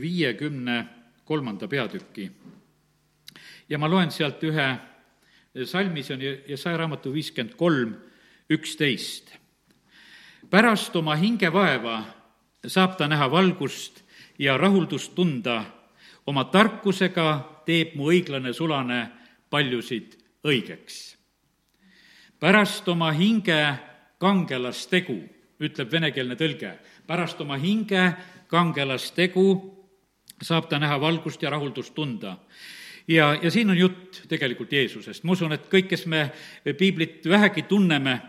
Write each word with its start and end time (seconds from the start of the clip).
viiekümne 0.00 0.86
kolmanda 1.24 1.68
peatüki. 1.68 2.30
ja 3.68 3.78
ma 3.78 3.90
loen 3.90 4.10
sealt 4.10 4.42
ühe 4.44 4.78
salmi, 5.64 6.02
see 6.02 6.14
on 6.14 6.22
Jesaja 6.48 6.76
raamatu 6.76 7.12
viiskümmend 7.12 7.56
kolm, 7.56 7.94
üksteist. 8.50 9.36
pärast 10.50 10.96
oma 10.96 11.16
hingevaeva 11.16 12.04
saab 12.66 12.96
ta 12.98 13.08
näha 13.08 13.30
valgust 13.30 14.02
ja 14.38 14.56
rahuldust 14.56 15.14
tunda, 15.14 15.64
oma 16.26 16.44
tarkusega 16.44 17.62
teeb 17.66 17.94
mu 17.96 18.10
õiglane 18.12 18.52
sulane 18.52 19.10
paljusid 19.50 20.16
õigeks. 20.44 21.16
pärast 22.40 22.88
oma 22.88 23.12
hinge 23.12 23.78
kangelastegu, 24.18 25.18
ütleb 25.62 25.92
venekeelne 25.92 26.36
tõlge, 26.36 26.78
pärast 27.06 27.40
oma 27.40 27.56
hinge 27.56 28.14
kangelastegu 28.46 29.71
saab 30.42 30.68
ta 30.68 30.78
näha 30.78 31.00
valgust 31.00 31.42
ja 31.42 31.50
rahuldust 31.50 31.94
tunda 31.94 32.36
ja, 33.08 33.38
ja 33.42 33.50
siin 33.50 33.70
on 33.70 33.78
jutt 33.78 34.22
tegelikult 34.28 34.72
Jeesusest. 34.72 35.24
ma 35.24 35.32
usun, 35.32 35.52
et 35.52 35.66
kõik, 35.70 35.88
kes 35.92 36.06
me 36.06 36.28
piiblit 36.78 37.26
vähegi 37.28 37.62
tunneme, 37.68 38.20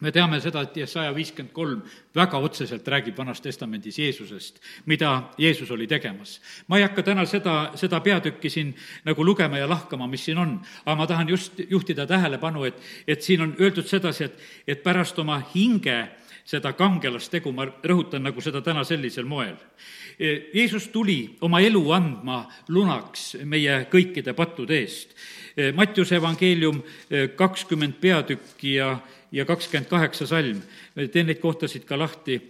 me 0.00 0.12
teame 0.14 0.38
seda, 0.40 0.62
et 0.62 0.76
Jesaja 0.78 1.10
viiskümmend 1.14 1.52
kolm 1.52 1.80
väga 2.14 2.38
otseselt 2.38 2.86
räägib 2.88 3.16
Vanas 3.18 3.40
Testamendis 3.42 3.98
Jeesusest, 3.98 4.60
mida 4.86 5.30
Jeesus 5.38 5.70
oli 5.70 5.86
tegemas. 5.86 6.40
ma 6.68 6.78
ei 6.78 6.86
hakka 6.86 7.02
täna 7.02 7.26
seda, 7.26 7.72
seda 7.74 8.00
peatükki 8.00 8.50
siin 8.50 8.74
nagu 9.04 9.24
lugema 9.24 9.58
ja 9.58 9.68
lahkama, 9.68 10.06
mis 10.06 10.24
siin 10.24 10.38
on, 10.38 10.60
aga 10.84 10.96
ma 10.96 11.06
tahan 11.06 11.28
just 11.28 11.60
juhtida 11.70 12.06
tähelepanu, 12.06 12.64
et, 12.64 12.80
et 13.06 13.22
siin 13.22 13.42
on 13.42 13.56
öeldud 13.60 13.86
sedasi, 13.86 14.24
et, 14.24 14.38
et 14.66 14.82
pärast 14.82 15.18
oma 15.18 15.42
hinge 15.54 16.06
seda 16.48 16.72
kangelastegu, 16.72 17.52
ma 17.52 17.66
rõhutan 17.68 18.24
nagu 18.24 18.40
seda 18.40 18.62
täna 18.64 18.84
sellisel 18.88 19.26
moel. 19.28 19.56
Jeesus 20.18 20.88
tuli 20.90 21.36
oma 21.44 21.60
elu 21.62 21.82
andma 21.94 22.40
lunaks 22.72 23.34
meie 23.44 23.82
kõikide 23.92 24.32
pattude 24.36 24.78
eest. 24.80 25.12
Mattiuse 25.76 26.16
evangeelium 26.16 26.80
kakskümmend 27.36 27.98
peatükki 28.00 28.78
ja, 28.78 28.94
ja 29.34 29.44
kakskümmend 29.44 29.90
kaheksa 29.90 30.26
salm, 30.30 30.62
teen 31.12 31.28
neid 31.28 31.42
kohtasid 31.42 31.84
ka 31.86 31.98
lahti, 32.00 32.40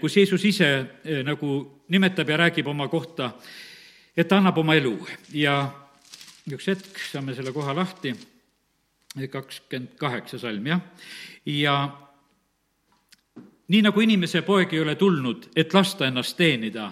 kus 0.00 0.16
Jeesus 0.16 0.44
ise 0.48 0.70
nagu 1.26 1.58
nimetab 1.92 2.32
ja 2.32 2.40
räägib 2.46 2.72
oma 2.72 2.88
kohta, 2.88 3.34
et 4.16 4.28
ta 4.28 4.40
annab 4.40 4.62
oma 4.64 4.78
elu. 4.78 4.96
Ja 5.36 5.58
üks 6.48 6.72
hetk, 6.72 7.04
saame 7.12 7.36
selle 7.36 7.52
koha 7.52 7.76
lahti, 7.76 8.16
kakskümmend 9.28 9.94
kaheksa 10.00 10.40
salm, 10.40 10.72
jah, 10.72 10.80
ja 11.46 11.76
nii 13.68 13.82
nagu 13.82 14.02
inimese 14.02 14.42
poeg 14.46 14.72
ei 14.74 14.80
ole 14.82 14.94
tulnud, 14.98 15.50
et 15.56 15.74
lasta 15.74 16.06
ennast 16.06 16.36
teenida, 16.38 16.90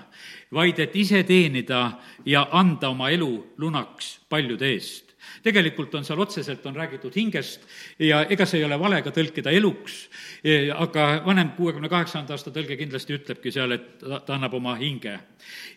vaid 0.55 0.79
et 0.83 0.95
ise 0.97 1.23
teenida 1.27 1.87
ja 2.27 2.49
anda 2.53 2.91
oma 2.91 3.11
elu 3.15 3.33
lunaks 3.59 4.19
paljude 4.29 4.71
eest. 4.75 5.03
tegelikult 5.43 5.95
on 5.95 6.05
seal 6.05 6.21
otseselt, 6.21 6.67
on 6.67 6.77
räägitud 6.77 7.13
hingest 7.17 7.63
ja 7.99 8.23
ega 8.29 8.45
see 8.47 8.59
ei 8.61 8.65
ole 8.65 8.77
vale 8.81 9.01
ka 9.03 9.11
tõlkida 9.11 9.53
eluks, 9.57 10.09
aga 10.77 11.23
vanem 11.25 11.55
kuuekümne 11.57 11.89
kaheksanda 11.89 12.35
aasta 12.35 12.53
tõlge 12.53 12.77
kindlasti 12.77 13.17
ütlebki 13.17 13.53
seal, 13.53 13.73
et 13.73 13.99
ta, 14.01 14.21
ta 14.21 14.35
annab 14.37 14.55
oma 14.55 14.77
hinge. 14.77 15.19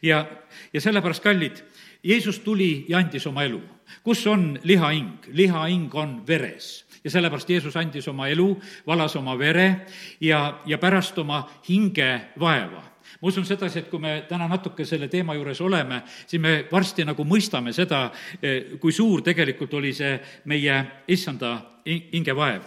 ja, 0.02 0.26
ja 0.74 0.82
sellepärast, 0.82 1.24
kallid, 1.24 1.64
Jeesus 2.04 2.40
tuli 2.40 2.86
ja 2.90 3.00
andis 3.00 3.28
oma 3.28 3.44
elu. 3.44 3.62
kus 4.04 4.28
on 4.28 4.60
lihahing? 4.64 5.32
lihahing 5.32 5.96
on 5.96 6.22
veres 6.28 6.87
ja 7.08 7.14
sellepärast 7.14 7.50
Jeesus 7.50 7.76
andis 7.80 8.08
oma 8.12 8.28
elu, 8.28 8.50
valas 8.88 9.16
oma 9.16 9.38
vere 9.40 9.88
ja, 10.20 10.60
ja 10.68 10.78
pärast 10.78 11.18
oma 11.24 11.46
hingevaeva 11.70 12.84
ma 13.22 13.30
usun 13.32 13.46
sedasi, 13.48 13.80
et 13.80 13.90
kui 13.90 14.02
me 14.02 14.14
täna 14.30 14.48
natuke 14.50 14.86
selle 14.86 15.08
teema 15.10 15.34
juures 15.38 15.62
oleme, 15.66 16.02
siis 16.28 16.42
me 16.42 16.54
varsti 16.72 17.06
nagu 17.08 17.24
mõistame 17.26 17.74
seda, 17.74 18.12
eh, 18.42 18.78
kui 18.82 18.94
suur 18.94 19.24
tegelikult 19.26 19.74
oli 19.80 19.94
see 19.94 20.20
meie 20.46 20.76
issanda 21.08 21.56
hingevaev. 21.88 22.62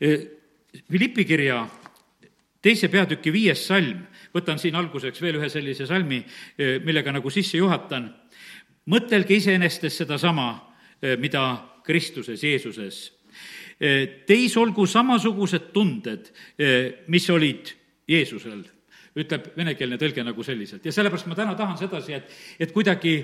Eh, 0.00 0.18
Philippi 0.88 1.26
kirja 1.28 1.66
teise 2.62 2.88
peatüki 2.88 3.32
viies 3.32 3.66
salm, 3.66 4.06
võtan 4.32 4.58
siin 4.58 4.78
alguseks 4.78 5.20
veel 5.20 5.36
ühe 5.40 5.50
sellise 5.50 5.86
salmi, 5.86 6.24
eh, 6.56 6.78
millega 6.84 7.12
nagu 7.12 7.30
sisse 7.30 7.58
juhatan. 7.58 8.14
mõtelge 8.82 9.36
iseenesest 9.36 9.92
sedasama, 9.92 10.60
mida 11.18 11.62
Kristuses, 11.84 12.42
Jeesuses 12.42 13.21
Teis 13.78 14.56
olgu 14.60 14.86
samasugused 14.86 15.70
tunded, 15.74 16.28
mis 17.12 17.28
olid 17.30 17.72
Jeesusel, 18.08 18.62
ütleb 19.18 19.50
venekeelne 19.56 19.98
tõlge 20.00 20.24
nagu 20.24 20.44
selliselt. 20.46 20.84
Ja 20.86 20.94
sellepärast 20.94 21.28
ma 21.30 21.36
täna 21.38 21.56
tahan 21.58 21.78
sedasi, 21.80 22.16
et, 22.16 22.36
et 22.60 22.72
kuidagi 22.72 23.16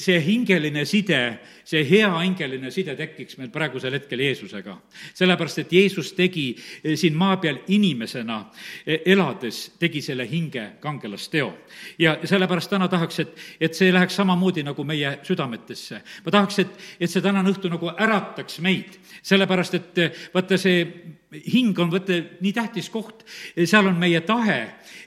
see 0.00 0.18
hingeline 0.24 0.84
side, 0.88 1.20
see 1.64 1.82
hea 1.84 2.08
hingeline 2.08 2.70
side 2.72 2.94
tekiks 2.96 3.36
meil 3.38 3.50
praegusel 3.52 3.92
hetkel 3.98 4.22
Jeesusega. 4.24 4.76
sellepärast, 5.14 5.58
et 5.58 5.72
Jeesus 5.72 6.12
tegi 6.16 6.56
eh, 6.84 6.96
siin 6.96 7.16
maa 7.16 7.36
peal 7.36 7.58
inimesena 7.68 8.38
eh, 8.86 9.02
elades, 9.06 9.72
tegi 9.78 10.02
selle 10.02 10.28
hinge 10.30 10.72
kangelasteo. 10.80 11.52
ja 11.98 12.16
sellepärast 12.24 12.70
täna 12.70 12.88
tahaks, 12.88 13.20
et, 13.20 13.36
et 13.60 13.74
see 13.74 13.92
läheks 13.92 14.16
samamoodi 14.16 14.62
nagu 14.62 14.84
meie 14.84 15.18
südametesse. 15.22 16.02
ma 16.24 16.30
tahaks, 16.30 16.58
et, 16.58 16.78
et 17.00 17.10
see 17.10 17.22
tänane 17.22 17.52
õhtu 17.52 17.68
nagu 17.72 17.92
ärataks 17.92 18.60
meid, 18.60 18.96
sellepärast 19.22 19.74
et 19.74 19.98
eh, 19.98 20.22
vaata, 20.34 20.58
see 20.58 20.86
hing 21.32 21.78
on, 21.80 21.90
vaata, 21.92 22.18
nii 22.40 22.52
tähtis 22.52 22.88
koht, 22.92 23.24
seal 23.64 23.88
on 23.88 23.96
meie 24.00 24.20
tahe, 24.26 24.58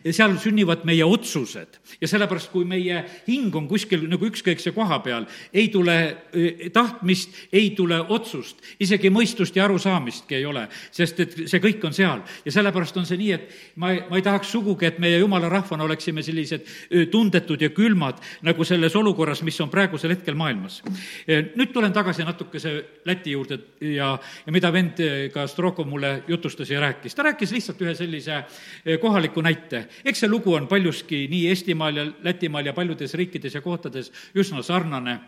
seal 0.09 0.35
sünnivad 0.41 0.85
meie 0.87 1.05
otsused 1.05 1.77
ja 2.01 2.09
sellepärast, 2.09 2.49
kui 2.53 2.65
meie 2.67 3.03
hing 3.27 3.53
on 3.55 3.67
kuskil 3.69 4.07
nagu 4.09 4.25
ükskõikse 4.25 4.73
koha 4.75 4.99
peal, 5.05 5.27
ei 5.53 5.67
tule 5.73 5.95
eh, 6.33 6.65
tahtmist, 6.73 7.35
ei 7.53 7.71
tule 7.77 7.99
otsust, 8.13 8.63
isegi 8.81 9.11
mõistust 9.13 9.57
ja 9.57 9.67
arusaamistki 9.67 10.39
ei 10.39 10.47
ole, 10.49 10.65
sest 10.95 11.21
et 11.21 11.37
see 11.45 11.61
kõik 11.63 11.85
on 11.85 11.93
seal. 11.93 12.23
ja 12.45 12.51
sellepärast 12.51 12.97
on 12.97 13.05
see 13.05 13.19
nii, 13.21 13.31
et 13.35 13.55
ma 13.81 13.93
ma 14.09 14.17
ei 14.17 14.25
tahaks 14.25 14.49
sugugi, 14.51 14.89
et 14.89 14.99
meie 14.99 15.19
jumala 15.19 15.49
rahvana 15.49 15.85
oleksime 15.85 16.23
sellised 16.25 16.65
eh, 16.65 17.07
tundetud 17.11 17.61
ja 17.61 17.69
külmad, 17.69 18.21
nagu 18.45 18.65
selles 18.65 18.95
olukorras, 18.95 19.43
mis 19.45 19.59
on 19.61 19.69
praegusel 19.69 20.15
hetkel 20.15 20.35
maailmas. 20.35 20.81
Eh, 21.27 21.51
nüüd 21.55 21.73
tulen 21.73 21.93
tagasi 21.93 22.25
natukese 22.25 22.75
Läti 23.05 23.35
juurde 23.35 23.59
ja, 23.93 24.15
ja 24.17 24.51
mida 24.53 24.71
vend 24.73 24.97
ka 25.33 25.45
Strokov 25.47 25.85
mulle 25.87 26.14
jutustas 26.27 26.69
ja 26.69 26.79
rääkis. 26.79 27.15
ta 27.15 27.23
rääkis 27.23 27.51
lihtsalt 27.51 27.81
ühe 27.81 27.95
sellise 27.95 28.43
kohaliku 29.01 29.41
näite. 29.41 29.87
eks 30.05 30.19
see 30.19 30.29
lugu 30.29 30.53
on 30.53 30.67
paljuski 30.67 31.27
nii 31.31 31.47
Eestimaal 31.49 31.95
ja 31.95 32.05
Lätimaal 32.23 32.65
ja 32.65 32.73
paljudes 32.73 33.13
riikides 33.13 33.55
ja 33.55 33.61
kohtades 33.61 34.11
üsna 34.35 34.61
sarnane 34.61 35.19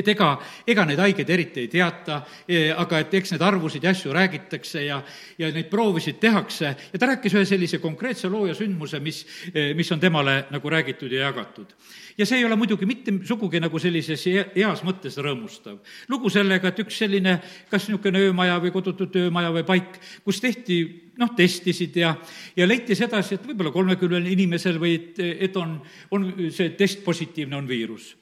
et 0.00 0.08
ega, 0.12 0.30
ega 0.66 0.84
neid 0.88 1.00
haigeid 1.02 1.30
eriti 1.30 1.64
ei 1.64 1.70
teata, 1.72 2.20
e, 2.48 2.68
aga 2.72 3.00
et 3.02 3.14
eks 3.18 3.34
neid 3.34 3.44
arvusid 3.46 3.84
ja 3.84 3.92
asju 3.94 4.14
räägitakse 4.14 4.84
ja, 4.86 5.00
ja 5.38 5.50
neid 5.54 5.70
proovisid 5.72 6.20
tehakse 6.22 6.72
ja 6.92 6.98
ta 6.98 7.10
rääkis 7.12 7.36
ühe 7.36 7.44
sellise 7.48 7.80
konkreetse 7.82 8.30
loo 8.32 8.46
ja 8.48 8.56
sündmuse, 8.56 9.00
mis, 9.04 9.22
e, 9.52 9.72
mis 9.78 9.92
on 9.92 10.02
temale 10.02 10.44
nagu 10.50 10.70
räägitud 10.70 11.12
ja 11.12 11.28
jagatud. 11.28 11.72
ja 12.18 12.26
see 12.26 12.38
ei 12.38 12.44
ole 12.44 12.56
muidugi 12.56 12.86
mitte 12.86 13.12
sugugi 13.24 13.60
nagu 13.60 13.78
sellises 13.78 14.24
heas 14.54 14.84
mõttes 14.84 15.18
rõõmustav. 15.20 15.78
lugu 16.08 16.30
sellega, 16.30 16.68
et 16.68 16.84
üks 16.84 16.98
selline 16.98 17.40
kas 17.70 17.88
niisugune 17.88 18.28
öömaja 18.28 18.60
või 18.60 18.72
kodutute 18.72 19.26
öömaja 19.26 19.52
või 19.52 19.66
paik, 19.66 20.00
kus 20.24 20.40
tehti 20.40 21.06
noh, 21.16 21.32
testisid 21.36 21.96
ja, 21.96 22.14
ja 22.56 22.66
leiti 22.68 22.96
sedasi, 22.96 23.36
et 23.36 23.46
võib-olla 23.48 23.72
kolmekümnel 23.74 24.26
inimesel 24.32 24.80
või 24.80 24.96
et, 24.98 25.20
et 25.48 25.56
on, 25.56 25.78
on 26.12 26.26
see 26.52 26.74
test 26.78 27.02
positiivne, 27.04 27.56
on 27.56 27.68
viirus 27.68 28.12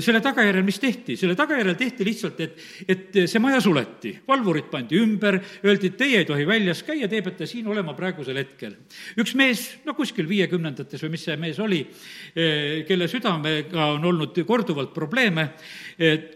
selle 0.00 0.20
tagajärjel, 0.24 0.64
mis 0.66 0.78
tehti, 0.82 1.16
selle 1.16 1.36
tagajärjel 1.38 1.76
tehti 1.78 2.06
lihtsalt, 2.06 2.40
et, 2.44 2.62
et 2.88 3.18
see 3.30 3.42
maja 3.42 3.60
suleti, 3.64 4.14
valvurid 4.28 4.68
pandi 4.72 4.98
ümber, 5.00 5.40
öeldi, 5.64 5.92
et 5.92 5.98
teie 6.00 6.22
ei 6.22 6.28
tohi 6.28 6.46
väljas 6.48 6.82
käia, 6.86 7.08
te 7.08 7.22
peate 7.24 7.48
siin 7.48 7.68
olema 7.70 7.94
praegusel 7.96 8.38
hetkel. 8.40 8.76
üks 9.18 9.34
mees, 9.38 9.64
no 9.86 9.94
kuskil 9.98 10.28
viiekümnendates 10.28 11.02
või 11.04 11.14
mis 11.16 11.26
see 11.28 11.36
mees 11.40 11.60
oli, 11.62 11.80
eh, 12.34 12.84
kelle 12.88 13.08
südamega 13.08 13.92
on 13.94 14.04
olnud 14.12 14.38
korduvalt 14.46 14.94
probleeme, 14.94 15.48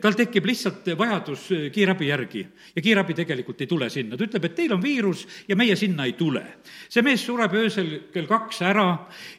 tal 0.02 0.16
tekib 0.18 0.46
lihtsalt 0.48 0.88
vajadus 0.98 1.46
kiirabi 1.72 2.08
järgi 2.08 2.42
ja 2.74 2.82
kiirabi 2.82 3.14
tegelikult 3.14 3.60
ei 3.62 3.70
tule 3.70 3.88
sinna, 3.92 4.16
ta 4.16 4.26
ütleb, 4.26 4.48
et 4.48 4.56
teil 4.56 4.74
on 4.74 4.82
viirus 4.82 5.24
ja 5.48 5.56
meie 5.58 5.76
sinna 5.78 6.06
ei 6.08 6.16
tule. 6.18 6.42
see 6.88 7.02
mees 7.02 7.24
sureb 7.24 7.54
öösel 7.56 7.92
kell 8.12 8.26
kaks 8.26 8.62
ära 8.66 8.86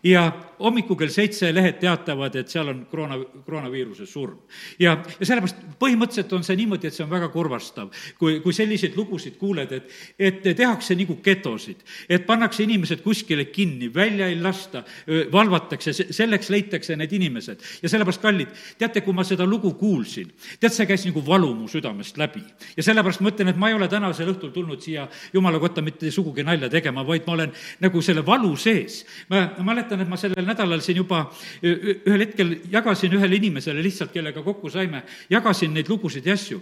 ja 0.03 0.25
hommikul 0.63 0.97
kell 0.99 1.11
seitse 1.11 1.49
lehed 1.53 1.79
teatavad, 1.81 2.35
et 2.39 2.51
seal 2.51 2.71
on 2.71 2.83
koroona, 2.89 3.17
koroonaviiruse 3.45 4.05
surm. 4.07 4.37
ja, 4.79 4.95
ja 5.19 5.27
sellepärast 5.27 5.59
põhimõtteliselt 5.79 6.33
on 6.37 6.45
see 6.45 6.57
niimoodi, 6.59 6.87
et 6.87 6.95
see 6.95 7.03
on 7.05 7.11
väga 7.11 7.29
kurvastav, 7.33 7.91
kui, 8.19 8.39
kui 8.43 8.55
selliseid 8.55 8.95
lugusid 8.97 9.37
kuuled, 9.41 9.71
et, 9.75 9.91
et 10.19 10.41
tehakse 10.55 10.95
nagu 10.99 11.17
getosid, 11.23 11.83
et 12.09 12.25
pannakse 12.27 12.63
inimesed 12.63 13.03
kuskile 13.03 13.45
kinni, 13.51 13.89
välja 13.93 14.29
ei 14.31 14.39
lasta, 14.41 14.83
valvatakse, 15.31 15.93
selleks 16.15 16.51
leitakse 16.53 16.97
need 16.99 17.11
inimesed. 17.19 17.63
ja 17.83 17.91
sellepärast, 17.91 18.21
kallid, 18.23 18.53
teate, 18.79 19.03
kui 19.03 19.15
ma 19.15 19.25
seda 19.27 19.47
lugu 19.49 19.73
kuulsin, 19.79 20.31
tead, 20.59 20.73
see 20.73 20.87
käis 20.89 21.05
nagu 21.07 21.23
valu 21.25 21.51
mu 21.57 21.67
südamest 21.71 22.17
läbi. 22.21 22.43
ja 22.77 22.83
sellepärast 22.83 23.23
ma 23.23 23.33
ütlen, 23.33 23.51
et 23.51 23.59
ma 23.59 23.71
ei 23.71 23.77
ole 23.77 23.89
tänasel 23.91 24.31
õhtul 24.33 24.53
tulnud 24.55 24.81
siia 24.81 25.07
jumala 25.33 25.59
kotta 25.59 25.83
mitte 25.83 26.11
sugugi 26.11 26.45
nalja 26.45 26.69
tegema, 26.71 27.03
vaid 27.07 27.27
ma 27.27 27.37
olen 27.37 27.53
nagu 27.83 28.01
selle 28.01 28.25
valu 28.25 28.55
sees. 28.55 29.03
ma 29.29 29.49
mäletan, 29.59 30.01
et 30.01 30.09
ma 30.09 30.19
sellel 30.19 30.52
nädalal 30.53 30.83
siin 30.85 31.01
juba 31.01 31.25
ühel 31.63 32.25
hetkel 32.27 32.55
jagasin 32.71 33.17
ühele 33.17 33.41
inimesele 33.41 33.83
lihtsalt, 33.83 34.13
kellega 34.13 34.45
kokku 34.45 34.71
saime, 34.71 35.03
jagasin 35.29 35.73
neid 35.73 35.89
lugusid 35.91 36.25
ja 36.25 36.37
asju 36.37 36.61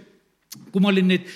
kui 0.72 0.82
ma 0.84 0.90
olin 0.90 1.06
neid 1.08 1.28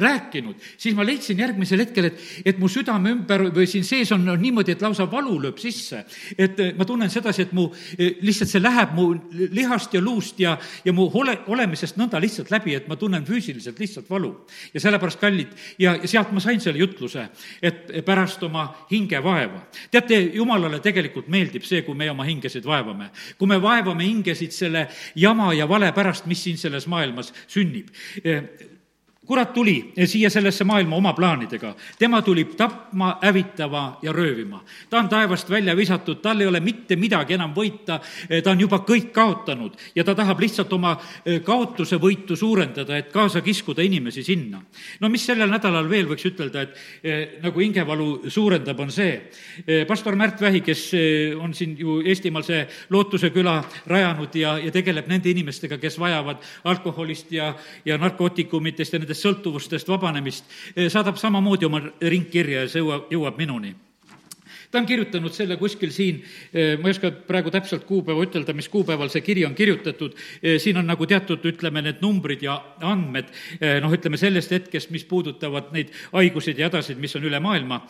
rääkinud, 0.00 0.60
siis 0.80 0.94
ma 0.96 1.04
leidsin 1.04 1.40
järgmisel 1.40 1.82
hetkel, 1.82 2.08
et, 2.08 2.20
et 2.48 2.60
mu 2.60 2.68
südame 2.72 3.10
ümber 3.12 3.46
või 3.52 3.66
siin 3.68 3.84
sees 3.84 4.12
on, 4.16 4.22
on 4.28 4.40
niimoodi, 4.40 4.72
et 4.72 4.84
lausa 4.84 5.04
valu 5.10 5.36
lööb 5.42 5.58
sisse. 5.60 6.04
et 6.38 6.60
ma 6.78 6.86
tunnen 6.88 7.10
sedasi, 7.12 7.44
et 7.44 7.52
mu, 7.52 7.66
lihtsalt 7.98 8.48
see 8.48 8.62
läheb 8.62 8.94
mu 8.96 9.10
lihast 9.52 9.92
ja 9.96 10.00
luust 10.00 10.40
ja, 10.40 10.54
ja 10.84 10.94
mu 10.96 11.10
ole, 11.12 11.36
olemisest 11.52 11.98
nõnda 12.00 12.20
lihtsalt 12.24 12.52
läbi, 12.52 12.76
et 12.76 12.88
ma 12.88 12.96
tunnen 13.00 13.26
füüsiliselt 13.28 13.80
lihtsalt 13.80 14.08
valu. 14.10 14.32
ja 14.72 14.80
sellepärast, 14.80 15.20
kallid, 15.20 15.52
ja, 15.78 15.96
ja 16.00 16.08
sealt 16.08 16.32
ma 16.32 16.40
sain 16.40 16.60
selle 16.60 16.80
jutluse, 16.80 17.26
et 17.60 17.92
pärast 18.04 18.42
oma 18.48 18.66
hinge 18.90 19.20
vaeva. 19.24 19.60
teate, 19.90 20.22
jumalale 20.40 20.80
tegelikult 20.84 21.28
meeldib 21.28 21.68
see, 21.68 21.82
kui 21.84 21.94
me 21.94 22.08
oma 22.10 22.24
hingesid 22.24 22.64
vaevame. 22.64 23.10
kui 23.38 23.48
me 23.48 23.60
vaevame 23.60 24.08
hingesid 24.08 24.56
selle 24.56 24.88
jama 25.20 25.52
ja 25.52 25.68
vale 25.68 25.92
pärast, 25.92 26.24
mis 26.32 26.44
siin 26.48 26.56
selles 26.60 26.88
maailmas 26.88 27.32
sünnib 27.44 27.92
kurat 29.26 29.52
tuli 29.52 29.92
siia 30.04 30.30
sellesse 30.30 30.64
maailma 30.64 30.96
oma 30.96 31.12
plaanidega. 31.12 31.74
tema 31.98 32.22
tuli 32.22 32.44
tapma, 32.44 33.18
hävitama 33.22 33.98
ja 34.02 34.12
röövima. 34.12 34.64
ta 34.90 34.98
on 34.98 35.08
taevast 35.08 35.50
välja 35.50 35.76
visatud, 35.76 36.16
tal 36.22 36.40
ei 36.40 36.46
ole 36.46 36.60
mitte 36.60 36.96
midagi 36.96 37.34
enam 37.34 37.54
võita, 37.54 38.00
ta 38.44 38.50
on 38.50 38.60
juba 38.60 38.78
kõik 38.78 39.12
kaotanud 39.12 39.72
ja 39.94 40.04
ta 40.04 40.14
tahab 40.14 40.40
lihtsalt 40.40 40.72
oma 40.72 40.96
e, 41.24 41.40
kaotuse 41.40 41.96
võitu 41.96 42.36
suurendada, 42.36 42.96
et 42.96 43.12
kaasa 43.12 43.40
kiskuda 43.40 43.82
inimesi 43.82 44.22
sinna. 44.22 44.62
no 45.00 45.08
mis 45.08 45.26
sellel 45.26 45.50
nädalal 45.50 45.88
veel 45.88 46.06
võiks 46.06 46.26
ütelda, 46.26 46.62
et 46.62 46.76
eh, 47.02 47.38
nagu 47.42 47.60
hingevalu 47.60 48.28
suurendab, 48.28 48.80
on 48.80 48.90
see, 48.90 49.30
e, 49.66 49.84
pastor 49.84 50.16
Märt 50.16 50.40
Vähi, 50.40 50.60
kes 50.60 50.90
on 51.40 51.54
siin 51.54 51.76
ju 51.78 52.00
Eestimaal 52.04 52.44
see 52.44 52.66
Lootuse 52.90 53.30
küla 53.30 53.56
rajanud 53.86 54.34
ja, 54.36 54.58
ja 54.58 54.70
tegeleb 54.74 55.08
nende 55.08 55.30
inimestega, 55.30 55.78
kes 55.78 55.98
vajavad 55.98 56.42
alkoholist 56.64 57.32
ja, 57.32 57.54
ja 57.84 57.98
narkootikumitest 57.98 58.92
ja 58.92 58.98
nendest 58.98 59.13
nendest 59.14 59.24
sõltuvustest 59.24 59.88
vabanemist, 59.88 60.44
eh, 60.74 60.90
saadab 60.90 61.16
samamoodi 61.16 61.66
oma 61.66 61.80
ringkirja 62.00 62.64
ja 62.64 62.68
see 62.68 62.82
jõuab, 62.82 63.10
jõuab 63.10 63.38
minuni. 63.38 63.74
Ta 64.70 64.80
on 64.80 64.86
kirjutanud 64.86 65.32
selle 65.32 65.56
kuskil 65.56 65.92
siin, 65.92 66.22
eh, 66.52 66.76
ma 66.76 66.88
ei 66.88 66.90
oska 66.90 67.10
praegu 67.10 67.50
täpselt 67.50 67.84
kuupäeva 67.86 68.24
ütelda, 68.26 68.52
mis 68.52 68.68
kuupäeval 68.68 69.08
see 69.08 69.20
kiri 69.20 69.44
on 69.44 69.54
kirjutatud, 69.54 70.14
eh, 70.42 70.58
siin 70.58 70.76
on 70.76 70.86
nagu 70.86 71.06
teatud, 71.06 71.38
ütleme, 71.38 71.80
need 71.82 72.02
numbrid 72.02 72.42
ja 72.42 72.60
andmed, 72.80 73.26
noh, 73.80 73.92
ütleme 73.92 74.18
sellest 74.18 74.50
hetkest, 74.50 74.90
mis 74.90 75.04
puudutavad 75.04 75.72
neid 75.72 75.90
haiguseid 76.12 76.58
ja 76.58 76.68
hädasid, 76.68 76.98
mis 76.98 77.14
on 77.14 77.22
üle 77.22 77.40
maailma 77.40 77.86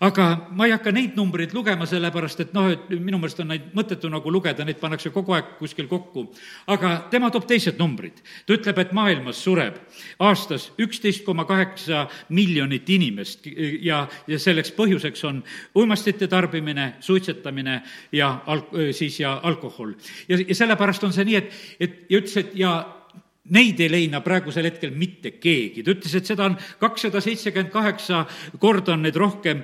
aga 0.00 0.48
ma 0.50 0.66
ei 0.66 0.74
hakka 0.74 0.92
neid 0.94 1.14
numbreid 1.18 1.54
lugema, 1.54 1.86
sellepärast 1.86 2.40
et 2.44 2.54
noh, 2.56 2.70
et 2.72 2.88
minu 2.94 3.18
meelest 3.20 3.40
on 3.44 3.50
neid 3.52 3.68
mõttetu 3.76 4.10
nagu 4.12 4.32
lugeda, 4.32 4.64
neid 4.66 4.80
pannakse 4.80 5.12
kogu 5.14 5.34
aeg 5.36 5.54
kuskil 5.58 5.88
kokku. 5.90 6.26
aga 6.66 6.94
tema 7.10 7.30
toob 7.30 7.46
teised 7.46 7.78
numbrid. 7.78 8.22
ta 8.46 8.54
ütleb, 8.54 8.78
et 8.78 8.92
maailmas 8.92 9.42
sureb 9.44 9.78
aastas 10.18 10.70
üksteist 10.78 11.24
koma 11.24 11.44
kaheksa 11.44 12.08
miljonit 12.28 12.88
inimest 12.90 13.46
ja, 13.80 14.06
ja 14.26 14.38
selleks 14.38 14.72
põhjuseks 14.72 15.24
on 15.24 15.42
uimastite 15.74 16.28
tarbimine, 16.28 16.94
suitsetamine 17.00 17.82
ja 18.12 18.40
alk-, 18.46 18.74
siis 18.92 19.20
ja 19.20 19.40
alkohol. 19.42 19.94
ja, 20.28 20.38
ja 20.48 20.54
sellepärast 20.54 21.04
on 21.04 21.12
see 21.12 21.24
nii, 21.24 21.36
et, 21.36 21.52
et 21.80 22.04
ja 22.10 22.20
ütles, 22.20 22.36
et 22.36 22.54
ja 22.58 22.74
Neid 23.52 23.80
ei 23.84 23.90
leina 23.92 24.22
praegusel 24.24 24.64
hetkel 24.64 24.94
mitte 24.96 25.34
keegi, 25.36 25.82
ta 25.84 25.92
ütles, 25.92 26.14
et 26.16 26.28
seda 26.30 26.46
on 26.48 26.54
kakssada 26.80 27.20
seitsekümmend 27.20 27.68
kaheksa 27.74 28.22
korda 28.60 28.94
on 28.94 29.04
neid 29.04 29.18
rohkem 29.20 29.60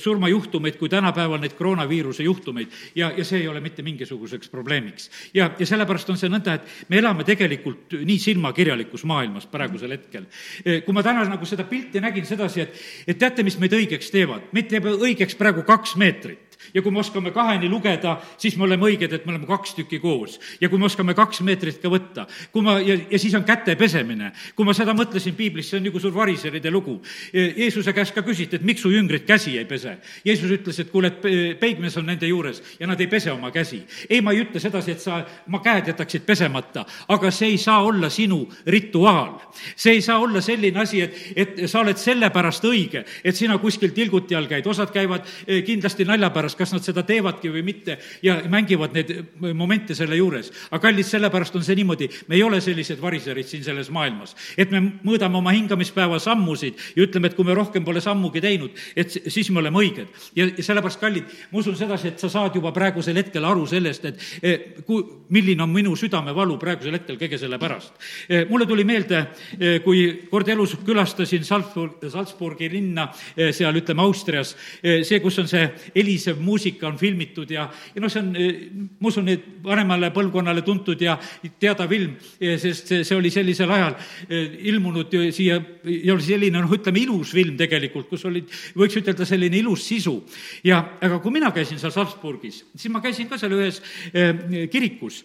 surmajuhtumeid 0.00 0.78
kui 0.80 0.88
tänapäeval 0.88 1.42
neid 1.42 1.52
koroonaviiruse 1.58 2.24
juhtumeid 2.24 2.72
ja, 2.96 3.10
ja 3.12 3.26
see 3.28 3.42
ei 3.42 3.50
ole 3.52 3.60
mitte 3.60 3.84
mingisuguseks 3.84 4.48
probleemiks. 4.48 5.10
ja, 5.36 5.50
ja 5.58 5.68
sellepärast 5.68 6.14
on 6.14 6.16
see 6.16 6.32
nõnda, 6.32 6.56
et 6.56 6.88
me 6.88 7.02
elame 7.02 7.28
tegelikult 7.28 7.98
nii 8.08 8.18
silmakirjalikus 8.24 9.04
maailmas 9.04 9.44
praegusel 9.52 9.92
hetkel. 9.92 10.24
Kui 10.64 10.96
ma 10.96 11.04
täna 11.04 11.28
nagu 11.28 11.44
seda 11.44 11.68
pilti 11.68 12.00
nägin 12.00 12.24
sedasi, 12.24 12.64
et, 12.64 12.84
et 13.04 13.20
teate, 13.20 13.44
mis 13.44 13.60
meid 13.60 13.76
õigeks 13.76 14.08
teevad? 14.16 14.48
meid 14.56 14.72
teeb 14.72 14.88
õigeks 14.96 15.36
praegu 15.36 15.68
kaks 15.68 15.98
meetrit 16.00 16.47
ja 16.74 16.82
kui 16.82 16.92
me 16.92 17.00
oskame 17.00 17.32
kaheni 17.34 17.68
lugeda, 17.68 18.18
siis 18.36 18.56
me 18.56 18.66
oleme 18.66 18.88
õiged, 18.90 19.12
et 19.14 19.26
me 19.26 19.34
oleme 19.34 19.46
kaks 19.46 19.74
tükki 19.78 20.00
koos. 20.02 20.38
ja 20.60 20.68
kui 20.68 20.78
me 20.78 20.86
oskame 20.86 21.14
kaks 21.14 21.40
meetrit 21.40 21.80
ka 21.82 21.90
võtta, 21.92 22.26
kui 22.52 22.62
ma, 22.62 22.78
ja, 22.80 22.98
ja 23.10 23.18
siis 23.18 23.34
on 23.34 23.44
käte 23.44 23.76
pesemine. 23.76 24.32
kui 24.56 24.66
ma 24.66 24.74
seda 24.74 24.94
mõtlesin 24.94 25.36
piiblis, 25.36 25.70
see 25.70 25.78
on 25.78 25.86
nagu 25.88 26.00
suur 26.00 26.14
variseride 26.14 26.70
lugu. 26.70 26.98
Jeesuse 27.32 27.92
käest 27.92 28.14
ka 28.14 28.22
küsiti, 28.26 28.56
et 28.56 28.66
miks 28.66 28.82
su 28.82 28.92
jüngrid 28.92 29.26
käsi 29.26 29.56
ei 29.58 29.64
pese. 29.68 29.98
Jeesus 30.24 30.50
ütles, 30.58 30.78
et 30.80 30.90
kuule, 30.90 31.12
et 31.12 31.58
peigmees 31.60 31.96
on 32.00 32.06
nende 32.08 32.28
juures 32.28 32.62
ja 32.80 32.86
nad 32.86 33.00
ei 33.00 33.06
pese 33.10 33.32
oma 33.32 33.50
käsi. 33.54 33.82
ei, 34.10 34.20
ma 34.20 34.32
ei 34.32 34.42
ütle 34.44 34.60
sedasi, 34.60 34.92
et 34.96 35.00
sa 35.00 35.22
oma 35.46 35.60
käed 35.64 35.92
jätaksid 35.92 36.26
pesemata, 36.26 36.84
aga 37.08 37.30
see 37.30 37.52
ei 37.54 37.58
saa 37.58 37.82
olla 37.84 38.10
sinu 38.10 38.46
rituaal. 38.66 39.38
see 39.76 39.98
ei 39.98 40.02
saa 40.02 40.18
olla 40.18 40.40
selline 40.40 40.80
asi, 40.80 41.02
et, 41.02 41.16
et 41.36 41.54
sa 41.66 41.80
oled 41.80 41.96
sellepärast 41.98 42.64
õige, 42.64 43.04
et 43.24 43.36
sina 43.36 43.58
kuskil 43.58 43.92
tilguti 43.96 44.36
all 44.36 44.48
käid, 44.50 44.66
osad 44.66 44.92
käivad 44.94 45.26
eh, 45.46 45.62
kindlasti 45.66 46.06
nalja 46.08 46.30
pärast, 46.34 46.57
kas 46.58 46.74
nad 46.74 46.84
seda 46.84 47.04
teevadki 47.06 47.52
või 47.52 47.64
mitte 47.66 47.98
ja 48.22 48.38
mängivad 48.50 48.96
neid 48.96 49.14
momente 49.54 49.94
selle 49.94 50.18
juures. 50.18 50.50
aga 50.70 50.82
kallid, 50.88 51.06
sellepärast 51.06 51.56
on 51.56 51.64
see 51.64 51.78
niimoodi, 51.78 52.10
me 52.28 52.36
ei 52.36 52.42
ole 52.42 52.60
sellised 52.64 53.00
variserid 53.00 53.46
siin 53.46 53.64
selles 53.64 53.90
maailmas. 53.94 54.34
et 54.56 54.70
me 54.70 54.80
mõõdame 55.04 55.38
oma 55.38 55.52
hingamispäeva 55.54 56.18
sammusid 56.18 56.74
ja 56.96 57.06
ütleme, 57.06 57.28
et 57.28 57.36
kui 57.36 57.44
me 57.44 57.54
rohkem 57.54 57.84
pole 57.84 58.00
sammugi 58.00 58.40
teinud, 58.40 58.70
et 58.96 59.10
siis 59.28 59.50
me 59.50 59.62
oleme 59.62 59.78
õiged. 59.78 60.08
ja, 60.34 60.46
ja 60.46 60.64
sellepärast, 60.64 61.00
kallid, 61.00 61.24
ma 61.52 61.62
usun 61.62 61.76
sedasi, 61.76 62.12
et 62.12 62.20
sa 62.22 62.30
saad 62.32 62.56
juba 62.56 62.72
praegusel 62.74 63.16
hetkel 63.18 63.44
aru 63.44 63.66
sellest, 63.68 64.04
et 64.04 64.22
eh, 64.42 64.82
kui, 64.86 65.04
milline 65.34 65.62
on 65.64 65.72
minu 65.72 65.94
südamevalu 65.98 66.58
praegusel 66.60 66.96
hetkel 66.98 67.18
kõige 67.20 67.38
selle 67.40 67.58
pärast. 67.60 67.94
Eh, 68.28 68.46
mulle 68.50 68.66
tuli 68.68 68.84
meelde, 68.88 69.24
eh, 69.58 69.78
kui 69.84 70.04
kord 70.30 70.48
elus 70.48 70.76
külastasin 70.86 71.44
Salzburg, 71.44 72.02
Salzburgi 72.08 72.70
linna 72.72 73.08
seal, 73.36 73.76
ütleme, 73.78 74.02
Austrias, 74.02 74.54
see, 74.82 75.18
kus 75.22 75.38
on 75.42 75.48
see 75.50 75.64
helisev 75.94 76.40
muusika 76.48 76.88
on 76.88 76.98
filmitud 77.00 77.50
ja, 77.52 77.68
ja 77.94 78.02
noh, 78.02 78.12
see 78.12 78.22
on, 78.24 78.88
ma 78.98 79.10
usun, 79.10 79.28
et 79.32 79.46
vanemale 79.64 80.10
põlvkonnale 80.14 80.64
tuntud 80.66 81.00
ja 81.04 81.18
teada 81.60 81.86
film, 81.90 82.16
sest 82.40 82.92
see, 82.92 83.04
see 83.06 83.18
oli 83.18 83.32
sellisel 83.34 83.70
ajal 83.76 83.96
eh, 84.28 84.58
ilmunud 84.72 85.14
siia 85.34 85.58
ja 85.58 86.14
oli 86.14 86.26
selline, 86.26 86.58
noh, 86.58 86.74
ütleme, 86.74 87.02
ilus 87.04 87.32
film 87.36 87.56
tegelikult, 87.60 88.08
kus 88.10 88.26
olid, 88.28 88.52
võiks 88.78 88.98
ütelda, 89.00 89.26
selline 89.28 89.60
ilus 89.60 89.86
sisu. 89.88 90.18
ja 90.66 90.80
aga 91.04 91.20
kui 91.22 91.34
mina 91.34 91.52
käisin 91.54 91.80
seal 91.80 91.94
Salzburgis, 91.94 92.64
siis 92.74 92.92
ma 92.92 93.02
käisin 93.04 93.28
ka 93.30 93.40
seal 93.40 93.56
ühes 93.58 93.82
eh, 94.12 94.68
kirikus 94.72 95.22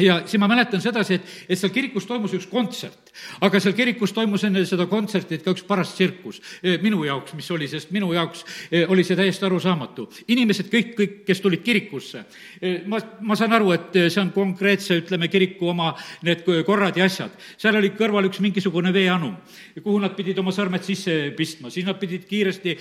ja 0.00 0.22
siis 0.26 0.40
ma 0.40 0.48
mäletan 0.50 0.82
sedasi, 0.82 1.18
et, 1.18 1.34
et 1.48 1.58
seal 1.58 1.72
kirikus 1.74 2.06
toimus 2.08 2.34
üks 2.36 2.48
kontsert, 2.50 3.03
aga 3.44 3.60
seal 3.60 3.74
kirikus 3.76 4.12
toimus 4.14 4.44
enne 4.46 4.64
seda 4.66 4.86
kontserti 4.90 5.38
ka 5.42 5.54
üks 5.54 5.64
paras 5.68 5.94
tsirkus 5.94 6.40
e, 6.62 6.76
minu 6.82 7.04
jaoks, 7.06 7.34
mis 7.38 7.50
oli, 7.54 7.68
sest 7.70 7.92
minu 7.94 8.12
jaoks 8.14 8.44
e, 8.70 8.84
oli 8.90 9.04
see 9.06 9.16
täiesti 9.18 9.46
arusaamatu. 9.46 10.08
inimesed 10.34 10.70
kõik, 10.72 10.94
kõik, 10.98 11.14
kes 11.28 11.42
tulid 11.44 11.62
kirikusse, 11.64 12.24
e, 12.60 12.74
ma, 12.90 13.00
ma 13.20 13.36
saan 13.38 13.54
aru, 13.56 13.72
et 13.76 13.98
see 14.08 14.20
on 14.22 14.32
konkreetse, 14.34 14.98
ütleme, 15.02 15.28
kiriku 15.32 15.70
oma 15.72 15.92
need 16.26 16.44
korrad 16.66 16.96
ja 16.96 17.08
asjad. 17.08 17.34
seal 17.56 17.78
oli 17.78 17.92
kõrval 17.96 18.28
üks 18.30 18.40
mingisugune 18.44 18.92
veeanum, 18.94 19.36
kuhu 19.80 19.98
nad 20.02 20.14
pidid 20.16 20.38
oma 20.42 20.54
sõrmed 20.54 20.84
sisse 20.86 21.34
pistma, 21.36 21.70
siis 21.70 21.86
nad 21.86 21.98
pidid 22.00 22.26
kiiresti 22.28 22.76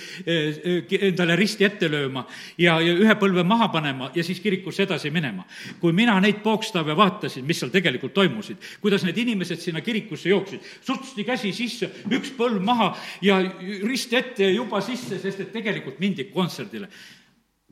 endale 1.03 1.37
risti 1.39 1.65
ette 1.67 1.89
lööma 1.91 2.25
ja, 2.57 2.79
ja 2.81 2.93
ühe 2.97 3.15
põlve 3.19 3.43
maha 3.47 3.69
panema 3.73 4.09
ja 4.15 4.23
siis 4.25 4.41
kirikusse 4.43 4.85
edasi 4.87 5.11
minema. 5.13 5.45
kui 5.79 5.93
mina 5.93 6.15
neid 6.21 6.41
pookstaave 6.43 6.95
vaatasin, 6.97 7.45
mis 7.45 7.59
seal 7.59 7.71
tegelikult 7.73 8.13
toimusid, 8.13 8.57
kuidas 8.81 9.03
need 9.07 9.17
inimesed 9.23 9.61
sinna 9.61 9.81
kirikusse 9.81 10.22
jooksid, 10.29 10.63
sutsti 10.85 11.25
käsi 11.27 11.53
sisse, 11.55 11.89
üks 12.11 12.31
põlv 12.37 12.63
maha 12.63 12.93
ja 13.21 13.39
rist 13.83 14.13
ette 14.13 14.47
ja 14.47 14.53
juba 14.53 14.81
sisse, 14.85 15.19
sest 15.19 15.43
et 15.43 15.53
tegelikult 15.55 15.99
mindi 15.99 16.29
kontserdile. 16.31 16.89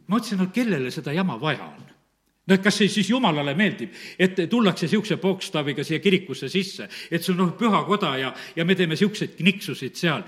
ma 0.08 0.17
mõtlesin, 0.17 0.41
no 0.41 0.51
kellele 0.53 0.91
seda 0.91 1.13
jama 1.15 1.39
vaja 1.39 1.65
on 1.70 1.91
no 2.50 2.57
kas 2.57 2.79
see 2.81 2.89
siis 2.89 3.10
jumalale 3.12 3.53
meeldib, 3.57 3.91
et 4.17 4.39
tullakse 4.50 4.88
niisuguse 4.88 5.17
pookstaaviga 5.21 5.83
siia 5.86 6.00
kirikusse 6.01 6.50
sisse, 6.50 6.88
et 7.12 7.21
see 7.21 7.36
on 7.36 7.43
noh, 7.43 7.51
püha 7.57 7.83
koda 7.86 8.15
ja, 8.17 8.31
ja 8.55 8.65
me 8.65 8.75
teeme 8.75 8.95
niisuguseid 8.95 9.36
kniksusid 9.38 10.00
seal. 10.00 10.24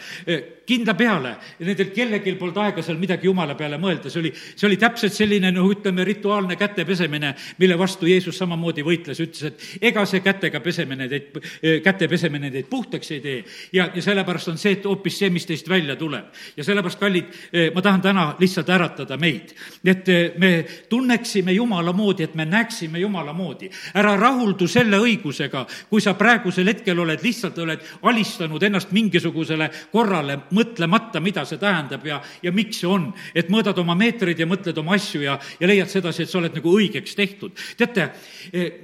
kindla 0.63 0.93
peale, 0.95 1.33
nendel 1.59 1.89
kellelgi 1.91 2.35
polnud 2.39 2.57
aega 2.63 2.83
seal 2.85 2.99
midagi 3.01 3.27
jumala 3.27 3.55
peale 3.59 3.75
mõelda, 3.81 4.11
see 4.13 4.21
oli, 4.21 4.29
see 4.31 4.67
oli 4.69 4.77
täpselt 4.79 5.15
selline 5.15 5.49
noh, 5.51 5.65
ütleme, 5.73 6.05
rituaalne 6.07 6.55
käte 6.55 6.85
pesemine, 6.87 7.33
mille 7.59 7.77
vastu 7.81 8.07
Jeesus 8.07 8.37
samamoodi 8.39 8.85
võitles, 8.85 9.19
ütles, 9.25 9.49
et 9.49 9.89
ega 9.89 10.05
see 10.07 10.21
kätega 10.23 10.61
pesemine 10.63 11.09
teid, 11.11 11.41
käte 11.83 12.07
pesemine 12.07 12.53
teid 12.53 12.69
puhtaks 12.69 13.11
ei 13.11 13.19
tee. 13.25 13.41
ja, 13.73 13.89
ja 13.95 14.05
sellepärast 14.05 14.53
on 14.53 14.61
see, 14.61 14.77
et 14.77 14.85
hoopis 14.85 15.17
see, 15.19 15.31
mis 15.33 15.49
teist 15.49 15.67
välja 15.69 15.97
tuleb. 15.99 16.29
ja 16.55 16.63
sellepärast, 16.63 17.01
kallid, 17.01 17.35
ma 17.73 17.81
tahan 17.81 18.05
täna 18.05 18.29
lihtsalt 18.39 18.69
äratada 18.69 19.17
meid, 19.17 19.57
et 19.83 20.13
me 20.37 20.53
tunneksime 20.89 21.57
Jumala 21.57 21.91
moodi 21.93 22.12
moodi, 22.13 22.23
et 22.23 22.35
me 22.35 22.45
näeksime 22.45 22.99
Jumala 22.99 23.33
moodi. 23.33 23.69
ära 23.93 24.15
rahuldu 24.17 24.67
selle 24.67 24.97
õigusega, 24.97 25.65
kui 25.89 26.01
sa 26.01 26.13
praegusel 26.13 26.67
hetkel 26.67 26.99
oled, 26.99 27.19
lihtsalt 27.23 27.57
oled 27.57 27.79
alistanud 28.03 28.63
ennast 28.63 28.91
mingisugusele 28.91 29.69
korrale, 29.91 30.37
mõtlemata, 30.51 31.19
mida 31.21 31.45
see 31.45 31.57
tähendab 31.57 32.05
ja, 32.05 32.21
ja 32.43 32.51
miks 32.51 32.79
see 32.79 32.87
on. 32.87 33.13
et 33.35 33.49
mõõdad 33.49 33.77
oma 33.79 33.95
meetreid 33.95 34.39
ja 34.39 34.45
mõtled 34.45 34.77
oma 34.77 34.95
asju 34.95 35.21
ja, 35.23 35.39
ja 35.59 35.67
leiad 35.67 35.89
sedasi, 35.89 36.23
et 36.23 36.29
sa 36.29 36.37
oled 36.37 36.53
nagu 36.53 36.75
õigeks 36.77 37.15
tehtud. 37.15 37.51
teate, 37.77 38.09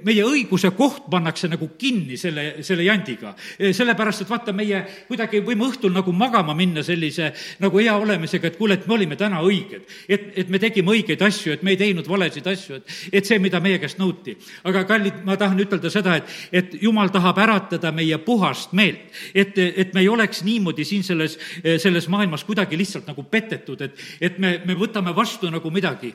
meie 0.03 0.23
õiguse 0.25 0.71
koht 0.71 1.09
pannakse 1.09 1.47
nagu 1.47 1.71
kinni 1.77 2.17
selle, 2.17 2.63
selle 2.63 2.83
jandiga. 2.83 3.35
sellepärast, 3.59 4.21
et 4.21 4.29
vaata, 4.29 4.53
meie 4.53 4.83
kuidagi 5.07 5.43
võime 5.45 5.67
õhtul 5.69 5.93
nagu 5.93 6.11
magama 6.11 6.55
minna 6.55 6.83
sellise 6.83 7.33
nagu 7.59 7.77
hea 7.79 7.95
olemisega, 7.95 8.47
et 8.47 8.57
kuule, 8.57 8.79
et 8.79 8.87
me 8.87 8.97
olime 8.97 9.15
täna 9.15 9.41
õiged. 9.45 9.85
et, 10.09 10.31
et 10.35 10.49
me 10.49 10.59
tegime 10.59 10.91
õigeid 10.97 11.21
asju, 11.21 11.53
et 11.53 11.63
me 11.63 11.75
ei 11.75 11.77
teinud 11.77 12.07
valesid 12.07 12.47
asju, 12.47 12.79
et, 12.79 12.97
et 13.11 13.25
see, 13.25 13.39
mida 13.39 13.59
meie 13.63 13.79
käest 13.79 13.99
nõuti. 13.99 14.35
aga 14.63 14.83
kallid, 14.89 15.23
ma 15.25 15.37
tahan 15.37 15.59
ütelda 15.59 15.91
seda, 15.93 16.15
et, 16.19 16.35
et 16.51 16.77
jumal 16.81 17.11
tahab 17.13 17.37
äratada 17.37 17.91
meie 17.95 18.17
puhast 18.17 18.73
meelt. 18.73 19.09
et, 19.33 19.57
et 19.57 19.93
me 19.93 20.01
ei 20.01 20.09
oleks 20.09 20.43
niimoodi 20.43 20.85
siin 20.85 21.03
selles, 21.03 21.37
selles 21.77 22.07
maailmas 22.07 22.43
kuidagi 22.43 22.77
lihtsalt 22.77 23.07
nagu 23.07 23.23
petetud, 23.23 23.81
et, 23.81 23.99
et 24.21 24.39
me, 24.39 24.59
me 24.65 24.75
võtame 24.77 25.13
vastu 25.15 25.49
nagu 25.49 25.71
midagi. 25.71 26.13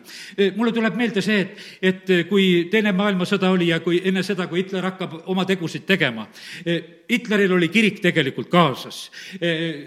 mulle 0.57 0.73
tuleb 0.73 0.97
meelde 0.97 1.23
see, 1.23 1.41
et, 1.41 1.57
et 1.83 2.15
kui 2.29 2.69
Teine 2.71 2.93
maailmasõda 2.97 3.51
oli 3.55 3.69
ja 3.71 3.81
kui 3.81 4.01
enne 4.05 4.23
seda, 4.23 4.47
kui 4.49 4.63
Hitler 4.63 4.85
hakkab 4.91 5.23
oma 5.31 5.45
tegusid 5.49 5.85
tegema, 5.87 6.27
Hitleril 7.11 7.53
oli 7.53 7.69
kirik 7.69 8.01
tegelikult 8.01 8.49
kaasas. 8.49 9.11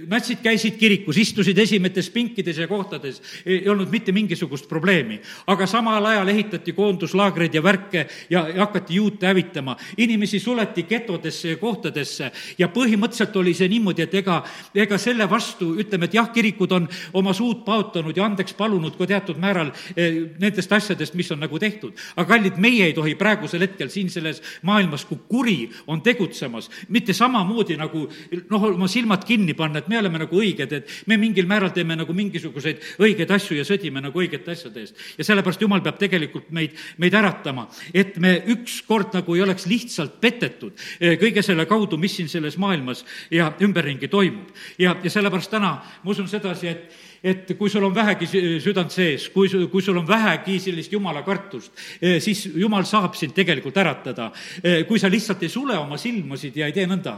natsid 0.07 0.43
käisid 0.43 0.77
kirikus, 0.77 1.17
istusid 1.17 1.57
esimetes 1.57 2.09
pinkides 2.13 2.57
ja 2.61 2.67
kohtades, 2.67 3.21
ei 3.45 3.69
olnud 3.69 3.89
mitte 3.91 4.11
mingisugust 4.11 4.69
probleemi. 4.69 5.19
aga 5.47 5.67
samal 5.67 6.05
ajal 6.05 6.27
ehitati 6.27 6.73
koonduslaagreid 6.97 7.53
ja 7.53 7.63
värke 7.63 8.07
ja, 8.29 8.47
ja 8.49 8.65
hakati 8.65 8.95
juute 8.95 9.27
hävitama. 9.27 9.77
inimesi 9.97 10.39
suleti 10.39 10.83
getodesse 10.83 11.49
ja 11.49 11.57
kohtadesse 11.57 12.31
ja 12.57 12.67
põhimõtteliselt 12.67 13.35
oli 13.37 13.53
see 13.53 13.67
niimoodi, 13.69 14.01
et 14.01 14.13
ega, 14.13 14.41
ega 14.75 14.97
selle 14.97 15.29
vastu, 15.29 15.75
ütleme, 15.79 16.05
et 16.05 16.13
jah, 16.13 16.29
kirikud 16.33 16.71
on 16.71 16.87
oma 17.13 17.33
suud 17.33 17.63
paotanud 17.65 18.17
ja 18.17 18.25
andeks 18.25 18.53
palunud 18.57 18.97
ka 18.97 19.07
teatud 19.07 19.37
määral 19.37 19.71
eh, 19.95 20.33
nendest 20.39 20.71
asjadest, 20.71 21.13
mis 21.13 21.31
on 21.31 21.39
nagu 21.39 21.59
tehtud. 21.59 21.93
aga 22.15 22.27
kallid, 22.33 22.57
meie 22.57 22.85
ei 22.89 22.93
tohi 22.93 23.15
praegusel 23.15 23.61
hetkel 23.61 23.89
siin 23.89 24.09
selles 24.09 24.41
maailmas, 24.61 25.05
kui 25.05 25.19
kuri 25.29 25.69
on 25.87 26.01
tegutsemas, 26.01 26.69
mitte 26.89 27.13
samamoodi 27.13 27.77
nagu 27.77 28.07
noh, 28.49 28.67
oma 28.73 28.87
silmad 28.87 29.25
kinni 29.25 29.53
panna, 29.53 29.79
et 29.79 29.87
me 29.87 29.99
oleme 29.99 30.23
nagu 30.25 30.41
õiged, 30.41 30.73
et 30.73 30.89
me 31.07 31.17
mingil 31.17 31.47
määral 31.47 31.73
teeme 31.75 31.95
nagu 31.95 32.13
mingisuguseid 32.13 32.81
õigeid 33.03 33.31
asju 33.31 33.57
ja 33.57 33.65
sõdime 33.67 34.01
nagu 34.01 34.19
õigete 34.19 34.51
asjade 34.51 34.81
eest. 34.81 34.95
ja 35.17 35.23
sellepärast 35.27 35.61
Jumal 35.61 35.83
peab 35.85 35.97
tegelikult 35.99 36.51
meid, 36.55 36.75
meid 36.97 37.15
äratama, 37.17 37.67
et 37.93 38.17
me 38.21 38.37
ükskord 38.53 39.15
nagu 39.17 39.35
ei 39.35 39.43
oleks 39.45 39.67
lihtsalt 39.69 40.19
petetud 40.21 40.73
eh, 40.99 41.17
kõige 41.19 41.43
selle 41.45 41.67
kaudu, 41.69 41.99
mis 41.99 42.15
siin 42.17 42.29
selles 42.31 42.57
maailmas 42.61 43.03
ja 43.31 43.51
ümberringi 43.61 44.07
toimub. 44.11 44.53
ja, 44.79 44.95
ja 45.03 45.11
sellepärast 45.11 45.51
täna 45.51 45.77
ma 46.03 46.11
usun 46.11 46.29
sedasi, 46.31 46.67
et 46.67 47.03
et 47.27 47.49
kui 47.57 47.69
sul 47.69 47.83
on 47.83 47.95
vähegi 47.95 48.27
südant 48.61 48.93
sees, 48.93 49.23
kui, 49.33 49.49
kui 49.71 49.81
sul 49.81 49.97
on 49.97 50.05
vähegi 50.07 50.59
sellist 50.61 50.91
jumala 50.93 51.23
kartust, 51.25 51.71
eh, 51.99 52.19
siis 52.23 52.45
jumal 52.55 52.85
saab 52.85 53.17
sind 53.17 53.33
tegelikult 53.35 53.77
äratada. 53.81 54.29
Eh, 54.63 54.83
kui 54.87 54.99
sa 55.01 55.09
lihtsalt 55.09 55.41
ei 55.43 55.49
sule 55.49 55.77
oma 55.77 55.97
silmasid 55.97 56.55
ja 56.55 56.69
ei 56.69 56.75
tee 56.75 56.85
nõnda. 56.85 57.17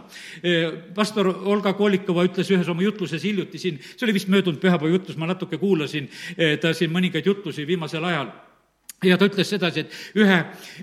pastor 0.96 1.28
Olga 1.28 1.74
Kolikova 1.74 2.24
ütles 2.24 2.50
ühes 2.52 2.68
oma 2.70 2.82
jutluses 2.82 3.24
hiljuti 3.24 3.60
siin, 3.60 3.80
see 3.80 4.06
oli 4.08 4.14
vist 4.14 4.30
möödunud 4.32 4.60
pühapäeva 4.60 4.94
jutlus, 4.94 5.18
ma 5.18 5.28
natuke 5.28 5.58
kuulasin 5.58 6.08
ta 6.62 6.74
siin 6.74 6.92
mõningaid 6.92 7.26
jutlusi 7.26 7.68
viimasel 7.68 8.04
ajal 8.04 8.32
ja 9.04 9.18
ta 9.18 9.28
ütles 9.30 9.50
sedasi, 9.50 9.86
et 9.86 10.20
ühe, 10.20 10.40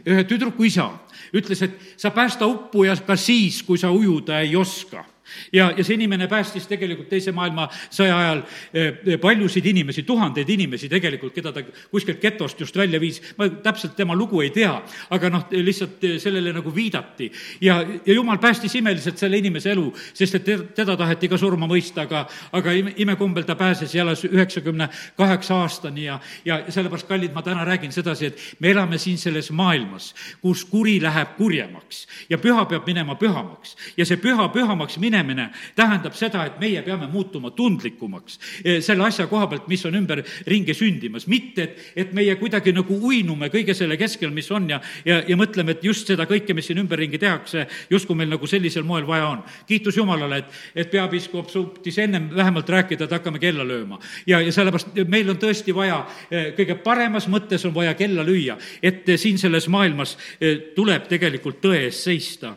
ühe 0.06 0.24
tüdruku 0.28 0.64
isa 0.68 0.88
ütles, 1.36 1.62
et 1.62 2.00
sa 2.00 2.10
päästa 2.14 2.46
uppuja 2.48 2.96
ka 3.06 3.16
siis, 3.16 3.62
kui 3.66 3.78
sa 3.78 3.90
ujuda 3.92 4.40
ei 4.40 4.56
oska 4.56 5.04
ja, 5.52 5.72
ja 5.76 5.84
see 5.84 5.94
inimene 5.94 6.28
päästis 6.28 6.66
tegelikult 6.70 7.08
Teise 7.08 7.32
maailmasõja 7.36 8.16
ajal 8.18 8.42
eh, 8.74 9.18
paljusid 9.20 9.66
inimesi, 9.66 10.02
tuhandeid 10.06 10.48
inimesi 10.50 10.88
tegelikult, 10.90 11.34
keda 11.34 11.52
ta 11.54 11.62
kuskilt 11.90 12.20
getost 12.22 12.60
just 12.60 12.76
välja 12.76 13.00
viis. 13.00 13.20
ma 13.38 13.48
täpselt 13.48 13.96
tema 13.96 14.14
lugu 14.14 14.40
ei 14.42 14.50
tea, 14.50 14.72
aga 15.10 15.30
noh, 15.30 15.46
lihtsalt 15.50 16.04
sellele 16.22 16.52
nagu 16.52 16.74
viidati. 16.74 17.30
ja, 17.60 17.80
ja 18.06 18.14
jumal 18.14 18.38
päästis 18.38 18.74
imeliselt 18.74 19.18
selle 19.18 19.38
inimese 19.38 19.70
elu, 19.72 19.92
sest 20.14 20.34
et 20.34 20.50
teda 20.74 20.96
taheti 20.96 21.28
ka 21.28 21.38
surma 21.38 21.66
mõista, 21.66 22.06
aga, 22.06 22.26
aga 22.52 22.72
ime, 22.72 22.94
imekombel 22.96 23.44
ta 23.44 23.56
pääses 23.56 23.94
ja 23.94 24.02
elas 24.02 24.24
üheksakümne 24.24 24.88
kaheksa 25.16 25.62
aastani 25.62 26.04
ja, 26.04 26.20
ja 26.44 26.60
sellepärast, 26.68 27.08
kallid, 27.08 27.34
ma 27.34 27.42
täna 27.42 27.64
räägin 27.64 27.92
sedasi, 27.92 28.26
et 28.26 28.60
me 28.60 28.70
elame 28.70 28.98
siin 28.98 29.18
selles 29.18 29.50
maailmas, 29.50 30.12
kus 30.40 30.64
kuri 30.64 30.98
läheb 31.02 31.36
kurjemaks 31.36 32.06
ja 32.30 32.38
püha 32.38 32.66
peab 32.66 32.86
minema 32.86 33.14
pühamaks 33.14 33.76
ja 33.96 34.06
see 34.06 34.20
püha 34.20 34.48
pühamaks 34.52 34.98
minemine 34.98 35.15
minemine 35.16 35.50
tähendab 35.76 36.14
seda, 36.16 36.44
et 36.46 36.58
meie 36.60 36.82
peame 36.84 37.08
muutuma 37.10 37.52
tundlikumaks 37.56 38.38
eh, 38.64 38.80
selle 38.84 39.06
asja 39.06 39.26
koha 39.30 39.48
pealt, 39.50 39.68
mis 39.68 39.84
on 39.88 39.96
ümberringi 39.96 40.74
sündimas. 40.74 41.26
mitte, 41.26 41.62
et, 41.62 41.84
et 41.96 42.12
meie 42.12 42.36
kuidagi 42.36 42.72
nagu 42.76 42.98
uinume 43.08 43.48
kõige 43.52 43.74
selle 43.74 43.96
keskel, 43.96 44.30
mis 44.30 44.50
on 44.50 44.68
ja, 44.70 44.80
ja, 45.04 45.22
ja 45.28 45.36
mõtleme, 45.36 45.76
et 45.76 45.84
just 45.84 46.08
seda 46.08 46.26
kõike, 46.28 46.54
mis 46.54 46.66
siin 46.68 46.82
ümberringi 46.82 47.18
tehakse, 47.18 47.66
justkui 47.90 48.16
meil 48.16 48.30
nagu 48.32 48.46
sellisel 48.46 48.84
moel 48.84 49.06
vaja 49.06 49.28
on. 49.28 49.44
kiitus 49.66 49.96
Jumalale, 49.96 50.42
et, 50.42 50.60
et 50.74 50.90
peapiiskop 50.90 51.50
suutis 51.50 51.98
ennem 52.02 52.28
vähemalt 52.34 52.68
rääkida, 52.68 53.06
et 53.06 53.16
hakkame 53.16 53.40
kella 53.42 53.64
lööma. 53.66 54.00
ja, 54.26 54.40
ja 54.40 54.52
sellepärast 54.52 55.00
meil 55.08 55.30
on 55.30 55.40
tõesti 55.40 55.74
vaja, 55.74 56.02
eh, 56.30 56.52
kõige 56.58 56.78
paremas 56.84 57.28
mõttes 57.28 57.64
on 57.66 57.74
vaja 57.74 57.94
kella 57.94 58.24
lüüa, 58.26 58.58
et 58.82 59.08
siin 59.16 59.38
selles 59.38 59.68
maailmas 59.72 60.16
eh, 60.40 60.72
tuleb 60.76 61.08
tegelikult 61.08 61.62
tõe 61.62 61.86
eest 61.86 62.06
seista 62.06 62.56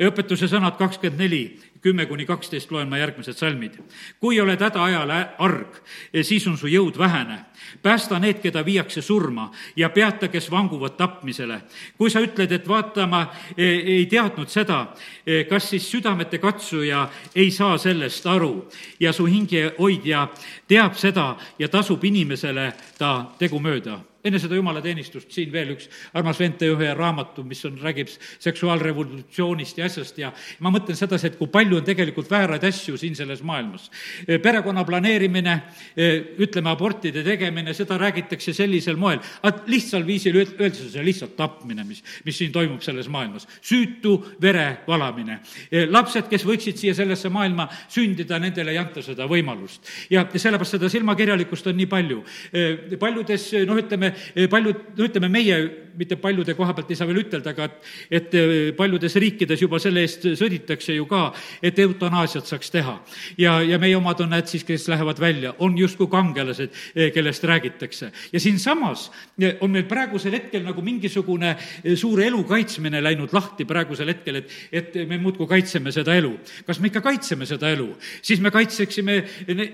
õpetuse 0.00 0.48
sõnad 0.50 0.78
kakskümmend 0.80 1.20
neli 1.20 1.42
kümme 1.82 2.06
kuni 2.06 2.26
kaksteist 2.26 2.70
loen 2.70 2.88
ma 2.88 2.98
järgmised 2.98 3.36
salmid. 3.36 3.78
kui 4.20 4.40
oled 4.40 4.60
hädaajal 4.60 5.10
arg, 5.38 5.80
siis 6.22 6.46
on 6.46 6.58
su 6.58 6.70
jõud 6.70 6.98
vähene. 6.98 7.44
Päästa 7.82 8.18
need, 8.18 8.40
keda 8.42 8.64
viiakse 8.64 9.02
surma 9.02 9.50
ja 9.76 9.90
peata, 9.90 10.28
kes 10.28 10.50
vanguvad 10.50 10.96
tapmisele. 10.96 11.60
kui 11.98 12.10
sa 12.10 12.20
ütled, 12.20 12.52
et 12.52 12.68
vaata, 12.68 13.06
ma 13.06 13.26
e, 13.56 13.66
ei 13.98 14.06
teadnud 14.06 14.48
seda, 14.48 14.86
e, 15.26 15.44
kas 15.44 15.70
siis 15.70 15.90
südamete 15.90 16.38
katsuja 16.38 17.08
ei 17.34 17.50
saa 17.50 17.78
sellest 17.78 18.26
aru 18.26 18.68
ja 19.00 19.12
su 19.12 19.26
hingehoidja 19.26 20.28
teab 20.68 20.94
seda 20.94 21.36
ja 21.58 21.68
tasub 21.68 22.04
inimesele 22.04 22.72
ta 22.98 23.32
tegu 23.38 23.60
mööda 23.60 24.00
enne 24.24 24.38
seda 24.38 24.54
jumalateenistust 24.54 25.32
siin 25.34 25.50
veel 25.52 25.72
üks 25.74 25.88
armas 26.14 26.38
ühe 26.42 26.90
raamatu, 26.94 27.42
mis 27.44 27.64
on, 27.66 27.78
räägib 27.82 28.10
seksuaalrevolutsioonist 28.42 29.78
ja 29.78 29.86
asjast 29.86 30.18
ja 30.18 30.32
ma 30.62 30.70
mõtlen 30.70 30.96
sedasi, 30.98 31.32
et 31.32 31.38
kui 31.38 31.50
palju 31.50 31.80
on 31.80 31.86
tegelikult 31.86 32.30
vääraid 32.30 32.64
asju 32.64 32.96
siin 32.96 33.16
selles 33.18 33.42
maailmas. 33.42 33.90
perekonna 34.42 34.84
planeerimine, 34.84 35.56
ütleme, 36.38 36.70
abortide 36.70 37.24
tegemine, 37.24 37.51
seda 37.76 37.98
räägitakse 38.00 38.54
sellisel 38.56 38.96
moel, 38.96 39.20
lihtsal 39.66 40.06
viisil 40.06 40.36
öeldakse, 40.40 40.88
see 40.92 41.04
lihtsalt 41.04 41.36
tapmine, 41.36 41.84
mis, 41.88 42.02
mis 42.24 42.38
siin 42.38 42.52
toimub 42.52 42.82
selles 42.82 43.08
maailmas. 43.08 43.46
süütu 43.62 44.16
vere 44.42 44.82
valamine. 44.86 45.40
lapsed, 45.90 46.28
kes 46.30 46.44
võiksid 46.46 46.76
siia 46.76 46.94
sellesse 46.94 47.28
maailma 47.28 47.68
sündida, 47.88 48.38
nendele 48.38 48.72
ei 48.72 48.78
anta 48.78 49.02
seda 49.02 49.26
võimalust. 49.30 49.82
ja 50.10 50.26
sellepärast 50.34 50.78
seda 50.78 50.88
silmakirjalikkust 50.88 51.66
on 51.66 51.76
nii 51.76 51.86
palju. 51.86 52.24
paljudes, 52.98 53.52
noh, 53.66 53.78
ütleme, 53.78 54.14
paljud, 54.50 54.84
no 54.96 55.04
ütleme, 55.04 55.28
meie, 55.28 55.58
mitte 55.96 56.16
paljude 56.16 56.54
koha 56.54 56.74
pealt 56.74 56.90
ei 56.90 56.98
saa 56.98 57.08
veel 57.08 57.22
ütelda, 57.22 57.52
aga 57.52 57.68
et, 57.68 57.90
et 58.18 58.36
eh, 58.38 58.52
paljudes 58.76 59.16
riikides 59.20 59.62
juba 59.62 59.80
selle 59.82 60.04
eest 60.06 60.24
sõditakse 60.38 60.96
ju 60.96 61.06
ka, 61.10 61.24
et 61.64 61.78
eutanaasiat 61.82 62.48
saaks 62.48 62.72
teha. 62.72 62.96
ja, 63.38 63.58
ja 63.62 63.78
meie 63.82 63.96
omad 63.98 64.20
on 64.24 64.32
need 64.32 64.48
siis, 64.50 64.64
kes 64.68 64.88
lähevad 64.92 65.20
välja, 65.20 65.54
on 65.58 65.76
justkui 65.78 66.08
kangelased, 66.12 66.72
eh, 66.94 67.12
kellest 67.42 67.44
räägitakse. 67.44 68.12
ja 68.32 68.40
siinsamas 68.40 69.10
on 69.60 69.70
meil 69.70 69.84
praegusel 69.84 70.32
hetkel 70.32 70.62
nagu 70.62 70.82
mingisugune 70.82 71.56
suur 71.96 72.20
elu 72.20 72.44
kaitsmine 72.44 73.02
läinud 73.02 73.32
lahti 73.32 73.64
praegusel 73.64 74.08
hetkel, 74.08 74.36
et, 74.36 74.50
et 74.72 74.94
me 75.08 75.18
muudkui 75.18 75.46
kaitseme 75.46 75.92
seda 75.92 76.14
elu. 76.14 76.38
kas 76.66 76.80
me 76.80 76.88
ikka 76.88 77.00
kaitseme 77.00 77.46
seda 77.46 77.70
elu? 77.70 77.88
siis 78.22 78.40
me 78.40 78.50
kaitseksime 78.50 79.22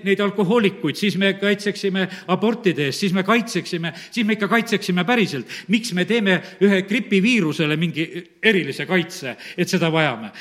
neid 0.03 0.19
alkohoolikuid, 0.19 0.95
siis 0.95 1.17
me 1.17 1.33
kaitseksime 1.33 2.07
abortide 2.27 2.89
eest, 2.89 2.99
siis 2.99 3.13
me 3.13 3.23
kaitseksime, 3.23 3.93
siis 4.11 4.25
me 4.25 4.33
ikka 4.33 4.47
kaitseksime 4.47 5.03
päriselt. 5.05 5.47
miks 5.67 5.93
me 5.93 6.05
teeme 6.05 6.41
ühe 6.61 6.81
gripiviirusele 6.81 7.77
mingi 7.77 8.07
erilise 8.43 8.85
kaitse, 8.85 9.37
et 9.57 9.69
seda 9.69 9.91
vajame? 9.91 10.31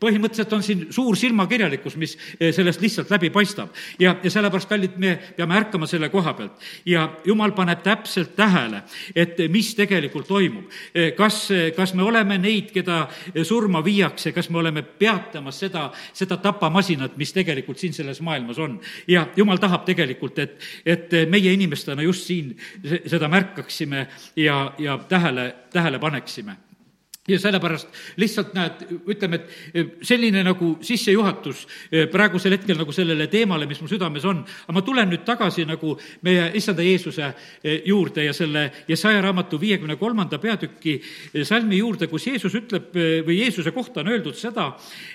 Põhimõtteliselt 0.00 0.52
on 0.52 0.62
siin 0.62 0.86
suur 0.94 1.16
silmakirjalikkus, 1.16 1.96
mis 1.96 2.16
sellest 2.38 2.80
lihtsalt 2.80 3.10
läbi 3.10 3.30
paistab. 3.30 3.74
ja, 3.98 4.16
ja 4.22 4.30
sellepärast, 4.30 4.68
kallid, 4.68 4.96
me 4.96 5.16
peame 5.36 5.56
ärkama 5.58 5.86
selle 5.86 6.08
koha 6.08 6.34
pealt. 6.34 6.52
ja 6.86 7.08
jumal 7.24 7.52
paneb 7.52 7.82
täpselt 7.82 8.34
tähele, 8.36 8.82
et 9.14 9.38
mis 9.50 9.74
tegelikult 9.74 10.28
toimub. 10.28 10.70
kas, 11.16 11.48
kas 11.76 11.94
me 11.94 12.02
oleme 12.02 12.38
neid, 12.38 12.70
keda 12.74 13.08
surma 13.42 13.82
viiakse, 13.84 14.32
kas 14.32 14.50
me 14.50 14.58
oleme 14.58 14.82
peatamas 14.82 15.58
seda, 15.58 15.88
seda 16.12 16.36
tapamasinat, 16.36 17.16
mis 17.16 17.32
tegelikult 17.32 17.78
siin 17.78 17.92
selles 17.92 18.20
maailmas 18.20 18.58
on. 18.58 18.80
ja 19.08 19.26
jumal 19.36 19.58
tahab 19.58 19.84
tegelikult, 19.84 20.38
et, 20.38 20.60
et 20.86 21.18
meie 21.28 21.52
inimestena 21.52 22.02
just 22.02 22.26
siin 22.26 22.54
seda 23.06 23.28
märkaksime 23.28 24.06
ja, 24.36 24.72
ja 24.78 24.98
tähele, 25.08 25.54
tähele 25.72 25.98
paneksime 25.98 26.67
ja 27.28 27.38
sellepärast 27.38 27.88
lihtsalt 28.16 28.54
näed, 28.56 28.84
ütleme, 29.08 29.40
et 29.74 30.04
selline 30.06 30.42
nagu 30.46 30.70
sissejuhatus 30.84 31.64
eh, 31.92 32.06
praegusel 32.10 32.56
hetkel 32.56 32.78
nagu 32.80 32.92
sellele 32.94 33.28
teemale, 33.30 33.68
mis 33.68 33.80
mu 33.82 33.88
südames 33.90 34.24
on, 34.28 34.42
aga 34.64 34.76
ma 34.76 34.84
tulen 34.86 35.12
nüüd 35.12 35.24
tagasi 35.28 35.66
nagu 35.68 35.94
meie 36.26 36.48
issanda 36.58 36.86
Jeesuse 36.86 37.26
eh, 37.28 37.82
juurde 37.86 38.24
ja 38.24 38.36
selle 38.36 38.68
Jesaja 38.88 39.22
raamatu 39.24 39.60
viiekümne 39.60 39.98
kolmanda 40.00 40.40
peatüki 40.42 40.98
eh, 40.98 41.44
salmi 41.44 41.82
juurde, 41.82 42.08
kus 42.08 42.26
Jeesus 42.30 42.54
ütleb 42.58 42.94
või 43.26 43.42
Jeesuse 43.42 43.72
kohta 43.76 44.00
on 44.02 44.12
öeldud 44.14 44.36
seda, 44.38 44.70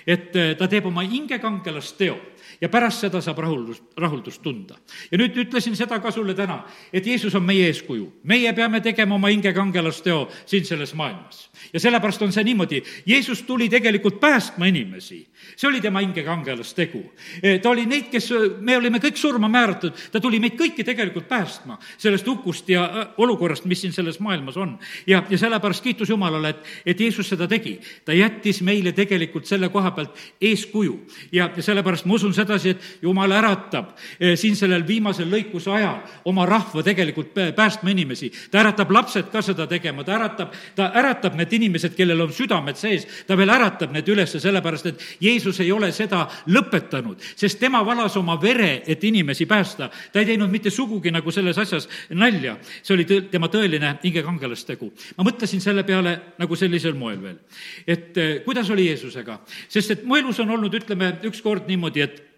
et 0.06 0.30
ta 0.32 0.68
teeb 0.70 0.86
oma 0.90 1.02
hingekangelast 1.06 1.98
teo 1.98 2.18
ja 2.60 2.68
pärast 2.68 3.04
seda 3.04 3.20
saab 3.24 3.38
rahuldust, 3.44 3.84
rahuldust 3.98 4.42
tunda. 4.42 4.76
ja 5.10 5.18
nüüd 5.18 5.36
ütlesin 5.36 5.76
seda 5.76 5.98
ka 6.02 6.10
sulle 6.14 6.34
täna, 6.34 6.62
et 6.92 7.06
Jeesus 7.06 7.34
on 7.34 7.42
meie 7.42 7.66
eeskuju. 7.68 8.12
meie 8.22 8.52
peame 8.52 8.80
tegema 8.80 9.14
oma 9.14 9.28
hingekangelasteo 9.28 10.28
siin 10.46 10.64
selles 10.64 10.94
maailmas. 10.94 11.50
Ja 11.72 11.80
sellepärast 11.80 12.22
on 12.22 12.32
see 12.32 12.44
niimoodi, 12.44 12.82
Jeesus 13.06 13.42
tuli 13.42 13.68
tegelikult 13.68 14.20
päästma 14.20 14.66
inimesi. 14.66 15.26
see 15.56 15.68
oli 15.68 15.80
tema 15.80 16.00
hingekangelastegu. 16.00 17.02
E, 17.42 17.58
ta 17.58 17.70
oli 17.70 17.86
neid, 17.86 18.08
kes, 18.10 18.30
me 18.60 18.76
olime 18.76 18.98
kõik 18.98 19.16
surma 19.20 19.48
määratud, 19.48 19.92
ta 20.12 20.20
tuli 20.20 20.40
meid 20.40 20.56
kõiki 20.58 20.84
tegelikult 20.84 21.28
päästma 21.28 21.78
sellest 21.98 22.26
hukust 22.26 22.68
ja 22.68 22.84
äh, 22.84 23.08
olukorrast, 23.18 23.64
mis 23.64 23.80
siin 23.80 23.92
selles 23.92 24.20
maailmas 24.20 24.56
on. 24.56 24.78
ja, 25.06 25.22
ja 25.30 25.38
sellepärast 25.38 25.84
kiitus 25.84 26.08
Jumalale, 26.08 26.48
et, 26.48 26.64
et 26.86 27.00
Jeesus 27.00 27.28
seda 27.28 27.48
tegi. 27.48 27.80
ta 28.04 28.12
jättis 28.12 28.62
meile 28.62 28.92
tegelikult 28.92 29.46
selle 29.46 29.68
koha 29.68 29.90
pealt 29.90 30.16
eeskuju 30.40 31.00
ja, 31.32 31.50
ja 31.56 31.62
sellepärast 31.62 32.04
ma 32.04 32.14
usun 32.14 32.34
seda, 32.34 32.54
sedasi, 32.58 32.70
et 32.70 33.02
jumal 33.02 33.32
äratab 33.32 33.94
siin 34.38 34.56
sellel 34.56 34.84
viimasel 34.86 35.28
lõikuse 35.30 35.72
ajal 35.74 36.00
oma 36.28 36.46
rahva 36.46 36.82
tegelikult 36.82 37.34
päästma 37.56 37.90
inimesi. 37.90 38.30
ta 38.50 38.60
äratab 38.60 38.90
lapsed 38.90 39.30
ka 39.32 39.42
seda 39.42 39.66
tegema, 39.66 40.04
ta 40.04 40.14
äratab, 40.18 40.54
ta 40.74 40.90
äratab 40.94 41.36
need 41.36 41.52
inimesed, 41.56 41.94
kellel 41.96 42.24
on 42.24 42.32
südamed 42.34 42.78
sees, 42.78 43.06
ta 43.26 43.36
veel 43.38 43.52
äratab 43.54 43.92
need 43.94 44.08
üles, 44.12 44.34
sellepärast 44.42 44.90
et 44.90 45.04
Jeesus 45.22 45.60
ei 45.64 45.70
ole 45.72 45.90
seda 45.94 46.24
lõpetanud, 46.50 47.22
sest 47.36 47.60
tema 47.62 47.82
valas 47.86 48.16
oma 48.20 48.36
vere, 48.42 48.82
et 48.86 49.04
inimesi 49.04 49.46
päästa. 49.46 49.90
ta 50.12 50.20
ei 50.20 50.26
teinud 50.32 50.50
mitte 50.50 50.70
sugugi 50.70 51.12
nagu 51.14 51.30
selles 51.30 51.58
asjas 51.58 51.88
nalja, 52.10 52.56
see 52.82 52.94
oli 52.96 53.08
tõ-, 53.08 53.22
tema 53.30 53.48
tõeline 53.48 53.96
hingekangelastegu. 54.02 54.92
ma 55.16 55.24
mõtlesin 55.30 55.60
selle 55.60 55.84
peale 55.84 56.18
nagu 56.38 56.56
sellisel 56.56 56.94
moel 56.94 57.22
veel, 57.22 57.40
et 57.86 58.16
eh, 58.18 58.36
kuidas 58.44 58.70
oli 58.70 58.88
Jeesusega, 58.88 59.40
sest 59.68 59.90
et 59.90 60.04
mu 60.04 60.16
elus 60.16 60.40
on 60.40 60.50
olnud, 60.50 60.74
ütleme, 60.74 61.14
ükskord 61.24 61.68
niimoodi, 61.68 62.00
et 62.00 62.33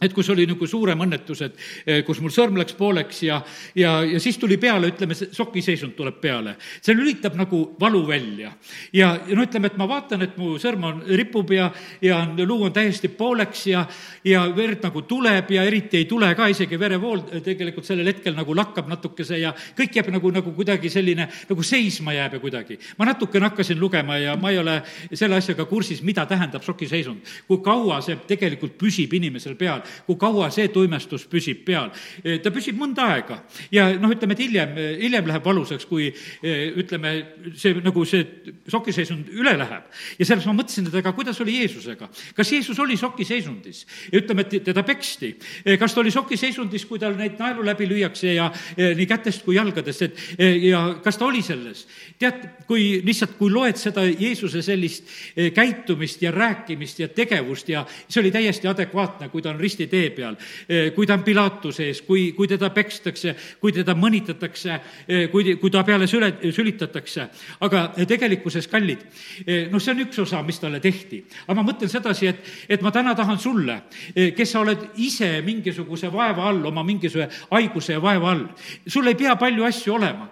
et 0.00 0.14
kus 0.14 0.28
oli 0.30 0.46
nagu 0.46 0.66
suurem 0.66 1.00
õnnetus, 1.02 1.40
et 1.42 1.56
eh, 1.84 2.02
kus 2.06 2.20
mul 2.22 2.30
sõrm 2.30 2.58
läks 2.60 2.76
pooleks 2.78 3.22
ja, 3.26 3.40
ja, 3.74 3.98
ja 4.06 4.20
siis 4.22 4.38
tuli 4.38 4.58
peale, 4.60 4.92
ütleme, 4.92 5.16
see 5.18 5.32
sokiseisund 5.34 5.96
tuleb 5.98 6.20
peale. 6.22 6.54
see 6.80 6.94
lülitab 6.94 7.34
nagu 7.38 7.64
valu 7.80 8.04
välja. 8.06 8.52
ja, 8.92 9.08
ja 9.26 9.36
no 9.36 9.42
ütleme, 9.42 9.72
et 9.72 9.78
ma 9.80 9.88
vaatan, 9.90 10.22
et 10.22 10.36
mu 10.38 10.54
sõrm 10.62 10.86
on, 10.86 11.02
ripub 11.18 11.50
ja, 11.52 11.70
ja 12.02 12.20
luu 12.44 12.68
on 12.68 12.72
täiesti 12.72 13.08
pooleks 13.08 13.66
ja, 13.66 13.84
ja 14.24 14.44
verd 14.54 14.86
nagu 14.86 15.02
tuleb 15.02 15.50
ja 15.50 15.64
eriti 15.66 15.98
ei 15.98 16.06
tule 16.10 16.30
ka, 16.38 16.46
isegi 16.46 16.78
verevool 16.78 17.24
tegelikult 17.44 17.86
sellel 17.88 18.12
hetkel 18.12 18.36
nagu 18.38 18.54
lakkab 18.54 18.88
natukese 18.90 19.40
ja 19.42 19.52
kõik 19.78 19.98
jääb 19.98 20.12
nagu, 20.14 20.30
nagu 20.34 20.54
kuidagi 20.54 20.92
selline, 20.92 21.26
nagu 21.50 21.66
seisma 21.66 22.14
jääb 22.14 22.38
ja 22.38 22.42
kuidagi. 22.44 22.78
ma 22.98 23.10
natukene 23.10 23.50
hakkasin 23.50 23.80
lugema 23.80 24.18
ja 24.18 24.36
ma 24.36 24.54
ei 24.54 24.62
ole 24.62 24.78
selle 25.12 25.42
asjaga 25.42 25.66
kursis, 25.66 26.02
mida 26.06 26.26
tähendab 26.26 26.62
sokiseisund. 26.62 27.26
kui 27.48 27.58
kaua 27.64 28.00
see 28.04 28.16
tegelikult 28.28 28.78
püsib 28.78 29.18
inimesel 29.18 29.58
peal 29.58 29.82
kui 30.06 30.16
kaua 30.20 30.50
see 30.54 30.68
tuimestus 30.72 31.26
püsib 31.30 31.64
peal. 31.66 31.90
Eh, 32.22 32.38
ta 32.42 32.52
püsib 32.54 32.78
mõnda 32.78 33.08
aega 33.14 33.40
ja 33.74 33.88
noh, 33.98 34.12
ütleme, 34.12 34.34
et 34.36 34.42
hiljem, 34.44 34.74
eh, 34.76 34.90
hiljem 35.02 35.28
läheb 35.30 35.44
valusaks, 35.44 35.86
kui 35.88 36.08
eh, 36.08 36.78
ütleme, 36.80 37.14
see 37.58 37.76
nagu 37.84 38.04
see 38.08 38.24
sokiseisund 38.68 39.30
üle 39.34 39.54
läheb. 39.58 39.88
ja 40.18 40.26
selles 40.26 40.46
ma 40.48 40.56
mõtlesin, 40.58 40.88
et 40.88 40.98
aga 41.00 41.12
kuidas 41.16 41.40
oli 41.44 41.58
Jeesusega. 41.60 42.08
kas 42.34 42.52
Jeesus 42.52 42.78
oli 42.78 42.96
sokiseisundis? 42.96 43.84
ütleme, 44.12 44.46
et 44.46 44.64
teda 44.64 44.82
peksti. 44.82 45.34
kas 45.78 45.94
ta 45.94 46.00
oli 46.00 46.10
sokiseisundis, 46.10 46.84
kui 46.86 46.98
tal 46.98 47.16
neid 47.16 47.38
naelu 47.38 47.64
läbi 47.64 47.88
lüüakse 47.88 48.34
ja 48.34 48.50
nii 48.76 49.06
kätest 49.06 49.44
kui 49.44 49.56
jalgadest, 49.56 50.02
et 50.02 50.18
ja 50.62 50.98
kas 51.04 51.18
ta 51.18 51.26
oli 51.26 51.42
selles? 51.42 51.86
tead, 52.18 52.42
kui 52.66 53.00
lihtsalt, 53.04 53.36
kui 53.38 53.50
loed 53.52 53.78
seda 53.78 54.04
Jeesuse 54.08 54.62
sellist 54.62 55.06
käitumist 55.54 56.22
ja 56.22 56.32
rääkimist 56.34 56.98
ja 57.00 57.08
tegevust 57.08 57.68
ja 57.68 57.84
see 58.08 58.20
oli 58.22 58.32
täiesti 58.34 58.68
adekvaatne, 58.68 59.28
kui 59.28 59.42
ta 59.42 59.52
on 59.52 59.60
risti 59.60 59.77
risti 59.78 59.86
tee 59.86 60.10
peal, 60.10 60.36
eh, 60.68 60.92
kui 60.94 61.06
ta 61.06 61.14
on 61.14 61.22
Pilatuse 61.22 61.86
ees, 61.86 62.02
kui, 62.02 62.32
kui 62.32 62.48
teda 62.48 62.70
pekstakse, 62.70 63.34
kui 63.60 63.72
teda 63.72 63.94
mõnitatakse, 63.94 64.80
eh, 65.06 65.28
kui, 65.30 65.56
kui 65.56 65.70
ta 65.70 65.84
peale 65.84 66.06
süle, 66.06 66.32
sülitatakse. 66.52 67.28
aga 67.60 67.92
tegelikkuses, 68.06 68.66
kallid, 68.68 68.98
eh, 69.46 69.68
noh, 69.70 69.78
see 69.78 69.92
on 69.92 70.00
üks 70.00 70.18
osa, 70.18 70.42
mis 70.42 70.58
talle 70.58 70.80
tehti. 70.80 71.24
aga 71.46 71.62
ma 71.62 71.72
mõtlen 71.72 71.88
sedasi, 71.88 72.26
et, 72.26 72.36
et 72.68 72.82
ma 72.82 72.90
täna 72.90 73.14
tahan 73.14 73.38
sulle, 73.38 73.82
kes 74.14 74.50
sa 74.50 74.60
oled 74.60 74.78
ise 74.96 75.42
mingisuguse 75.42 76.10
vaeva 76.10 76.48
all, 76.48 76.64
oma 76.66 76.82
mingisuguse 76.82 77.28
haiguse 77.50 77.92
ja 77.92 78.00
vaeva 78.00 78.30
all, 78.30 78.48
sul 78.86 79.06
ei 79.06 79.14
pea 79.14 79.36
palju 79.36 79.64
asju 79.64 79.94
olema. 79.94 80.28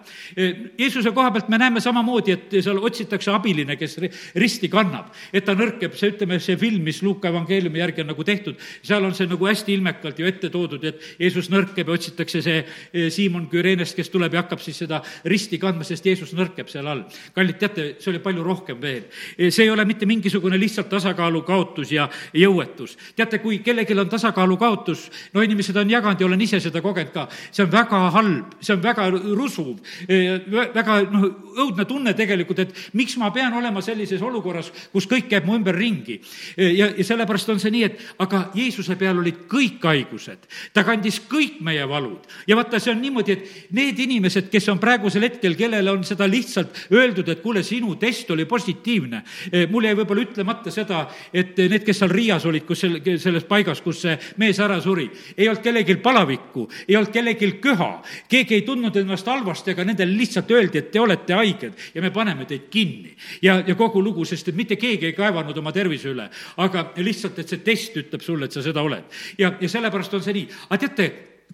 Jeesuse 0.77 1.11
koha 1.11 1.31
pealt 1.31 1.49
me 1.49 1.57
näeme 1.57 1.81
samamoodi, 1.81 2.31
et 2.31 2.57
seal 2.61 2.77
otsitakse 2.77 3.31
abiline, 3.31 3.75
kes 3.77 3.97
risti 4.35 4.69
kannab, 4.69 5.13
et 5.33 5.45
ta 5.45 5.53
nõrkeb, 5.53 5.95
see, 5.95 6.11
ütleme, 6.11 6.39
see 6.39 6.57
film, 6.57 6.83
mis 6.83 7.01
Luuka 7.01 7.29
evangeeliumi 7.29 7.79
järgi 7.79 8.01
on 8.01 8.11
nagu 8.11 8.23
tehtud, 8.23 8.57
seal 8.85 9.05
on 9.05 9.13
see 9.15 9.27
nagu 9.29 9.36
nagu 9.37 9.47
hästi 9.47 9.75
ilmekalt 9.77 10.19
ju 10.19 10.27
ette 10.27 10.49
toodud, 10.49 10.83
et 10.83 11.01
Jeesus 11.19 11.51
nõrkeb 11.53 11.87
ja 11.87 11.95
otsitakse 11.95 12.41
see 12.41 12.57
eh, 12.63 13.09
Siimon 13.13 13.47
Küreenest, 13.51 13.95
kes 13.95 14.09
tuleb 14.09 14.33
ja 14.33 14.41
hakkab 14.41 14.61
siis 14.63 14.79
seda 14.81 14.99
risti 15.29 15.59
kandma, 15.61 15.85
sest 15.85 16.05
Jeesus 16.05 16.33
nõrkeb 16.37 16.69
seal 16.71 16.87
all. 16.89 17.03
kallid, 17.35 17.57
teate, 17.61 17.87
see 18.01 18.11
oli 18.11 18.21
palju 18.23 18.43
rohkem 18.43 18.81
veel. 18.81 19.05
Eh, 19.37 19.51
see 19.51 19.67
ei 19.67 19.71
ole 19.73 19.85
mitte 19.85 20.09
mingisugune 20.09 20.57
lihtsalt 20.59 20.89
tasakaalu 20.89 21.43
kaotus 21.47 21.91
ja 21.93 22.09
jõuetus. 22.33 22.97
teate, 23.15 23.39
kui 23.39 23.59
kellelgi 23.59 23.97
on 23.97 24.09
tasakaalu 24.09 24.57
kaotus, 24.57 25.07
no 25.33 25.41
inimesed 25.45 25.77
on 25.77 25.89
jaganud 25.89 26.19
ja 26.19 26.27
olen 26.27 26.41
ise 26.41 26.59
seda 26.63 26.81
kogenud 26.81 27.13
ka, 27.13 27.27
see 27.51 27.63
on 27.63 27.71
väga 27.71 28.01
halb, 28.17 28.57
see 28.59 28.73
on 28.73 28.83
väga 28.83 29.09
rusuv, 29.11 29.77
eh, 30.07 30.41
väga 30.73 31.01
noh, 31.11 31.29
õudne 31.57 31.85
tunne 31.85 32.13
tegelikult, 32.17 32.59
et 32.59 32.73
miks 32.93 33.17
ma 33.21 33.29
pean 33.31 33.53
olema 33.53 33.81
sellises 33.81 34.21
olukorras, 34.21 34.71
kus 34.91 35.07
kõik 35.09 35.29
käib 35.29 35.45
mu 35.45 35.57
ümberringi. 35.57 36.21
ja, 36.57 36.89
ja 36.97 37.03
sellepärast 37.03 37.49
on 37.49 37.59
see 37.59 37.71
nii, 37.71 37.83
et 37.83 38.01
aga 38.19 38.47
Jeesuse 38.55 38.95
peal 38.97 39.19
oli 39.19 39.26
olid 39.27 39.43
kõik 39.51 39.83
haigused, 39.83 40.47
ta 40.73 40.83
kandis 40.87 41.19
kõik 41.29 41.59
meie 41.65 41.85
valud. 41.87 42.23
ja 42.47 42.55
vaata, 42.55 42.79
see 42.79 42.93
on 42.93 43.01
niimoodi, 43.01 43.31
et 43.31 43.73
need 43.75 43.99
inimesed, 43.99 44.49
kes 44.51 44.69
on 44.71 44.79
praegusel 44.79 45.25
hetkel, 45.27 45.55
kellele 45.59 45.91
on 45.91 46.03
seda 46.07 46.27
lihtsalt 46.29 46.87
öeldud, 46.93 47.27
et 47.29 47.41
kuule, 47.43 47.63
sinu 47.63 47.95
test 47.99 48.31
oli 48.31 48.45
positiivne, 48.45 49.23
eh, 49.51 49.67
mul 49.69 49.87
jäi 49.87 49.95
võib-olla 49.97 50.23
ütlemata 50.23 50.71
seda, 50.71 51.05
et 51.33 51.57
need, 51.57 51.83
kes 51.85 51.99
seal 52.01 52.13
Riias 52.13 52.45
olid, 52.45 52.65
kus 52.67 52.85
selle, 52.85 53.17
selles 53.19 53.47
paigas, 53.47 53.81
kus 53.81 54.01
see 54.05 54.17
mees 54.37 54.59
ära 54.63 54.79
suri, 54.81 55.09
ei 55.35 55.49
olnud 55.49 55.63
kellelgi 55.63 55.97
palavikku, 56.03 56.67
ei 56.87 56.95
olnud 56.95 57.13
kellelgi 57.13 57.51
köha, 57.63 57.91
keegi 58.29 58.59
ei 58.59 58.65
tundnud 58.67 58.95
ennast 59.01 59.27
halvasti, 59.27 59.73
aga 59.75 59.87
nendele 59.87 60.15
lihtsalt 60.17 60.51
öeldi, 60.51 60.81
et 60.81 60.91
te 60.91 61.01
olete 61.01 61.35
haiged 61.35 61.87
ja 61.95 62.03
me 62.03 62.11
paneme 62.13 62.45
teid 62.47 62.69
kinni. 62.71 63.15
ja, 63.41 63.59
ja 63.67 63.75
kogu 63.75 64.01
lugu, 64.03 64.25
sest 64.25 64.47
et 64.47 64.55
mitte 64.55 64.75
keegi 64.75 65.11
ei 65.11 65.17
kaevanud 65.17 65.57
oma 65.57 65.71
tervise 65.75 66.11
üle, 66.13 66.29
aga 66.57 66.91
lihtsalt, 66.97 67.39
et 67.39 67.49
see 67.49 67.63
test 67.65 67.97
ütleb 67.97 68.23
sulle, 68.23 68.47
et 68.47 68.55
sa 68.55 68.63
seda 68.63 68.83
oled 68.83 69.16
ja, 69.37 69.53
ja 69.61 69.69
sellepärast 69.69 70.13
on 70.13 70.23
see 70.25 70.35
nii. 70.37 70.47
aga 70.69 70.79
teate, 70.85 71.07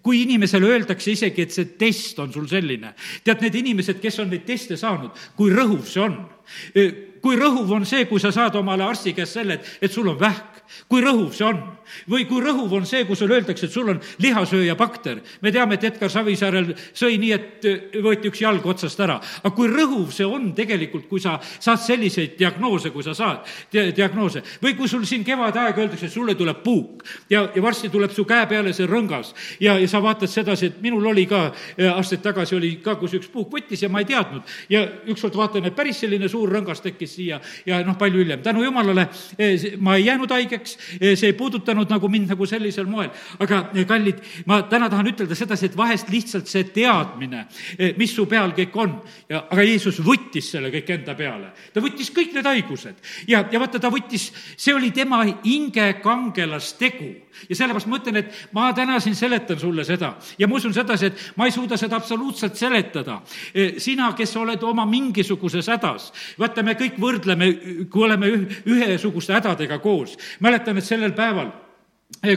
kui 0.04 0.22
inimesele 0.24 0.68
öeldakse 0.68 1.14
isegi, 1.14 1.46
et 1.46 1.54
see 1.54 1.72
test 1.80 2.18
on 2.20 2.32
sul 2.32 2.46
selline, 2.50 2.92
tead, 3.24 3.42
need 3.44 3.58
inimesed, 3.62 4.00
kes 4.02 4.20
on 4.24 4.32
neid 4.32 4.44
teste 4.48 4.76
saanud, 4.80 5.14
kui 5.38 5.52
rõhuv 5.54 5.84
see 5.88 6.02
on. 6.04 6.18
kui 7.24 7.38
rõhuv 7.40 7.70
on 7.72 7.86
see, 7.88 8.04
kui 8.04 8.20
sa 8.20 8.28
saad 8.34 8.56
omale 8.60 8.84
arsti 8.84 9.14
käest 9.16 9.38
selle, 9.38 9.56
et, 9.56 9.70
et 9.86 9.92
sul 9.92 10.10
on 10.12 10.18
vähk, 10.20 10.60
kui 10.90 11.00
rõhuv 11.04 11.32
see 11.32 11.46
on 11.48 11.62
või 12.10 12.26
kui 12.28 12.42
rõhuv 12.42 12.72
on 12.78 12.86
see, 12.88 13.04
kui 13.08 13.16
sulle 13.16 13.38
öeldakse, 13.38 13.66
et 13.66 13.72
sul 13.72 13.88
on 13.92 14.00
lihasööja 14.22 14.74
bakter. 14.78 15.20
me 15.42 15.52
teame, 15.52 15.74
et 15.74 15.84
Edgar 15.84 16.10
Savisaarel 16.10 16.74
sõi 16.92 17.18
nii, 17.18 17.32
et 17.32 17.68
äh, 17.68 18.00
võeti 18.02 18.30
üks 18.30 18.40
jalg 18.42 18.66
otsast 18.66 19.00
ära. 19.00 19.20
aga 19.42 19.54
kui 19.54 19.68
rõhuv 19.68 20.12
see 20.12 20.26
on 20.26 20.52
tegelikult, 20.54 21.08
kui 21.08 21.20
sa 21.20 21.38
saad 21.42 21.80
selliseid 21.80 22.36
diagnoose, 22.38 22.90
kui 22.90 23.02
sa 23.02 23.14
saad 23.14 23.44
dia-, 23.72 23.92
diagnoose. 23.94 24.42
või 24.62 24.76
kui 24.76 24.88
sul 24.88 25.04
siin 25.04 25.24
kevade 25.24 25.60
aeg 25.60 25.78
öeldakse, 25.78 26.06
et 26.06 26.12
sulle 26.12 26.34
tuleb 26.34 26.62
puuk 26.62 27.04
ja, 27.30 27.48
ja 27.54 27.62
varsti 27.62 27.88
tuleb 27.88 28.12
su 28.12 28.24
käe 28.24 28.46
peale 28.50 28.72
see 28.72 28.86
rõngas 28.86 29.34
ja, 29.60 29.78
ja 29.78 29.88
sa 29.88 30.02
vaatad 30.02 30.30
sedasi, 30.30 30.66
et 30.66 30.82
minul 30.82 31.06
oli 31.06 31.26
ka 31.30 31.46
äh, 31.50 31.90
aastaid 31.92 32.22
tagasi 32.24 32.56
oli 32.56 32.76
ka, 32.84 32.96
kus 33.00 33.16
üks 33.18 33.30
puuk 33.32 33.52
võttis 33.52 33.82
ja 33.82 33.88
ma 33.88 34.02
ei 34.02 34.08
teadnud. 34.08 34.42
ja 34.68 34.84
ükskord 35.10 35.36
vaatan, 35.36 35.64
et 35.64 35.76
päris 35.76 36.00
selline 36.04 36.28
suur 36.28 36.50
rõngas 36.50 36.82
tekkis 36.84 37.16
siia 37.16 37.40
ja 37.66 37.82
noh, 37.84 37.98
palju 37.98 38.22
hiljem. 38.22 38.42
tänu 38.42 38.64
jumalale 38.64 39.08
ma 39.78 39.96
ei 39.96 40.06
jäänud 40.06 40.30
haigeks, 40.30 40.76
see 41.00 41.30
ei 41.30 41.36
puudutanud 41.36 41.83
nagu 41.90 42.08
mind 42.08 42.32
nagu 42.32 42.46
sellisel 42.46 42.86
moel. 42.90 43.10
aga 43.38 43.62
kallid, 43.88 44.22
ma 44.46 44.62
täna 44.70 44.88
tahan 44.90 45.10
ütelda 45.12 45.36
sedasi, 45.38 45.70
et 45.70 45.76
vahest 45.76 46.10
lihtsalt 46.12 46.50
see 46.50 46.64
teadmine, 46.74 47.46
mis 47.98 48.14
su 48.14 48.26
peal 48.30 48.54
kõik 48.56 48.76
on 48.80 48.96
ja, 49.28 49.44
aga 49.50 49.66
Jeesus 49.66 50.00
võttis 50.04 50.50
selle 50.54 50.70
kõik 50.74 50.90
enda 50.98 51.14
peale. 51.18 51.52
ta 51.72 51.82
võttis 51.84 52.10
kõik 52.14 52.34
need 52.34 52.48
haigused 52.48 53.02
ja, 53.28 53.44
ja 53.50 53.60
vaata, 53.60 53.80
ta 53.80 53.92
võttis, 53.92 54.30
see 54.56 54.74
oli 54.74 54.90
tema 54.94 55.22
hinge 55.44 55.88
kangelastegu 56.02 57.12
ja 57.48 57.56
sellepärast 57.56 57.90
ma 57.90 57.98
ütlen, 57.98 58.20
et 58.22 58.44
ma 58.54 58.68
täna 58.76 59.00
siin 59.02 59.16
seletan 59.18 59.58
sulle 59.60 59.84
seda 59.86 60.14
ja 60.38 60.48
ma 60.48 60.58
usun 60.58 60.74
sedasi, 60.76 61.10
et 61.10 61.24
ma 61.38 61.48
ei 61.48 61.54
suuda 61.54 61.78
seda 61.80 61.98
absoluutselt 61.98 62.56
seletada. 62.58 63.20
E, 63.54 63.74
sina, 63.82 64.12
kes 64.16 64.36
oled 64.40 64.62
oma 64.66 64.86
mingisuguses 64.88 65.68
hädas, 65.72 66.10
vaata, 66.38 66.64
me 66.66 66.76
kõik 66.78 66.98
võrdleme, 67.00 67.50
kui 67.90 68.06
oleme 68.06 68.30
ühesuguste 68.70 69.36
hädadega 69.36 69.78
koos. 69.82 70.16
mäletan, 70.40 70.78
et 70.78 70.86
sellel 70.86 71.12
päeval 71.16 71.52
Eh, 71.54 71.73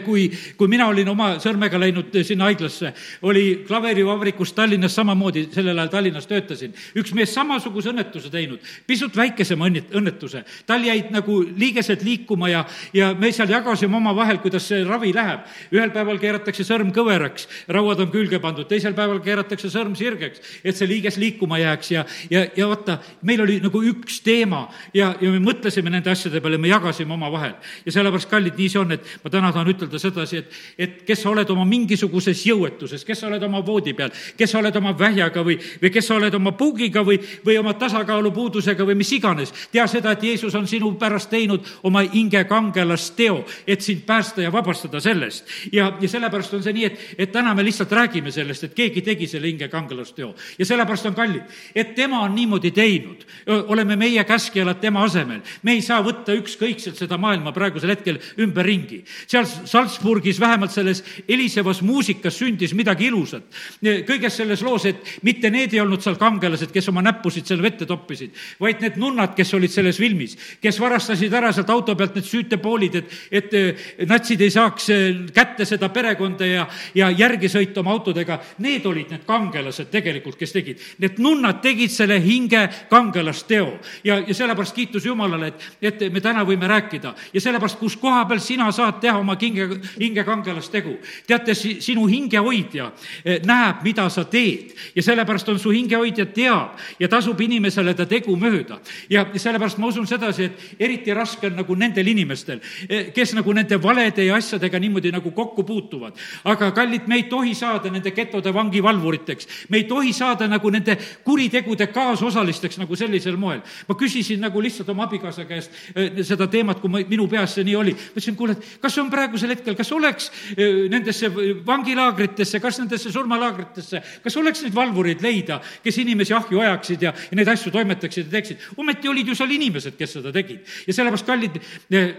kui, 0.05 0.27
kui 0.57 0.67
mina 0.67 0.87
olin 0.87 1.07
oma 1.11 1.29
sõrmega 1.41 1.79
läinud 1.79 2.15
sinna 2.25 2.47
haiglasse, 2.49 2.91
oli 3.27 3.63
klaverivabrikus 3.67 4.53
Tallinnas 4.57 4.95
samamoodi, 4.97 5.47
sellel 5.53 5.77
ajal 5.77 5.91
Tallinnas 5.93 6.27
töötasin, 6.27 6.73
üks 6.97 7.13
mees 7.15 7.33
samasuguse 7.35 7.91
õnnetuse 7.93 8.31
teinud, 8.33 8.63
pisut 8.87 9.15
väikesema 9.15 9.67
õnnet-, 9.69 9.93
õnnetuse. 9.95 10.43
tal 10.67 10.83
jäid 10.83 11.11
nagu 11.15 11.39
liigesed 11.57 12.03
liikuma 12.05 12.49
ja, 12.51 12.65
ja 12.93 13.13
me 13.17 13.31
seal 13.31 13.51
jagasime 13.51 13.97
omavahel, 13.97 14.41
kuidas 14.43 14.67
see 14.67 14.83
ravi 14.87 15.13
läheb. 15.15 15.47
ühel 15.71 15.91
päeval 15.95 16.19
keeratakse 16.19 16.65
sõrm 16.67 16.91
kõveraks, 16.95 17.47
rauad 17.67 18.03
on 18.03 18.11
külge 18.11 18.39
pandud, 18.43 18.67
teisel 18.67 18.95
päeval 18.97 19.21
keeratakse 19.23 19.71
sõrm 19.71 19.95
sirgeks, 19.95 20.41
et 20.63 20.75
see 20.75 20.89
liiges 20.89 21.17
liikuma 21.17 21.61
jääks 21.61 21.91
ja, 21.91 22.05
ja, 22.31 22.45
ja 22.57 22.67
vaata, 22.67 22.99
meil 23.21 23.41
oli 23.45 23.59
nagu 23.63 23.81
üks 23.83 24.19
teema 24.25 24.67
ja, 24.93 25.13
ja 25.21 25.31
me 25.31 25.39
mõtlesime 25.43 25.91
nende 25.93 26.11
asjade 26.11 26.41
peale, 26.43 26.59
me 26.59 26.71
jagasime 26.71 27.13
omavahel. 27.13 27.55
ja 27.85 27.91
sellepärast, 27.91 28.29
kallid, 28.29 28.57
nii 28.57 28.69
see 28.71 28.81
on, 28.81 28.95
et 28.97 29.15
ma 29.23 29.31
täna 29.31 29.51
tahan 29.53 29.66
ütelda 29.71 29.99
sedasi, 29.99 30.37
et, 30.37 30.57
et 30.77 30.99
kes 31.07 31.21
sa 31.23 31.31
oled 31.31 31.49
oma 31.53 31.65
mingisuguses 31.67 32.43
jõuetuses, 32.47 33.03
kes 33.05 33.23
sa 33.23 33.27
oled 33.29 33.43
oma 33.43 33.61
voodi 33.65 33.93
peal, 33.97 34.11
kes 34.37 34.51
sa 34.51 34.61
oled 34.61 34.75
oma 34.79 34.93
vähjaga 34.97 35.43
või, 35.45 35.57
või 35.81 35.91
kes 35.93 36.07
sa 36.07 36.17
oled 36.17 36.35
oma 36.37 36.53
puugiga 36.57 37.03
või, 37.05 37.19
või 37.45 37.57
oma 37.59 37.73
tasakaalupuudusega 37.79 38.85
või 38.87 38.97
mis 39.01 39.11
iganes. 39.17 39.53
tea 39.71 39.87
seda, 39.87 40.13
et 40.13 40.23
Jeesus 40.23 40.55
on 40.55 40.67
sinu 40.67 40.93
pärast 40.99 41.29
teinud 41.29 41.65
oma 41.87 42.03
hinge 42.13 42.43
kangelasteo, 42.49 43.43
et 43.67 43.81
sind 43.81 44.05
päästa 44.07 44.41
ja 44.41 44.51
vabastada 44.51 44.99
sellest. 44.99 45.45
ja, 45.71 45.91
ja 46.01 46.09
sellepärast 46.09 46.53
on 46.53 46.63
see 46.63 46.73
nii, 46.73 46.85
et, 46.85 46.99
et 47.17 47.31
täna 47.31 47.53
me 47.55 47.65
lihtsalt 47.65 47.91
räägime 47.91 48.31
sellest, 48.31 48.63
et 48.63 48.77
keegi 48.77 49.01
tegi 49.01 49.27
selle 49.27 49.47
hinge 49.47 49.67
kangelasteo. 49.67 50.33
ja 50.57 50.65
sellepärast 50.65 51.05
on 51.11 51.17
kallid, 51.17 51.57
et 51.75 51.95
tema 51.95 52.21
on 52.21 52.35
niimoodi 52.35 52.71
teinud. 52.71 53.25
oleme 53.67 53.95
meie 53.95 54.23
käskjalad 54.23 54.79
tema 54.79 55.03
asemel. 55.03 55.41
me 55.63 55.77
ei 55.77 55.81
saa 55.81 56.01
võtta 56.03 56.35
ükskõikselt 56.37 56.97
seda 56.99 57.17
maailma 57.17 57.51
praegusel 57.51 57.95
hetkel 57.95 58.19
ümberringi. 58.39 59.03
seal 59.27 59.46
Salzburgis 59.65 60.39
vähemalt 60.39 60.71
selles 60.71 61.03
helisevas 61.27 61.81
muusikas 61.81 62.37
sündis 62.39 62.73
midagi 62.77 63.07
ilusat. 63.07 63.43
kõiges 63.81 64.37
selles 64.37 64.61
loos, 64.61 64.85
et 64.85 65.03
mitte 65.23 65.49
need 65.49 65.73
ei 65.73 65.81
olnud 65.81 66.01
seal 66.01 66.17
kangelased, 66.19 66.71
kes 66.73 66.89
oma 66.89 67.01
näppusid 67.05 67.45
seal 67.47 67.61
vette 67.61 67.85
toppisid, 67.85 68.33
vaid 68.59 68.81
need 68.81 68.97
nunnad, 68.97 69.35
kes 69.35 69.53
olid 69.53 69.71
selles 69.71 69.97
filmis, 69.97 70.37
kes 70.61 70.79
varastasid 70.79 71.33
ära 71.33 71.51
sealt 71.53 71.69
auto 71.69 71.95
pealt 71.95 72.15
need 72.17 72.27
süütepoolid, 72.27 72.95
et, 72.95 73.15
et 73.31 73.53
eh, 73.57 73.85
natsid 74.07 74.41
ei 74.41 74.53
saaks 74.53 74.89
eh, 74.93 75.21
kätte 75.33 75.65
seda 75.65 75.89
perekonda 75.93 76.47
ja, 76.47 76.67
ja 76.95 77.09
järgi 77.11 77.49
sõita 77.51 77.81
oma 77.81 77.93
autodega. 77.95 78.39
Need 78.63 78.85
olid 78.89 79.13
need 79.13 79.25
kangelased 79.27 79.91
tegelikult, 79.93 80.37
kes 80.39 80.55
tegid. 80.55 80.83
Need 81.03 81.21
nunnad 81.23 81.61
tegid 81.63 81.93
selle 81.93 82.19
hinge 82.23 82.65
kangelasteo 82.89 83.77
ja, 84.03 84.19
ja 84.19 84.33
sellepärast 84.35 84.75
kiitus 84.75 85.05
Jumalale, 85.05 85.53
et, 85.53 85.67
et 85.81 86.13
me 86.13 86.21
täna 86.23 86.45
võime 86.47 86.69
rääkida 86.69 87.13
ja 87.33 87.43
sellepärast, 87.43 87.79
kus 87.79 87.97
koha 88.01 88.25
peal 88.29 88.41
sina 88.43 88.69
saad 88.75 88.99
teha 89.03 89.17
oma 89.19 89.36
kinge 89.37 89.57
hinge, 89.57 89.79
hingekangelastegu. 89.99 90.97
teate, 91.27 91.53
sinu 91.55 92.07
hingehoidja 92.07 92.91
eh, 93.25 93.41
näeb, 93.45 93.83
mida 93.83 94.09
sa 94.09 94.23
teed 94.25 94.73
ja 94.95 95.03
sellepärast 95.03 95.49
on 95.49 95.59
su 95.59 95.71
hingehoidja 95.71 96.25
teab 96.25 96.77
ja 96.99 97.07
tasub 97.07 97.39
inimesele 97.41 97.93
ta 97.93 98.05
tegu 98.05 98.35
mööda. 98.35 98.79
ja 99.09 99.25
sellepärast 99.35 99.77
ma 99.77 99.87
usun 99.87 100.07
sedasi, 100.07 100.43
et 100.43 100.75
eriti 100.79 101.13
raske 101.13 101.47
on 101.47 101.55
nagu 101.55 101.75
nendel 101.75 102.07
inimestel, 102.07 102.59
eh, 102.89 103.11
kes 103.13 103.33
nagu 103.33 103.53
nende 103.53 103.81
valede 103.81 104.25
ja 104.25 104.35
asjadega 104.35 104.79
niimoodi 104.79 105.11
nagu 105.11 105.31
kokku 105.31 105.63
puutuvad. 105.63 106.13
aga 106.43 106.71
kallid, 106.71 107.07
me 107.07 107.15
ei 107.15 107.23
tohi 107.23 107.55
saada 107.55 107.89
nende 107.91 108.11
getode 108.11 108.53
vangivalvuriteks, 108.53 109.47
me 109.69 109.77
ei 109.77 109.83
tohi 109.83 110.13
saada 110.13 110.47
nagu 110.47 110.69
nende 110.69 110.97
kuritegude 111.23 111.87
kaasosalisteks 111.87 112.77
nagu 112.77 112.95
sellisel 112.95 113.37
moel. 113.37 113.61
ma 113.87 113.95
küsisin 113.95 114.39
nagu 114.39 114.61
lihtsalt 114.61 114.89
oma 114.89 115.03
abikaasa 115.03 115.45
käest 115.45 115.71
eh, 115.95 116.23
seda 116.23 116.47
teemat, 116.47 116.79
kui 116.79 116.89
ma, 116.89 116.99
minu 117.07 117.27
peas 117.27 117.55
see 117.55 117.63
nii 117.63 117.75
oli. 117.75 117.93
ma 117.93 118.15
ütlesin, 118.15 118.35
kuule, 118.35 118.53
et 118.53 118.81
kas 118.81 118.93
see 118.93 119.01
on 119.01 119.09
praegusel 119.09 119.26
praegusel 119.27 119.53
hetkel, 119.53 119.75
kas 119.77 119.91
oleks 119.95 120.29
eh, 120.55 120.87
nendesse 120.91 121.29
vangilaagritesse, 121.67 122.61
kas 122.63 122.79
nendesse 122.81 123.11
surmalaagritesse, 123.13 124.01
kas 124.23 124.39
oleks 124.39 124.63
neid 124.63 124.75
valvureid 124.75 125.23
leida, 125.25 125.59
kes 125.83 125.99
inimesi 126.03 126.35
ahju 126.37 126.63
ajaksid 126.63 127.03
ja, 127.03 127.13
ja 127.13 127.39
neid 127.39 127.51
asju 127.51 127.73
toimetaksid 127.75 128.27
ja 128.27 128.37
teeksid. 128.37 128.71
ometi 128.77 129.11
olid 129.11 129.27
ju 129.27 129.35
seal 129.37 129.51
inimesed, 129.51 129.97
kes 129.99 130.17
seda 130.19 130.33
tegid. 130.35 130.63
ja 130.87 130.95
sellepärast, 130.95 131.27
kallid, 131.27 131.59
eh, 131.91 132.09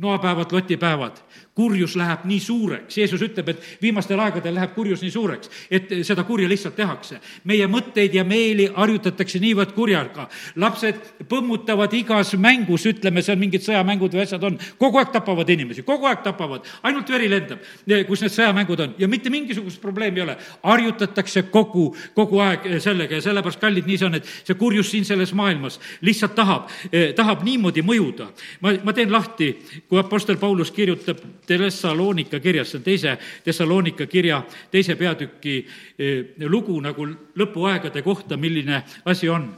noapäevad, 0.00 0.52
lotipäevad, 0.52 1.18
kurjus 1.54 1.96
läheb 1.98 2.24
nii 2.30 2.40
suureks, 2.40 2.96
Jeesus 2.98 3.22
ütleb, 3.26 3.48
et 3.50 3.64
viimastel 3.82 4.20
aegadel 4.22 4.54
läheb 4.54 4.70
kurjus 4.74 5.02
nii 5.02 5.10
suureks, 5.10 5.50
et 5.70 5.90
seda 6.06 6.22
kurja 6.24 6.48
lihtsalt 6.48 6.76
tehakse. 6.76 7.20
meie 7.44 7.66
mõtteid 7.66 8.14
ja 8.14 8.24
meeli 8.24 8.68
harjutatakse 8.74 9.38
niivõrd 9.42 9.72
kurjaga. 9.74 10.28
lapsed 10.56 11.26
põmmutavad 11.28 11.92
igas 11.94 12.34
mängus, 12.36 12.86
ütleme, 12.86 13.22
seal 13.22 13.38
mingid 13.38 13.62
sõjamängud 13.66 14.14
või 14.14 14.22
asjad 14.22 14.44
on, 14.44 14.58
kogu 14.78 14.98
aeg 14.98 15.10
tapavad 15.12 15.48
inimesi, 15.50 15.82
kogu 15.82 16.06
aeg 16.06 16.22
tapavad, 16.22 16.66
ainult 16.82 17.10
veri 17.10 17.28
lendab, 17.28 17.58
kus 18.06 18.22
need 18.22 18.32
sõjamängud 18.32 18.80
on 18.80 18.94
ja 18.98 19.08
mitte 19.08 19.30
mingisugust 19.30 19.80
probleemi 19.80 20.20
ei 20.20 20.22
ole. 20.22 20.36
harjutatakse 20.62 21.42
kogu, 21.42 21.96
kogu 22.14 22.38
aeg 22.38 22.80
sellega 22.80 23.14
ja 23.14 23.22
sellepärast, 23.22 23.60
kallid, 23.60 23.86
nii 23.86 23.98
see 23.98 24.06
on, 24.06 24.14
et 24.14 24.24
see 24.44 24.54
kurjus 24.54 24.90
siin 24.90 25.04
selles 25.04 25.34
maailmas 25.34 25.80
lihtsalt 26.00 26.34
tahab, 26.34 26.70
tahab 27.16 27.42
niimoodi 27.42 27.82
mõjuda. 27.82 28.30
ma, 28.60 28.72
ma 28.84 28.92
teen 28.92 29.12
lahti, 29.12 29.52
kui 29.88 29.98
Apostel 29.98 30.36
Paulus 30.36 30.70
kirjutab 30.70 31.18
Thessalonika 31.58 32.40
kirjas, 32.40 32.70
see 32.70 32.78
on 32.78 32.84
teise 32.84 33.16
Thessalonika 33.44 34.06
kirja 34.06 34.42
teise 34.70 34.96
peatüki 34.96 35.56
eh, 35.98 36.46
lugu 36.46 36.80
nagu 36.80 37.06
lõpuaegade 37.36 38.02
kohta, 38.02 38.36
milline 38.36 38.82
asi 39.04 39.28
on 39.28 39.48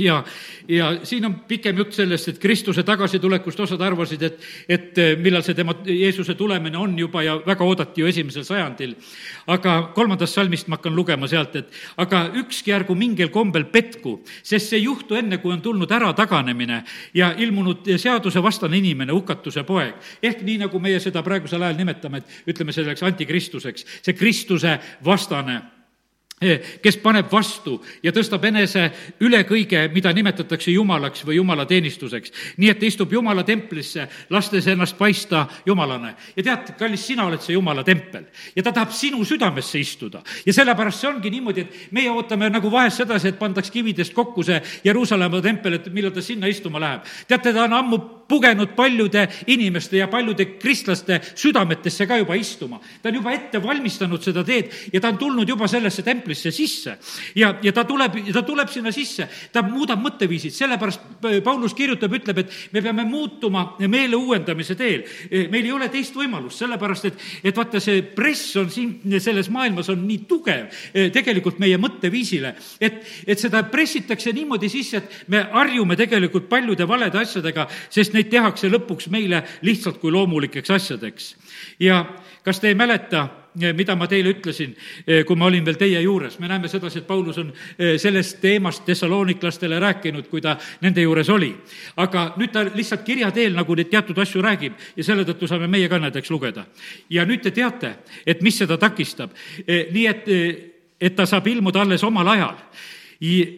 ja, 0.00 0.24
ja 0.68 0.90
siin 1.04 1.24
on 1.26 1.34
pikem 1.48 1.78
jutt 1.80 1.94
sellest, 1.96 2.28
et 2.28 2.38
Kristuse 2.42 2.82
tagasitulekust 2.86 3.60
osad 3.66 3.80
arvasid, 3.84 4.22
et, 4.26 4.46
et 4.68 4.98
eh, 4.98 5.12
millal 5.20 5.44
see 5.46 5.56
tema, 5.58 5.74
Jeesuse 5.86 6.34
tulemine 6.38 6.78
on 6.78 6.96
juba 6.98 7.22
ja 7.26 7.36
väga 7.46 7.66
oodati 7.66 8.02
ju 8.02 8.10
esimesel 8.10 8.44
sajandil. 8.46 8.94
aga 9.50 9.92
kolmandast 9.94 10.34
salmist 10.34 10.68
ma 10.68 10.78
hakkan 10.78 10.94
lugema 10.96 11.28
sealt, 11.28 11.56
et 11.56 11.72
aga 12.00 12.26
ükski 12.42 12.74
ärgu 12.74 12.94
mingil 12.94 13.32
kombel 13.34 13.66
petku, 13.72 14.20
sest 14.42 14.70
see 14.70 14.80
ei 14.80 14.84
juhtu 14.84 15.18
enne, 15.18 15.38
kui 15.38 15.52
on 15.52 15.62
tulnud 15.62 15.90
ära 15.90 16.12
taganemine 16.16 16.84
ja 17.14 17.32
ilmunud 17.38 17.88
seadusevastane 17.96 18.78
inimene, 18.78 19.12
hukatuse 19.12 19.64
poeg. 19.64 19.94
ehk 20.22 20.44
nii, 20.46 20.58
nagu 20.66 20.78
meie 20.80 21.00
seda 21.00 21.22
praegusel 21.22 21.62
ajal 21.62 21.76
nimetame, 21.76 22.18
et 22.22 22.54
ütleme 22.54 22.72
selleks 22.72 23.02
antikristuseks, 23.02 23.86
see 24.02 24.14
Kristuse 24.14 24.78
vastane 25.04 25.60
kes 26.40 26.96
paneb 27.02 27.26
vastu 27.28 27.74
ja 28.00 28.14
tõstab 28.16 28.46
enese 28.48 28.86
üle 29.20 29.42
kõige, 29.44 29.82
mida 29.92 30.08
nimetatakse 30.16 30.72
jumalaks 30.72 31.20
või 31.28 31.36
jumala 31.36 31.66
teenistuseks. 31.68 32.32
nii 32.56 32.70
et 32.72 32.82
istub 32.82 33.12
jumala 33.12 33.44
templisse, 33.44 34.06
lastes 34.30 34.66
ennast 34.66 34.96
paista 34.96 35.46
jumalane. 35.66 36.14
ja 36.36 36.42
tead, 36.42 36.72
kallis, 36.78 37.04
sina 37.06 37.26
oled 37.26 37.42
see 37.44 37.52
jumala 37.52 37.84
tempel 37.84 38.24
ja 38.56 38.62
ta 38.62 38.72
tahab 38.72 38.90
sinu 38.90 39.20
südamesse 39.24 39.78
istuda. 39.78 40.22
ja 40.46 40.52
sellepärast 40.52 41.00
see 41.00 41.10
ongi 41.10 41.30
niimoodi, 41.30 41.60
et 41.60 41.92
meie 41.92 42.10
ootame 42.10 42.48
nagu 42.48 42.70
vahest 42.70 42.96
sedasi, 42.96 43.28
et 43.28 43.38
pandaks 43.38 43.70
kividest 43.70 44.14
kokku 44.14 44.42
see 44.42 44.62
Jeruusalemma 44.84 45.42
tempel, 45.42 45.74
et 45.74 45.92
millal 45.92 46.10
ta 46.10 46.22
sinna 46.22 46.46
istuma 46.46 46.80
läheb. 46.80 47.04
teate, 47.28 47.52
ta 47.52 47.64
on 47.64 47.72
ammu 47.72 47.98
pugenud 48.30 48.72
paljude 48.76 49.28
inimeste 49.46 49.96
ja 49.96 50.08
paljude 50.08 50.44
kristlaste 50.56 51.20
südametesse 51.34 52.06
ka 52.06 52.16
juba 52.16 52.34
istuma. 52.34 52.80
ta 53.02 53.08
on 53.08 53.14
juba 53.14 53.32
ette 53.32 53.62
valmistanud 53.62 54.22
seda 54.22 54.44
teed 54.44 54.72
ja 54.92 55.00
ta 55.00 55.08
on 55.08 55.18
tulnud 55.18 55.48
juba 55.48 55.68
sellesse 55.68 56.02
templisse 56.02 56.29
templisse 56.30 56.50
sisse. 56.50 56.98
ja, 57.34 57.58
ja 57.62 57.72
ta 57.72 57.84
tuleb, 57.84 58.14
ta 58.32 58.42
tuleb 58.42 58.68
sinna 58.70 58.92
sisse, 58.92 59.26
ta 59.52 59.62
muudab 59.62 60.00
mõtteviisid, 60.02 60.54
sellepärast 60.54 61.00
Paulus 61.44 61.74
kirjutab, 61.74 62.12
ütleb, 62.14 62.38
et 62.38 62.52
me 62.72 62.82
peame 62.82 63.04
muutuma 63.04 63.76
meele 63.88 64.16
uuendamise 64.16 64.76
teel. 64.78 65.04
meil 65.50 65.64
ei 65.64 65.72
ole 65.72 65.88
teist 65.88 66.14
võimalust, 66.14 66.62
sellepärast 66.62 67.08
et, 67.10 67.18
et 67.44 67.56
vaata, 67.56 67.80
see 67.80 68.02
press 68.02 68.56
on 68.60 68.70
siin 68.70 69.18
selles 69.20 69.50
maailmas 69.50 69.90
on 69.90 70.04
nii 70.06 70.24
tugev 70.28 70.70
eh, 70.94 71.10
tegelikult 71.10 71.58
meie 71.58 71.78
mõtteviisile, 71.80 72.54
et, 72.80 73.02
et 73.26 73.38
seda 73.38 73.62
pressitakse 73.70 74.32
niimoodi 74.32 74.70
sisse, 74.70 75.02
et 75.02 75.28
me 75.28 75.42
harjume 75.52 75.96
tegelikult 75.98 76.48
paljude 76.48 76.86
valede 76.88 77.18
asjadega, 77.20 77.66
sest 77.90 78.14
neid 78.14 78.30
tehakse 78.30 78.70
lõpuks 78.70 79.10
meile 79.10 79.42
lihtsalt 79.66 80.00
kui 80.00 80.12
loomulikeks 80.14 80.70
asjadeks. 80.70 81.34
ja 81.80 82.04
kas 82.44 82.60
te 82.60 82.70
ei 82.70 82.74
mäleta, 82.78 83.28
mida 83.54 83.96
ma 83.96 84.06
teile 84.08 84.30
ütlesin, 84.34 84.74
kui 85.26 85.36
ma 85.38 85.48
olin 85.48 85.64
veel 85.66 85.78
teie 85.78 86.00
juures. 86.02 86.38
me 86.38 86.48
näeme 86.48 86.68
sedasi, 86.68 86.98
et 86.98 87.06
Paulus 87.06 87.38
on 87.38 87.52
sellest 87.96 88.40
teemast 88.40 88.84
tesalooniklastele 88.84 89.80
rääkinud, 89.80 90.28
kui 90.28 90.40
ta 90.40 90.56
nende 90.80 91.02
juures 91.02 91.28
oli. 91.28 91.54
aga 91.96 92.34
nüüd 92.36 92.52
ta 92.52 92.64
lihtsalt 92.74 93.02
kirja 93.02 93.30
teel 93.30 93.54
nagu 93.54 93.74
neid 93.74 93.90
teatud 93.90 94.18
asju 94.18 94.42
räägib 94.42 94.72
ja 94.96 95.04
selle 95.04 95.24
tõttu 95.24 95.48
saame 95.48 95.66
meie 95.66 95.88
ka 95.88 95.98
näiteks 95.98 96.30
lugeda. 96.30 96.66
ja 97.10 97.24
nüüd 97.24 97.42
te 97.42 97.50
teate, 97.50 97.94
et 98.26 98.42
mis 98.42 98.58
seda 98.58 98.78
takistab. 98.78 99.30
nii 99.66 100.06
et, 100.06 100.24
et 101.00 101.16
ta 101.16 101.26
saab 101.26 101.46
ilmuda 101.46 101.80
alles 101.80 102.04
omal 102.04 102.28
ajal 102.28 102.56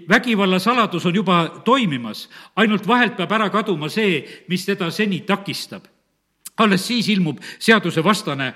vägivalla 0.09 0.59
saladus 0.59 1.07
on 1.07 1.15
juba 1.15 1.63
toimimas, 1.65 2.29
ainult 2.57 2.87
vahelt 2.87 3.17
peab 3.17 3.33
ära 3.33 3.51
kaduma 3.51 3.89
see, 3.89 4.25
mis 4.49 4.67
teda 4.67 4.91
seni 4.91 5.21
takistab 5.21 5.87
alles 6.57 6.87
siis 6.87 7.09
ilmub 7.09 7.39
seadusevastane 7.59 8.53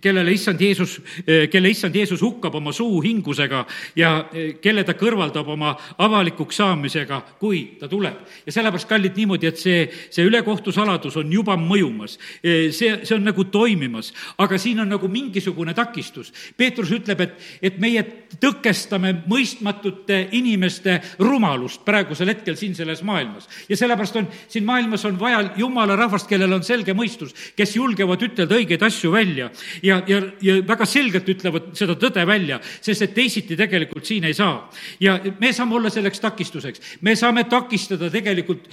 kellele 0.00 0.32
issand 0.32 0.60
Jeesus, 0.60 1.00
eh, 1.26 1.48
kelle 1.50 1.70
issand 1.70 1.94
Jeesus 1.94 2.22
hukkab 2.22 2.54
oma 2.54 2.72
suu 2.72 3.00
hingusega 3.02 3.64
ja 3.96 4.12
eh, 4.32 4.54
kelle 4.62 4.84
ta 4.84 4.94
kõrvaldab 4.98 5.48
oma 5.50 5.74
avalikuks 5.98 6.60
saamisega, 6.60 7.20
kui 7.40 7.76
ta 7.80 7.88
tuleb. 7.88 8.20
ja 8.46 8.52
sellepärast, 8.52 8.88
kallid, 8.88 9.16
niimoodi, 9.16 9.46
et 9.46 9.58
see, 9.58 9.88
see 10.10 10.24
ülekohtu 10.26 10.72
saladus 10.72 11.16
on 11.16 11.32
juba 11.32 11.56
mõjumas. 11.56 12.18
Eh, 12.42 12.70
see, 12.72 13.00
see 13.04 13.16
on 13.16 13.24
nagu 13.24 13.44
toimimas, 13.44 14.12
aga 14.38 14.58
siin 14.58 14.80
on 14.80 14.88
nagu 14.88 15.08
mingisugune 15.08 15.74
takistus. 15.74 16.32
Peetrus 16.56 16.92
ütleb, 16.94 17.20
et, 17.20 17.34
et 17.62 17.78
meie 17.82 18.04
tõkestame 18.40 19.14
mõistmatute 19.28 20.22
inimeste 20.36 21.00
rumalust 21.18 21.84
praegusel 21.84 22.30
hetkel 22.30 22.56
siin 22.56 22.74
selles 22.74 23.02
maailmas. 23.02 23.48
ja 23.68 23.76
sellepärast 23.76 24.16
on, 24.16 24.28
siin 24.48 24.64
maailmas 24.64 25.04
on 25.04 25.18
vaja 25.20 25.42
jumala 25.56 25.96
rahvast, 25.96 26.28
kellel 26.28 26.52
on 26.52 26.64
selge 26.64 26.94
mõistus, 26.94 27.34
kes 27.56 27.76
julgevad 27.76 28.22
ütelda 28.22 28.58
õigeid 28.60 28.82
asju 28.86 29.12
välja 29.12 29.50
ja, 29.82 30.02
ja, 30.06 30.20
ja 30.42 30.56
väga 30.66 30.86
selgelt 30.88 31.28
ütlevad 31.28 31.70
seda 31.78 31.96
tõde 32.00 32.24
välja, 32.26 32.60
sest 32.80 33.06
et 33.06 33.14
teisiti 33.14 33.56
tegelikult 33.58 34.06
siin 34.06 34.24
ei 34.28 34.34
saa. 34.34 34.70
ja 35.00 35.18
me 35.40 35.52
saame 35.52 35.74
olla 35.74 35.90
selleks 35.90 36.20
takistuseks. 36.20 36.98
me 37.00 37.16
saame 37.16 37.44
takistada 37.44 38.10
tegelikult 38.10 38.68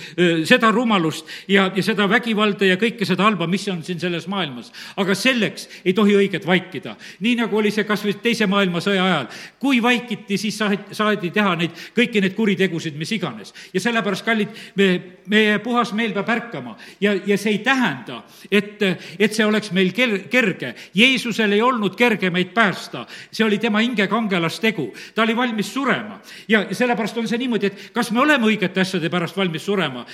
seda 0.45 0.71
rumalust 0.71 1.25
ja, 1.47 1.71
ja 1.75 1.83
seda 1.83 2.07
vägivalda 2.09 2.65
ja 2.65 2.77
kõike 2.79 3.05
seda 3.05 3.23
halba, 3.27 3.47
mis 3.47 3.67
on 3.71 3.83
siin 3.83 3.99
selles 3.99 4.27
maailmas. 4.27 4.71
aga 4.97 5.15
selleks 5.15 5.67
ei 5.85 5.93
tohi 5.93 6.15
õiget 6.17 6.45
vaikida. 6.47 6.95
nii 7.19 7.35
nagu 7.41 7.57
oli 7.57 7.71
see 7.71 7.87
kas 7.87 8.03
või 8.05 8.15
Teise 8.21 8.47
maailmasõja 8.49 9.03
ajal. 9.05 9.27
kui 9.59 9.81
vaikiti, 9.83 10.37
siis 10.37 10.57
saadi, 10.57 10.79
saadi 10.91 11.31
teha 11.31 11.55
neid, 11.55 11.75
kõiki 11.95 12.21
neid 12.21 12.35
kuritegusid, 12.35 12.95
mis 12.97 13.11
iganes. 13.11 13.53
ja 13.73 13.79
sellepärast, 13.79 14.25
kallid, 14.25 14.49
me, 14.75 14.89
meie 15.27 15.59
puhas 15.63 15.93
meel 15.93 16.13
peab 16.15 16.29
ärkama 16.29 16.75
ja, 17.01 17.13
ja 17.25 17.37
see 17.37 17.57
ei 17.57 17.61
tähenda, 17.65 18.21
et, 18.51 18.81
et 19.19 19.33
see 19.33 19.45
oleks 19.45 19.71
meil 19.75 19.93
ker-, 19.95 20.27
kerge. 20.31 20.73
Jeesusel 20.97 21.51
ei 21.51 21.61
olnud 21.61 21.95
kerge 21.95 22.29
meid 22.33 22.53
päästa, 22.55 23.05
see 23.31 23.45
oli 23.45 23.59
tema 23.61 23.83
hinge 23.83 24.07
kangelastegu, 24.07 24.89
ta 25.15 25.23
oli 25.23 25.35
valmis 25.35 25.73
surema. 25.73 26.19
ja 26.47 26.65
sellepärast 26.71 27.17
on 27.17 27.27
see 27.27 27.37
niimoodi, 27.37 27.67
et 27.67 27.89
kas 27.93 28.11
me 28.11 28.21
oleme 28.21 28.47
õigete 28.47 28.81
asjade 28.81 29.09
pärast 29.09 29.37
valmis 29.37 29.65
surema 29.65 30.05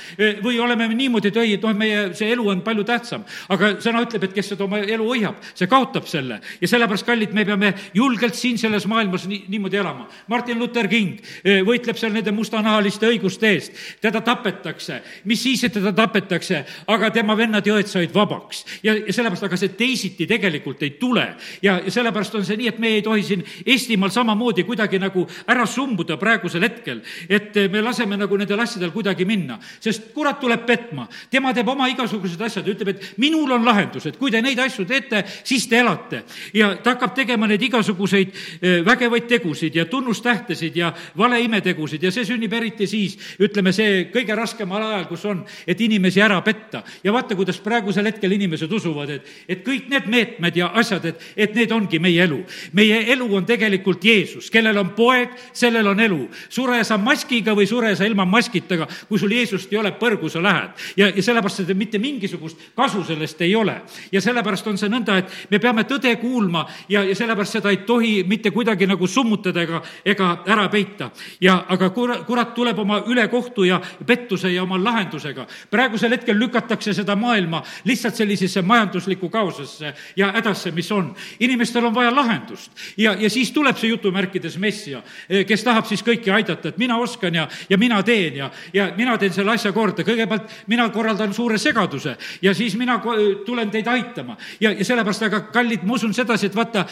või 0.44 0.60
oleme 0.60 0.88
me 0.88 0.96
niimoodi, 0.96 1.32
et 1.32 1.38
ei, 1.38 1.54
et 1.58 1.64
noh, 1.64 1.74
meie 1.78 2.14
see 2.18 2.32
elu 2.34 2.48
on 2.50 2.62
palju 2.62 2.84
tähtsam. 2.84 3.24
aga 3.50 3.76
sõna 3.84 4.04
ütleb, 4.04 4.24
et 4.28 4.34
kes 4.36 4.54
seda 4.54 4.66
oma 4.66 4.80
elu 4.80 5.08
hoiab, 5.08 5.40
see 5.54 5.68
kaotab 5.68 6.08
selle. 6.10 6.40
Ja 6.62 6.68
sellepärast, 6.68 7.06
kallid, 7.06 7.34
me 7.34 7.46
peame 7.46 7.74
julgelt 7.94 8.36
siin 8.36 8.58
selles 8.58 8.86
maailmas 8.90 9.28
nii, 9.28 9.46
niimoodi 9.54 9.80
elama. 9.80 10.08
Martin 10.28 10.60
Luther 10.60 10.88
King 10.92 11.20
võitleb 11.68 12.00
seal 12.00 12.14
nende 12.16 12.34
mustanahaliste 12.36 13.08
õiguste 13.10 13.52
eest, 13.54 13.80
teda 14.02 14.22
tapetakse, 14.26 15.00
mis 15.30 15.44
siis, 15.44 15.64
et 15.64 15.74
teda 15.74 15.94
tapetakse, 15.96 16.64
aga 16.88 17.12
tema 17.14 17.38
vennad 17.38 17.68
ja 17.68 17.78
õed 17.78 17.90
said 17.92 18.14
vabaks. 18.16 18.64
Ja, 18.84 18.96
ja 18.96 19.14
sellepärast, 19.14 19.48
aga 19.48 19.60
see 19.60 19.74
teisiti 19.78 20.28
tegelikult 20.30 20.73
tegelikult 20.74 20.84
ei 20.84 21.00
tule. 21.00 21.36
ja, 21.62 21.82
sellepärast 21.88 22.36
on 22.36 22.46
see 22.46 22.58
nii, 22.58 22.68
et 22.68 22.80
me 22.80 22.88
ei 22.98 23.02
tohi 23.02 23.24
siin 23.24 23.44
Eestimaal 23.66 24.12
samamoodi 24.12 24.64
kuidagi 24.64 25.00
nagu 25.00 25.26
ära 25.48 25.66
sumbuda 25.66 26.18
praegusel 26.18 26.64
hetkel, 26.64 27.02
et 27.30 27.56
me 27.72 27.82
laseme 27.82 28.18
nagu 28.18 28.38
nendel 28.38 28.60
asjadel 28.60 28.92
kuidagi 28.92 29.26
minna, 29.26 29.60
sest 29.80 30.12
kurat 30.14 30.40
tuleb 30.40 30.66
petma. 30.66 31.08
tema 31.30 31.54
teeb 31.54 31.68
oma 31.68 31.88
igasugused 31.88 32.42
asjad, 32.42 32.68
ütleb, 32.68 32.96
et 32.96 33.18
minul 33.18 33.52
on 33.52 33.66
lahendus, 33.66 34.06
et 34.06 34.18
kui 34.18 34.32
te 34.32 34.42
neid 34.42 34.60
asju 34.60 34.86
teete, 34.86 35.24
siis 35.44 35.68
te 35.68 35.80
elate. 35.80 36.24
ja 36.54 36.76
ta 36.76 36.96
hakkab 36.96 37.14
tegema 37.16 37.48
neid 37.48 37.62
igasuguseid 37.62 38.34
e, 38.62 38.82
vägevaid 38.86 39.28
tegusid 39.28 39.76
ja 39.76 39.86
tunnustähtesid 39.86 40.76
ja 40.76 40.94
valeimetegusid 41.18 42.04
ja 42.04 42.12
see 42.12 42.26
sünnib 42.26 42.54
eriti 42.54 42.88
siis, 42.88 43.18
ütleme, 43.40 43.74
see 43.74 44.10
kõige 44.14 44.36
raskemal 44.36 44.84
ajal, 44.84 45.08
kus 45.08 45.26
on, 45.26 45.44
et 45.68 45.82
inimesi 45.82 46.22
ära 46.22 46.42
petta. 46.42 46.84
ja 47.04 47.14
vaata, 47.14 47.36
kuidas 47.36 47.60
praegusel 47.60 48.06
hetkel 48.06 48.32
inimesed 48.32 48.72
usuvad, 48.72 49.10
et, 49.10 49.28
et 49.48 49.64
kõik 49.66 49.90
need 49.90 50.08
meetmed 50.10 50.58
ja 50.58 50.63
ja 50.64 50.72
asjad, 50.80 51.06
et, 51.12 51.22
et 51.38 51.56
need 51.56 51.72
ongi 51.76 52.00
meie 52.00 52.24
elu. 52.24 52.40
meie 52.74 53.00
elu 53.14 53.28
on 53.36 53.46
tegelikult 53.46 54.04
Jeesus, 54.04 54.50
kellel 54.54 54.78
on 54.80 54.94
poeg, 54.96 55.34
sellel 55.54 55.88
on 55.92 56.00
elu. 56.00 56.22
sure 56.50 56.84
sa 56.84 56.98
maskiga 56.98 57.56
või 57.58 57.68
sure 57.70 57.96
sa 57.96 58.08
ilma 58.08 58.26
maskita, 58.26 58.88
kui 59.08 59.20
sul 59.20 59.32
Jeesust 59.36 59.72
ei 59.74 59.80
ole, 59.80 59.94
põrgu 60.00 60.30
sa 60.30 60.42
lähed. 60.44 60.84
ja, 60.98 61.10
ja 61.10 61.24
sellepärast, 61.24 61.64
et 61.66 61.78
mitte 61.78 62.00
mingisugust 62.00 62.58
kasu 62.76 63.04
sellest 63.04 63.42
ei 63.42 63.56
ole. 63.56 63.82
ja 64.12 64.22
sellepärast 64.22 64.68
on 64.68 64.78
see 64.78 64.92
nõnda, 64.92 65.18
et 65.20 65.52
me 65.52 65.60
peame 65.60 65.86
tõde 65.90 66.16
kuulma 66.22 66.66
ja, 66.90 67.04
ja 67.04 67.16
sellepärast 67.16 67.60
seda 67.60 67.74
ei 67.74 67.84
tohi 67.88 68.24
mitte 68.28 68.52
kuidagi 68.52 68.88
nagu 68.88 69.08
summutada 69.08 69.62
ega, 69.62 69.84
ega 70.06 70.32
ära 70.48 70.70
peita. 70.70 71.12
ja 71.42 71.64
aga 71.70 71.90
kurat, 71.90 72.26
kurat 72.28 72.54
tuleb 72.56 72.80
oma 72.80 73.02
ülekohtu 73.08 73.68
ja 73.68 73.82
pettuse 74.06 74.52
ja 74.54 74.64
oma 74.64 74.80
lahendusega. 74.84 75.48
praegusel 75.70 76.12
hetkel 76.16 76.40
lükatakse 76.40 76.94
seda 76.94 77.16
maailma 77.16 77.64
lihtsalt 77.86 78.16
sellisesse 78.16 78.62
majanduslikku 78.62 79.30
kaosesse 79.30 79.94
ja 80.16 80.32
häda 80.32 80.53
hädasse, 80.54 80.72
mis 80.72 80.92
on. 80.92 81.16
inimestel 81.40 81.86
on 81.86 81.96
vaja 81.96 82.16
lahendust 82.16 82.72
ja, 82.98 83.16
ja 83.20 83.30
siis 83.30 83.52
tuleb 83.52 83.78
see 83.78 83.90
jutumärkides 83.90 84.58
messia, 84.58 85.02
eh, 85.30 85.46
kes 85.46 85.64
tahab 85.64 85.86
siis 85.90 86.04
kõiki 86.04 86.32
aidata, 86.34 86.70
et 86.70 86.78
mina 86.78 86.98
oskan 86.98 87.36
ja, 87.36 87.48
ja 87.70 87.78
mina 87.78 88.02
teen 88.04 88.38
ja, 88.38 88.50
ja 88.74 88.92
mina 88.98 89.18
teen 89.18 89.34
selle 89.34 89.54
asja 89.54 89.72
korda. 89.74 90.04
kõigepealt 90.04 90.50
mina 90.68 90.90
korraldan 90.90 91.34
suure 91.34 91.58
segaduse 91.58 92.16
ja 92.42 92.54
siis 92.54 92.76
mina 92.78 93.00
tulen 93.46 93.72
teid 93.72 93.88
aitama. 93.88 94.38
ja, 94.60 94.72
ja 94.72 94.86
sellepärast, 94.86 95.24
aga 95.24 95.42
kallid, 95.54 95.84
ma 95.84 95.94
usun 95.94 96.14
sedasi, 96.14 96.48
et 96.48 96.56
vaata, 96.56 96.86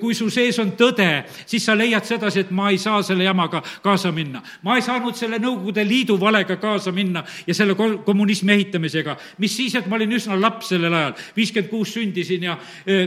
kui 0.00 0.14
su 0.14 0.30
sees 0.30 0.58
on 0.58 0.72
tõde, 0.78 1.24
siis 1.46 1.64
sa 1.64 1.76
leiad 1.76 2.04
sedasi, 2.04 2.46
et 2.46 2.50
ma 2.50 2.70
ei 2.70 2.78
saa 2.78 3.02
selle 3.02 3.24
jamaga 3.24 3.62
kaasa 3.82 4.12
minna. 4.12 4.42
ma 4.62 4.76
ei 4.76 4.82
saanud 4.82 5.16
selle 5.16 5.40
Nõukogude 5.42 5.84
Liidu 5.88 6.18
valega 6.20 6.56
kaasa 6.56 6.92
minna 6.92 7.24
ja 7.46 7.54
selle 7.54 7.74
kommunismi 7.74 8.52
ehitamisega. 8.52 9.16
mis 9.38 9.56
siis, 9.56 9.74
et 9.74 9.86
ma 9.86 9.96
olin 9.96 10.12
üsna 10.12 10.40
laps 10.40 10.72
sellel 10.72 10.94
ajal, 10.94 11.14
viiskümmend 11.36 11.70
kuus 11.70 11.92
sündisin 11.94 12.42
ja 12.42 12.56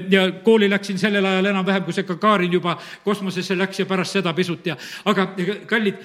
ja 0.09 0.25
kooli 0.43 0.69
läksin 0.69 0.99
sellel 0.99 1.25
ajal 1.25 1.45
enam-vähem, 1.51 1.83
kui 1.83 1.93
see 1.93 2.05
Gagarin 2.07 2.53
juba 2.53 2.77
kosmosesse 3.03 3.57
läks 3.57 3.79
ja 3.79 3.85
pärast 3.85 4.17
seda 4.17 4.33
pisut 4.33 4.65
ja 4.67 4.77
aga 5.05 5.27
kallid, 5.69 6.01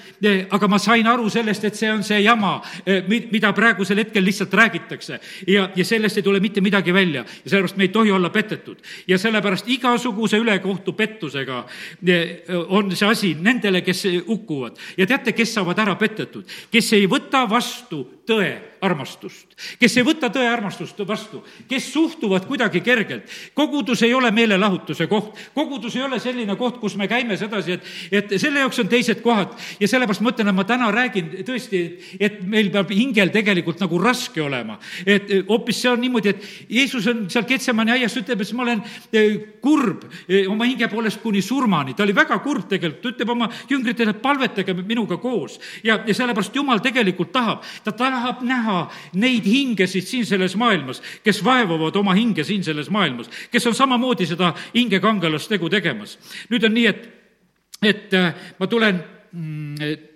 aga 0.49 0.67
ma 0.67 0.79
sain 0.81 1.07
aru 1.07 1.29
sellest, 1.29 1.65
et 1.65 1.77
see 1.77 1.91
on 1.91 2.03
see 2.03 2.21
jama, 2.23 2.57
mida 3.07 3.53
praegusel 3.57 4.03
hetkel 4.03 4.25
lihtsalt 4.25 4.53
räägitakse. 4.53 5.19
ja, 5.47 5.69
ja 5.75 5.85
sellest 5.85 6.17
ei 6.17 6.23
tule 6.23 6.39
mitte 6.39 6.61
midagi 6.61 6.93
välja 6.93 7.25
ja 7.43 7.49
sellepärast 7.49 7.77
me 7.77 7.83
ei 7.83 7.93
tohi 7.93 8.11
olla 8.11 8.29
petetud. 8.29 8.77
ja 9.07 9.17
sellepärast 9.17 9.67
igasuguse 9.67 10.37
ülekohtu 10.37 10.93
pettusega 10.93 11.65
on 12.67 12.95
see 12.95 13.07
asi 13.07 13.35
nendele, 13.39 13.81
kes 13.81 14.03
hukkuvad. 14.27 14.77
ja 14.97 15.07
teate, 15.07 15.31
kes 15.31 15.53
saavad 15.53 15.79
ära 15.79 15.95
petetud? 15.95 16.45
kes 16.71 16.93
ei 16.93 17.07
võta 17.07 17.47
vastu 17.49 18.20
tõe 18.27 18.51
armastust, 18.81 19.53
kes 19.79 19.95
ei 19.99 20.05
võta 20.05 20.29
tõe 20.33 20.47
armastust 20.49 20.97
vastu, 21.07 21.41
kes 21.69 21.87
suhtuvad 21.93 22.45
kuidagi 22.49 22.81
kergelt. 22.81 23.29
kogudus 23.53 24.01
ei 24.03 24.13
ole 24.13 24.31
meelelahutuse 24.31 25.07
koht, 25.07 25.37
kogudus 25.53 25.95
ei 25.95 26.03
ole 26.03 26.19
selline 26.19 26.55
koht, 26.57 26.79
kus 26.81 26.95
me 26.97 27.07
käime 27.07 27.37
sedasi, 27.37 27.77
et, 27.77 27.89
et 28.11 28.33
selle 28.41 28.59
jaoks 28.59 28.79
on 28.79 28.89
teised 28.89 29.21
kohad. 29.21 29.53
Ja 29.79 29.87
sellepärast 29.87 30.21
ma 30.21 30.33
ütlen, 30.33 30.49
et 30.49 30.57
ma 30.57 30.65
täna 30.65 30.89
räägin 30.91 31.29
tõesti, 31.45 31.81
et 32.19 32.41
meil 32.41 32.71
peab 32.73 32.89
hingel 32.93 33.29
tegelikult 33.33 33.81
nagu 33.81 34.01
raske 34.01 34.41
olema. 34.41 34.79
et 35.05 35.29
hoopis 35.47 35.81
see 35.81 35.91
on 35.91 36.01
niimoodi, 36.01 36.29
et 36.29 36.69
Jeesus 36.69 37.07
on 37.07 37.27
seal 37.29 37.45
Ketsemani 37.45 37.91
aias, 37.97 38.17
ütleb, 38.17 38.41
et 38.41 38.53
ma 38.53 38.63
olen 38.63 38.83
eh, 39.13 39.37
kurb 39.61 40.05
eh, 40.27 40.47
oma 40.49 40.65
hinge 40.65 40.89
poolest 40.89 41.21
kuni 41.21 41.41
surmani, 41.41 41.93
ta 41.93 42.03
oli 42.03 42.15
väga 42.15 42.39
kurb 42.41 42.67
tegelikult, 42.69 43.01
ta 43.01 43.13
ütleb 43.13 43.35
oma 43.35 43.49
jüngritele, 43.69 44.13
palvetage 44.13 44.73
minuga 44.81 45.17
koos. 45.21 45.59
Ja, 45.83 45.99
ja 46.07 46.13
sellepärast 46.17 46.55
Jumal 46.55 46.81
tegelikult 46.81 47.31
tahab, 47.31 47.61
ta 47.83 47.91
tahab 47.91 48.10
näha 48.11 48.35
näha 48.41 48.77
neid 49.13 49.47
hingesid 49.47 50.05
siin 50.07 50.25
selles 50.27 50.55
maailmas, 50.59 51.01
kes 51.23 51.41
vaevavad 51.45 51.95
oma 51.95 52.15
hinge 52.17 52.43
siin 52.47 52.63
selles 52.63 52.89
maailmas, 52.89 53.31
kes 53.51 53.67
on 53.67 53.75
samamoodi 53.77 54.27
seda 54.29 54.53
hingekangelastegu 54.75 55.69
tegemas. 55.69 56.17
nüüd 56.51 56.67
on 56.67 56.77
nii, 56.77 56.85
et, 56.91 57.09
et 57.81 58.13
äh, 58.13 58.33
ma 58.59 58.67
tulen 58.67 59.01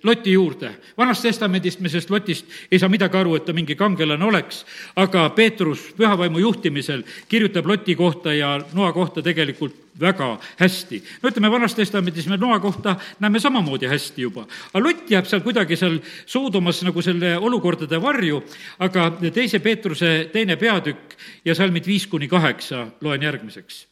Loti 0.03 0.31
juurde. 0.31 0.75
vanast 0.97 1.21
testamendist 1.23 1.79
me 1.79 1.89
sellest 1.89 2.09
Lotist 2.09 2.45
ei 2.71 2.79
saa 2.79 2.89
midagi 2.91 3.15
aru, 3.17 3.35
et 3.35 3.45
ta 3.45 3.53
mingi 3.55 3.75
kangelane 3.79 4.25
oleks, 4.25 4.65
aga 4.95 5.29
Peetrus 5.29 5.93
pühavaimu 5.95 6.39
juhtimisel 6.43 7.03
kirjutab 7.31 7.65
Loti 7.65 7.95
kohta 7.95 8.33
ja 8.33 8.59
Noa 8.73 8.91
kohta 8.93 9.23
tegelikult 9.23 9.75
väga 9.99 10.39
hästi. 10.59 11.03
no 11.23 11.29
ütleme, 11.29 11.51
Vanas 11.51 11.75
Testamendis 11.75 12.27
me 12.27 12.37
Noa 12.37 12.59
kohta 12.59 12.97
näeme 13.19 13.39
samamoodi 13.39 13.87
hästi 13.87 14.21
juba. 14.21 14.47
aga 14.73 14.83
Lott 14.83 15.09
jääb 15.09 15.25
seal 15.25 15.41
kuidagi 15.41 15.75
seal 15.75 15.99
Soodomas 16.25 16.83
nagu 16.83 17.01
selle 17.01 17.37
olukordade 17.37 18.01
varju, 18.01 18.43
aga 18.79 19.11
teise 19.31 19.59
Peetruse 19.59 20.29
teine 20.33 20.55
peatükk 20.55 21.15
ja 21.45 21.55
salmid 21.55 21.87
viis 21.87 22.07
kuni 22.07 22.27
kaheksa 22.27 22.87
loen 23.01 23.23
järgmiseks 23.23 23.85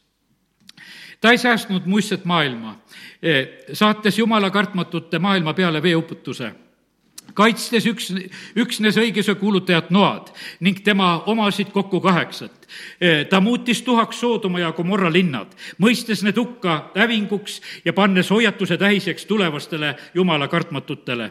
ta 1.24 1.30
ei 1.32 1.38
säästnud 1.38 1.86
muistset 1.86 2.24
maailma, 2.24 2.76
saates 3.72 4.18
jumala 4.18 4.50
kartmatute 4.50 5.18
maailma 5.18 5.54
peale 5.54 5.80
veeuputuse 5.82 6.50
kaitstes 7.34 7.86
üks, 7.88 8.10
üksnes 8.60 8.98
õiguse 9.00 9.32
kuulutajat 9.40 9.88
Noad 9.90 10.28
ning 10.60 10.82
tema 10.84 11.22
omasid 11.26 11.70
kokku 11.72 12.00
kaheksat. 12.04 12.68
ta 13.30 13.40
muutis 13.40 13.80
tuhaks 13.82 14.20
Soodoma 14.20 14.60
ja 14.60 14.72
Gomorra 14.72 15.12
linnad, 15.12 15.56
mõistes 15.80 16.20
need 16.22 16.36
hukka 16.36 16.90
hävinguks 16.94 17.62
ja 17.84 17.92
pannes 17.92 18.30
hoiatuse 18.30 18.76
tähiseks 18.76 19.24
tulevastele 19.26 19.94
jumala 20.14 20.48
kartmatutele 20.48 21.30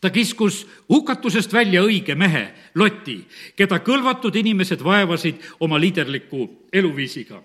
ta 0.00 0.10
kiskus 0.10 0.66
hukatusest 0.88 1.52
välja 1.52 1.80
õige 1.80 2.14
mehe, 2.14 2.50
Loti, 2.74 3.16
keda 3.56 3.80
kõlvatud 3.80 4.36
inimesed 4.36 4.84
vaevasid 4.84 5.40
oma 5.60 5.80
liiderliku 5.80 6.68
eluviisiga. 6.72 7.40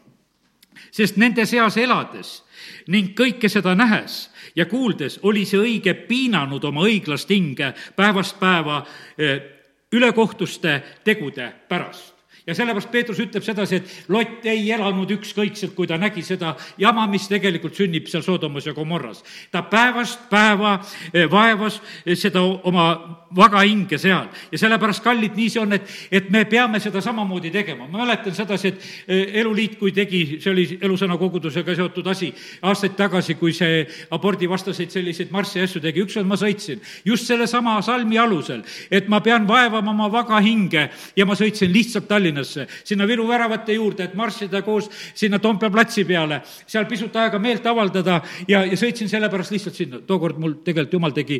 Sest 0.92 1.18
nende 1.18 1.46
seas 1.46 1.78
elades 1.78 2.44
ning 2.88 3.14
kõike 3.18 3.50
seda 3.50 3.76
nähes 3.76 4.30
ja 4.56 4.66
kuuldes 4.66 5.20
oli 5.24 5.46
see 5.46 5.60
õige 5.60 5.94
piinanud 6.08 6.64
oma 6.64 6.86
õiglast 6.88 7.30
hinge 7.30 7.74
päevast 7.96 8.40
päeva 8.40 8.84
eh, 9.18 9.42
ülekohtuste 9.94 10.82
tegude 11.04 11.52
pärast 11.70 12.09
ja 12.50 12.56
sellepärast 12.58 12.90
Peetrus 12.92 13.20
ütleb 13.22 13.46
sedasi, 13.46 13.80
et 13.80 14.10
Lott 14.10 14.46
ei 14.50 14.66
elanud 14.74 15.12
ükskõikselt, 15.20 15.76
kui 15.78 15.88
ta 15.88 16.00
nägi 16.02 16.24
seda 16.26 16.56
jama, 16.82 17.06
mis 17.12 17.28
tegelikult 17.30 17.78
sünnib 17.78 18.10
seal 18.10 18.26
Sodomas 18.26 18.66
ja 18.66 18.74
Gomorras. 18.74 19.24
ta 19.52 19.62
päevast 19.62 20.30
päeva 20.30 20.80
eh, 21.14 21.30
vaevas 21.30 21.82
eh, 22.06 22.18
seda 22.18 22.42
oma 22.42 22.90
vaga 23.36 23.62
hinge 23.62 24.00
seal 24.02 24.30
ja 24.52 24.58
sellepärast, 24.58 25.04
kallid, 25.06 25.36
nii 25.38 25.50
see 25.54 25.62
on, 25.62 25.76
et, 25.78 25.92
et 26.12 26.30
me 26.34 26.44
peame 26.50 26.80
seda 26.82 27.02
samamoodi 27.02 27.52
tegema. 27.54 27.88
ma 27.88 28.04
mäletan 28.04 28.36
sedasi, 28.36 28.68
et 28.68 28.90
eh, 29.08 29.40
Eluliit, 29.42 29.78
kui 29.80 29.94
tegi, 29.94 30.40
see 30.42 30.52
oli 30.52 30.66
elusõna 30.82 31.18
kogudusega 31.22 31.76
seotud 31.78 32.08
asi, 32.10 32.32
aastaid 32.66 32.98
tagasi, 32.98 33.38
kui 33.38 33.54
see 33.54 33.86
abordivastaseid 34.16 34.90
selliseid 34.92 35.32
marsse 35.32 35.60
ja 35.60 35.70
asju 35.70 35.82
tegi, 35.84 36.02
ükskord 36.08 36.28
ma 36.30 36.40
sõitsin 36.40 36.82
just 37.06 37.30
sellesama 37.30 37.78
salmi 37.86 38.18
alusel, 38.18 38.64
et 38.90 39.08
ma 39.10 39.22
pean 39.22 39.46
vaevama 39.48 39.94
oma 39.94 40.10
vaga 40.12 40.40
hinge 40.44 40.90
ja 41.16 41.26
ma 41.26 41.38
sõitsin 41.38 41.72
lihtsalt 41.74 42.08
Tallinna 42.10 42.39
Tallinnasse, 42.40 42.68
sinna 42.84 43.08
Viru 43.08 43.28
väravate 43.28 43.74
juurde, 43.74 44.04
et 44.08 44.16
marssida 44.16 44.62
koos 44.64 44.90
sinna 45.18 45.40
Toompea 45.40 45.70
platsi 45.70 46.06
peale, 46.08 46.42
seal 46.68 46.86
pisut 46.90 47.16
aega 47.16 47.40
meelt 47.40 47.66
avaldada 47.68 48.20
ja, 48.48 48.64
ja 48.66 48.78
sõitsin 48.80 49.10
sellepärast 49.10 49.52
lihtsalt 49.52 49.76
sinna. 49.76 50.00
tookord 50.08 50.40
mul 50.40 50.60
tegelikult 50.64 50.94
jumal 50.94 51.14
tegi 51.16 51.40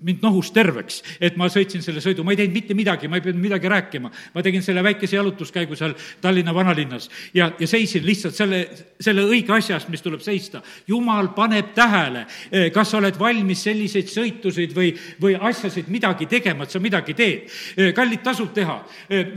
mind 0.00 0.22
nohust 0.22 0.54
terveks, 0.54 1.02
et 1.20 1.36
ma 1.36 1.48
sõitsin 1.52 1.82
selle 1.84 2.00
sõidu, 2.04 2.24
ma 2.24 2.32
ei 2.32 2.40
teinud 2.40 2.56
mitte 2.56 2.76
midagi, 2.78 3.08
ma 3.08 3.18
ei 3.18 3.24
pidanud 3.24 3.42
midagi 3.42 3.68
rääkima. 3.68 4.10
ma 4.34 4.42
tegin 4.42 4.62
selle 4.62 4.82
väikese 4.82 5.16
jalutuskäigu 5.16 5.76
seal 5.76 5.94
Tallinna 6.20 6.54
vanalinnas 6.54 7.10
ja, 7.34 7.52
ja 7.58 7.66
seisin 7.66 8.06
lihtsalt 8.06 8.34
selle, 8.34 8.64
selle 9.00 9.26
õige 9.28 9.52
asja 9.54 9.76
eest, 9.76 9.88
mis 9.88 10.02
tuleb 10.02 10.20
seista. 10.24 10.62
jumal 10.86 11.32
paneb 11.36 11.74
tähele, 11.74 12.26
kas 12.72 12.90
sa 12.90 12.98
oled 12.98 13.18
valmis 13.18 13.62
selliseid 13.62 14.08
sõitusid 14.08 14.74
või, 14.74 14.92
või 15.20 15.36
asjasid 15.36 15.88
midagi 15.88 16.26
tegema, 16.26 16.64
et 16.64 16.70
sa 16.70 16.80
midagi 16.80 17.14
teed. 17.14 17.50
Kallid, 17.94 18.22
tasub 18.24 18.52
teha. 18.54 18.78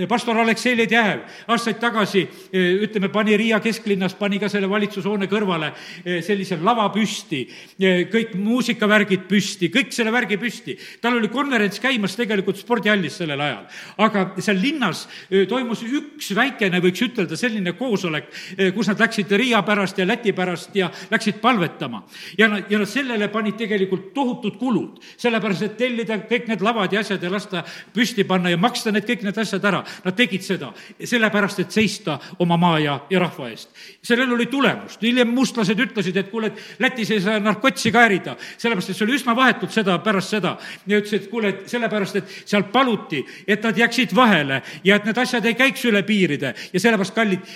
pastor 0.08 0.38
Alex 0.38 0.61
Aleksei 0.62 0.78
Ledejev 0.78 1.22
aastaid 1.50 1.80
tagasi, 1.82 2.22
eh, 2.54 2.84
ütleme, 2.86 3.10
pani 3.12 3.38
Riia 3.38 3.60
kesklinnas, 3.60 4.14
pani 4.14 4.38
ka 4.40 4.50
selle 4.50 4.70
valitsushoone 4.70 5.26
kõrvale 5.28 5.72
eh, 6.06 6.20
sellise 6.22 6.60
lava 6.62 6.88
püsti, 6.94 7.42
eh, 7.80 8.04
kõik 8.12 8.36
muusikavärgid 8.38 9.26
püsti, 9.30 9.72
kõik 9.74 9.92
selle 9.92 10.12
värgi 10.12 10.38
püsti. 10.38 10.78
tal 11.02 11.18
oli 11.18 11.30
konverents 11.30 11.80
käimas 11.80 12.16
tegelikult 12.16 12.58
spordihallis 12.58 13.18
sellel 13.18 13.42
ajal. 13.42 13.66
aga 13.98 14.36
seal 14.38 14.58
linnas 14.62 15.08
toimus 15.50 15.82
üks 15.84 16.32
väikene, 16.36 16.80
võiks 16.82 17.02
ütelda, 17.02 17.36
selline 17.36 17.74
koosolek, 17.74 18.30
kus 18.76 18.88
nad 18.88 19.00
läksid 19.00 19.32
Riia 19.32 19.62
pärast 19.64 19.98
ja 19.98 20.06
Läti 20.06 20.32
pärast 20.34 20.76
ja 20.76 20.92
läksid 21.10 21.42
palvetama. 21.42 22.04
ja 22.38 22.48
nad, 22.48 22.70
ja 22.70 22.78
nad 22.78 22.88
sellele 22.88 23.28
panid 23.30 23.58
tegelikult 23.58 24.14
tohutud 24.14 24.58
kulud, 24.60 25.02
sellepärast 25.18 25.62
et 25.62 25.78
tellida 25.78 26.20
kõik 26.30 26.48
need 26.48 26.62
lavad 26.62 26.94
ja 26.94 27.00
asjad 27.00 27.24
ja 27.24 27.32
lasta 27.32 27.64
püsti 27.94 28.24
panna 28.24 28.50
ja 28.50 28.58
maksta 28.58 28.92
need 28.92 29.08
kõik 29.08 29.24
need 29.24 29.38
asjad 29.38 29.66
ära. 29.66 29.84
Nad 30.06 30.16
tegid 30.16 30.44
seda, 30.52 30.72
sellepärast 31.00 31.64
et 31.64 31.76
seista 31.76 32.18
oma 32.40 32.58
maa 32.62 32.80
ja, 32.80 32.98
ja 33.10 33.22
rahva 33.24 33.50
eest. 33.52 33.70
sellel 34.04 34.34
oli 34.36 34.48
tulemust, 34.52 35.02
hiljem 35.02 35.34
mustlased 35.36 35.80
ütlesid, 35.80 36.18
et 36.18 36.32
kuule, 36.32 36.52
et 36.52 36.82
Lätis 36.84 37.12
ei 37.12 37.22
saa 37.24 37.40
narkotsi 37.40 37.92
käärida, 37.92 38.36
sellepärast 38.58 38.94
et 38.94 39.00
see 39.00 39.08
oli 39.08 39.18
üsna 39.20 39.36
vahetult 39.38 39.76
seda, 39.76 40.00
pärast 40.04 40.36
seda. 40.38 40.58
ja 40.88 41.00
ütlesid, 41.02 41.26
et 41.26 41.30
kuule, 41.32 41.54
et 41.54 41.70
sellepärast, 41.72 42.22
et 42.22 42.36
seal 42.46 42.68
paluti, 42.74 43.24
et 43.48 43.64
nad 43.64 43.78
jääksid 43.78 44.16
vahele 44.16 44.62
ja 44.84 44.98
et 44.98 45.08
need 45.08 45.24
asjad 45.24 45.46
ei 45.46 45.58
käiks 45.60 45.86
üle 45.90 46.04
piiride 46.08 46.56
ja 46.74 46.80
sellepärast, 46.80 47.16
kallid, 47.16 47.48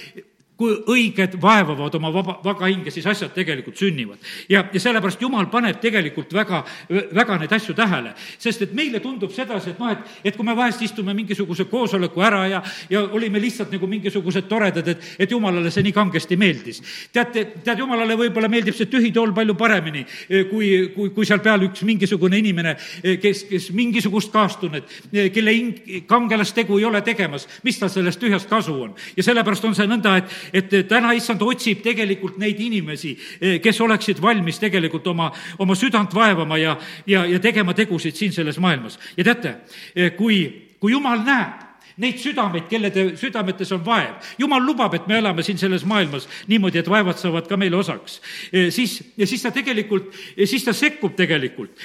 kui 0.56 0.72
õiged 0.88 1.36
vaevavad 1.42 1.96
oma 1.98 2.12
vaba, 2.16 2.38
vaga 2.44 2.70
hinge, 2.70 2.92
siis 2.94 3.06
asjad 3.12 3.34
tegelikult 3.36 3.76
sünnivad. 3.78 4.20
ja, 4.50 4.64
ja 4.72 4.80
sellepärast 4.80 5.22
Jumal 5.22 5.50
paneb 5.52 5.82
tegelikult 5.84 6.32
väga, 6.34 6.62
väga 6.90 7.38
neid 7.42 7.52
asju 7.52 7.76
tähele. 7.76 8.14
sest 8.40 8.62
et 8.62 8.74
meile 8.74 9.00
tundub 9.00 9.32
sedasi, 9.36 9.74
et 9.74 9.80
noh, 9.80 9.92
et, 9.92 10.00
et 10.24 10.38
kui 10.38 10.46
me 10.46 10.56
vahest 10.56 10.82
istume 10.82 11.14
mingisuguse 11.14 11.66
koosoleku 11.72 12.22
ära 12.24 12.46
ja, 12.48 12.62
ja 12.90 13.02
olime 13.04 13.42
lihtsalt 13.42 13.74
nagu 13.76 13.88
mingisugused 13.88 14.48
toredad, 14.48 14.88
et, 14.88 15.04
et 15.20 15.32
Jumalale 15.32 15.72
see 15.72 15.84
nii 15.84 15.96
kangesti 15.96 16.38
meeldis. 16.40 16.82
teate, 17.12 17.46
tead, 17.64 17.80
Jumalale 17.80 18.16
võib-olla 18.16 18.50
meeldib 18.52 18.78
see 18.78 18.88
tühi 18.92 19.12
tool 19.12 19.34
palju 19.36 19.58
paremini, 19.60 20.06
eh, 20.30 20.46
kui, 20.50 20.72
kui, 20.96 21.12
kui 21.16 21.28
seal 21.28 21.44
peal 21.44 21.68
üks 21.68 21.84
mingisugune 21.84 22.40
inimene, 22.40 22.78
eh, 23.04 23.20
kes, 23.20 23.44
kes 23.52 23.70
mingisugust 23.76 24.32
kaastunnet, 24.32 24.88
eh, 25.12 25.30
kelle 25.36 25.52
hing, 25.52 26.08
kangelast 26.08 26.56
tegu 26.56 26.80
ei 26.80 26.88
ole 26.88 27.04
tegemas, 27.04 27.48
mis 27.64 27.80
tal 27.80 27.92
sellest 27.92 28.24
tühjast 28.24 28.48
kasu 28.50 28.80
on. 28.88 28.96
ja 29.18 29.24
sellepärast 29.24 29.66
on 29.68 29.76
see 29.76 29.88
nõnda, 29.90 30.18
et 30.18 30.45
et 30.54 30.74
täna 30.88 31.14
issand 31.18 31.42
otsib 31.42 31.82
tegelikult 31.84 32.38
neid 32.42 32.60
inimesi, 32.60 33.16
eh, 33.42 33.58
kes 33.64 33.82
oleksid 33.82 34.22
valmis 34.22 34.60
tegelikult 34.62 35.08
oma, 35.08 35.32
oma 35.60 35.76
südant 35.76 36.14
vaevama 36.16 36.58
ja, 36.58 36.78
ja, 37.08 37.26
ja 37.26 37.40
tegema 37.40 37.74
tegusid 37.74 38.16
siin 38.16 38.34
selles 38.34 38.60
maailmas. 38.60 39.00
ja 39.18 39.24
teate, 39.24 39.56
eh, 39.96 40.12
kui, 40.16 40.42
kui 40.80 40.92
jumal 40.92 41.24
näeb, 41.26 41.64
neid 41.98 42.20
südameid, 42.20 42.66
kelle 42.70 42.92
südametes 43.16 43.72
on 43.72 43.84
vaev. 43.86 44.16
jumal 44.38 44.64
lubab, 44.66 44.94
et 44.94 45.08
me 45.08 45.18
elame 45.18 45.44
siin 45.44 45.58
selles 45.58 45.86
maailmas 45.86 46.28
niimoodi, 46.48 46.80
et 46.80 46.90
vaevad 46.90 47.18
saavad 47.18 47.48
ka 47.48 47.58
meile 47.58 47.78
osaks. 47.78 48.22
Eh, 48.52 48.72
siis, 48.72 49.02
ja 49.18 49.28
siis 49.28 49.42
ta 49.42 49.52
tegelikult, 49.52 50.12
siis 50.46 50.64
ta 50.64 50.74
sekkub 50.74 51.16
tegelikult 51.16 51.80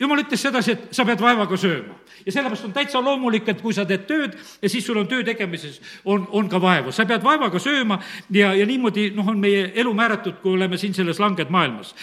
jumal 0.00 0.22
ütles 0.22 0.42
sedasi, 0.42 0.74
et 0.74 0.96
sa 0.96 1.04
pead 1.08 1.20
vaevaga 1.20 1.58
sööma. 1.60 1.98
ja 2.26 2.32
sellepärast 2.32 2.64
on 2.64 2.72
täitsa 2.72 3.00
loomulik, 3.04 3.48
et 3.48 3.60
kui 3.62 3.74
sa 3.74 3.84
teed 3.88 4.06
tööd 4.08 4.36
ja 4.62 4.68
siis 4.68 4.86
sul 4.86 4.98
on 5.00 5.08
töö 5.08 5.24
tegemises, 5.24 5.80
on, 6.04 6.26
on 6.30 6.48
ka 6.48 6.60
vaevu. 6.60 6.92
sa 6.92 7.06
pead 7.06 7.22
vaevaga 7.24 7.58
sööma 7.58 8.00
ja, 8.30 8.54
ja 8.54 8.66
niimoodi, 8.66 9.10
noh, 9.16 9.28
on 9.28 9.38
meie 9.40 9.70
elu 9.74 9.94
määratud, 9.94 10.40
kui 10.42 10.56
oleme 10.56 10.78
siin 10.78 10.94
selles 10.94 11.20
langed 11.20 11.50
maailmas. 11.50 11.94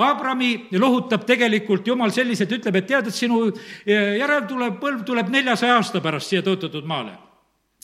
Abrami 0.00 0.68
lohutab 0.72 1.26
tegelikult 1.28 1.86
Jumal 1.86 2.10
selliselt, 2.10 2.52
ütleb, 2.56 2.76
et 2.76 2.86
tead, 2.86 3.08
et 3.10 3.14
sinu 3.14 3.50
järeltulev 3.86 4.78
põlv 4.80 5.02
tuleb 5.04 5.28
neljasaja 5.28 5.76
aasta 5.76 6.00
pärast 6.00 6.32
siia 6.32 6.44
tõotatud 6.46 6.86
maale 6.88 7.18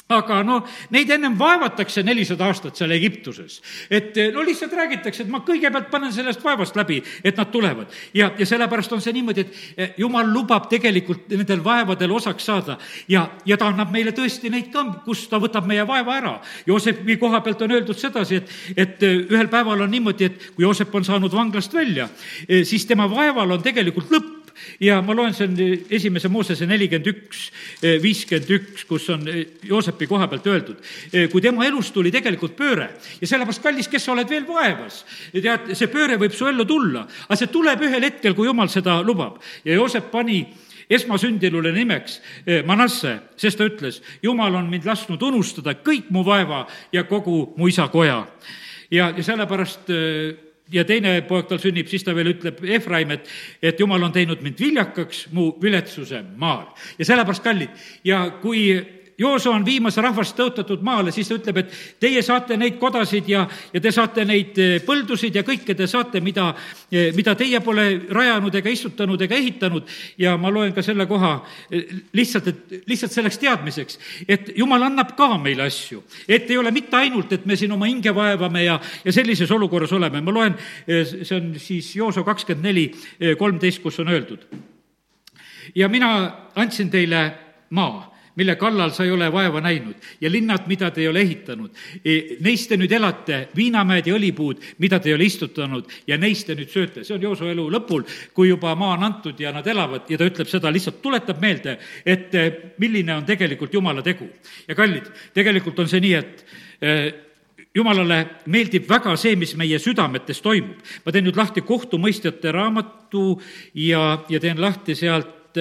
aga 0.09 0.39
no 0.47 0.61
neid 0.95 1.11
ennem 1.11 1.35
vaevatakse 1.39 2.05
nelisada 2.07 2.47
aastat 2.47 2.79
seal 2.79 2.93
Egiptuses. 2.95 3.61
et 3.91 4.15
no 4.35 4.45
lihtsalt 4.47 4.73
räägitakse, 4.73 5.25
et 5.25 5.31
ma 5.31 5.41
kõigepealt 5.43 5.91
panen 5.91 6.13
sellest 6.15 6.45
vaevast 6.45 6.77
läbi, 6.79 7.03
et 7.25 7.37
nad 7.37 7.51
tulevad. 7.51 7.91
ja, 8.15 8.31
ja 8.39 8.47
sellepärast 8.47 8.93
on 8.93 9.03
see 9.03 9.13
niimoodi, 9.17 9.41
et 9.41 9.57
eh, 9.77 9.95
jumal 9.99 10.31
lubab 10.31 10.69
tegelikult 10.71 11.27
nendel 11.35 11.65
vaevadel 11.65 12.13
osaks 12.13 12.47
saada 12.47 12.79
ja, 13.09 13.27
ja 13.45 13.57
ta 13.57 13.73
annab 13.73 13.91
meile 13.91 14.15
tõesti 14.15 14.51
neid 14.51 14.71
ka, 14.73 14.85
kus 15.05 15.27
ta 15.29 15.41
võtab 15.43 15.67
meie 15.67 15.87
vaeva 15.87 16.17
ära. 16.17 16.35
Joosepi 16.67 17.19
koha 17.19 17.41
pealt 17.43 17.67
on 17.67 17.75
öeldud 17.75 17.99
sedasi, 17.99 18.39
et, 18.43 18.57
et 18.77 19.03
eh, 19.03 19.19
ühel 19.27 19.51
päeval 19.51 19.83
on 19.83 19.91
niimoodi, 19.91 20.31
et 20.31 20.51
kui 20.55 20.63
Joosep 20.63 20.95
on 20.95 21.05
saanud 21.05 21.35
vanglast 21.35 21.75
välja, 21.75 22.09
eh, 22.47 22.63
siis 22.65 22.87
tema 22.87 23.11
vaeval 23.11 23.59
on 23.59 23.63
tegelikult 23.67 24.15
lõpp 24.15 24.36
ja 24.81 25.01
ma 25.05 25.15
loen, 25.17 25.35
see 25.37 25.47
on 25.49 25.57
esimese 25.93 26.29
Moosese 26.33 26.67
nelikümmend 26.69 27.09
üks, 27.11 27.47
eh, 27.83 27.97
viiskümmend 28.03 28.51
üks, 28.59 28.85
kus 28.89 29.09
on 29.15 29.27
eh, 29.31 29.43
Joosepi 29.67 30.09
koha 30.11 30.29
pealt 30.31 30.47
öeldud, 30.51 30.83
eh, 31.13 31.27
kui 31.33 31.43
tema 31.45 31.67
elus 31.67 31.91
tuli 31.95 32.13
tegelikult 32.15 32.57
pööre 32.59 32.91
ja 33.21 33.29
sellepärast, 33.29 33.63
kallis, 33.65 33.91
kes 33.93 34.07
sa 34.07 34.15
oled 34.15 34.31
veel 34.31 34.47
vaevas, 34.49 35.03
tead, 35.33 35.73
see 35.79 35.91
pööre 35.93 36.19
võib 36.21 36.35
su 36.37 36.49
ellu 36.49 36.67
tulla, 36.69 37.07
aga 37.27 37.41
see 37.41 37.53
tuleb 37.53 37.85
ühel 37.89 38.09
hetkel, 38.09 38.37
kui 38.37 38.49
jumal 38.49 38.71
seda 38.73 39.01
lubab 39.07 39.41
ja 39.65 39.77
Joosep 39.77 40.11
pani 40.13 40.43
esmasündinule 40.87 41.73
nimeks 41.75 42.21
Manasse, 42.67 43.17
sest 43.35 43.59
ta 43.59 43.67
ütles, 43.67 43.99
jumal 44.23 44.55
on 44.55 44.69
mind 44.71 44.87
lasknud 44.87 45.23
unustada 45.27 45.75
kõik 45.83 46.13
mu 46.15 46.23
vaeva 46.27 46.63
ja 46.95 47.03
kogu 47.09 47.57
mu 47.57 47.67
isa 47.67 47.89
koja. 47.91 48.21
ja, 48.91 49.11
ja 49.11 49.23
sellepärast 49.23 49.91
ja 50.73 50.85
teine 50.85 51.21
poeg 51.29 51.49
tal 51.51 51.61
sünnib, 51.63 51.89
siis 51.91 52.05
ta 52.05 52.15
veel 52.17 52.33
ütleb 52.35 52.63
Efraim, 52.77 53.13
et, 53.15 53.29
et 53.63 53.81
jumal 53.81 54.03
on 54.03 54.15
teinud 54.15 54.43
mind 54.45 54.61
viljakaks 54.61 55.27
mu 55.37 55.53
viletsuse 55.63 56.23
maal. 56.37 56.67
ja 56.99 57.09
sellepärast, 57.09 57.45
kallid, 57.45 57.87
ja 58.05 58.25
kui 58.43 58.69
Jooso 59.19 59.51
on 59.51 59.65
viimas 59.65 59.97
rahvast 59.97 60.37
tõotatud 60.37 60.83
maale, 60.85 61.13
siis 61.13 61.31
ta 61.31 61.39
ütleb, 61.39 61.61
et 61.63 61.77
teie 62.01 62.21
saate 62.25 62.59
neid 62.61 62.75
kodasid 62.77 63.29
ja, 63.31 63.47
ja 63.73 63.81
te 63.81 63.93
saate 63.95 64.27
neid 64.29 64.59
eh, 64.61 64.75
põldusid 64.85 65.39
ja 65.39 65.43
kõike 65.47 65.73
te 65.77 65.87
saate, 65.89 66.21
mida, 66.21 66.51
eh, 66.93 67.15
mida 67.17 67.33
teie 67.39 67.63
pole 67.65 67.87
rajanud 68.13 68.55
ega 68.61 68.69
istutanud 68.69 69.23
ega 69.25 69.39
ehitanud. 69.39 69.89
ja 70.19 70.37
ma 70.37 70.51
loen 70.53 70.75
ka 70.77 70.85
selle 70.85 71.07
koha 71.09 71.31
eh, 71.71 71.95
lihtsalt, 72.13 72.51
et 72.53 72.89
lihtsalt 72.91 73.15
selleks 73.15 73.41
teadmiseks, 73.41 73.99
et 74.29 74.51
jumal 74.57 74.85
annab 74.85 75.15
ka 75.17 75.31
meile 75.41 75.65
asju. 75.65 76.03
et 76.29 76.51
ei 76.51 76.59
ole 76.59 76.71
mitte 76.71 76.97
ainult, 76.97 77.33
et 77.33 77.47
me 77.47 77.57
siin 77.57 77.73
oma 77.73 77.89
hinge 77.89 78.13
vaevame 78.15 78.65
ja, 78.65 78.79
ja 79.05 79.13
sellises 79.13 79.51
olukorras 79.51 79.93
oleme. 79.93 80.21
ma 80.21 80.33
loen, 80.33 80.59
see 80.87 81.37
on 81.37 81.55
siis 81.57 81.95
Jooso 81.97 82.25
kakskümmend 82.25 82.67
neli, 82.67 82.91
kolmteist, 83.39 83.81
kus 83.83 83.99
on 84.05 84.13
öeldud. 84.13 84.45
ja 85.75 85.89
mina 85.89 86.13
andsin 86.55 86.91
teile 86.91 87.31
maa 87.71 88.16
mille 88.37 88.57
kallal 88.57 88.93
sa 88.95 89.05
ei 89.05 89.11
ole 89.11 89.29
vaeva 89.33 89.61
näinud 89.65 90.09
ja 90.21 90.31
linnad, 90.31 90.67
mida 90.67 90.91
te 90.91 91.01
ei 91.01 91.09
ole 91.09 91.21
ehitanud. 91.25 91.71
E, 92.05 92.37
neist 92.45 92.69
te 92.71 92.79
nüüd 92.79 92.93
elate, 92.93 93.49
viinamäed 93.57 94.07
ja 94.07 94.17
õlipuud, 94.17 94.63
mida 94.83 95.01
te 95.01 95.11
ei 95.11 95.17
ole 95.17 95.29
istutanud 95.29 95.93
ja 96.07 96.19
neist 96.21 96.47
te 96.47 96.57
nüüd 96.59 96.73
sööte. 96.73 97.05
see 97.05 97.17
on 97.17 97.23
Jooso 97.23 97.49
elu 97.51 97.69
lõpul, 97.73 98.05
kui 98.35 98.49
juba 98.49 98.75
maa 98.75 98.97
on 98.97 99.05
antud 99.09 99.41
ja 99.41 99.53
nad 99.53 99.67
elavad 99.67 100.11
ja 100.11 100.19
ta 100.19 100.29
ütleb 100.29 100.51
seda, 100.51 100.73
lihtsalt 100.73 101.03
tuletab 101.03 101.41
meelde, 101.41 101.79
et 102.05 102.35
e, 102.35 102.47
milline 102.79 103.15
on 103.15 103.25
tegelikult 103.25 103.75
Jumala 103.75 104.03
tegu. 104.03 104.29
ja 104.69 104.75
kallid, 104.75 105.09
tegelikult 105.35 105.79
on 105.79 105.89
see 105.89 106.01
nii, 106.05 106.15
et 106.15 106.45
e, 106.81 106.97
jumalale 107.77 108.19
meeldib 108.53 108.89
väga 108.89 109.17
see, 109.21 109.37
mis 109.37 109.55
meie 109.57 109.79
südametes 109.83 110.41
toimub. 110.45 110.77
ma 111.05 111.13
teen 111.13 111.25
nüüd 111.25 111.37
lahti 111.37 111.65
kohtumõistjate 111.65 112.53
raamatu 112.53 113.41
ja, 113.75 114.25
ja 114.29 114.41
teen 114.41 114.61
lahti 114.61 114.95
sealt 114.95 115.57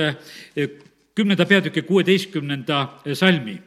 kümnenda 1.16 1.45
peatüki 1.45 1.82
kuueteistkümnenda 1.82 3.01
salmi. 3.13 3.61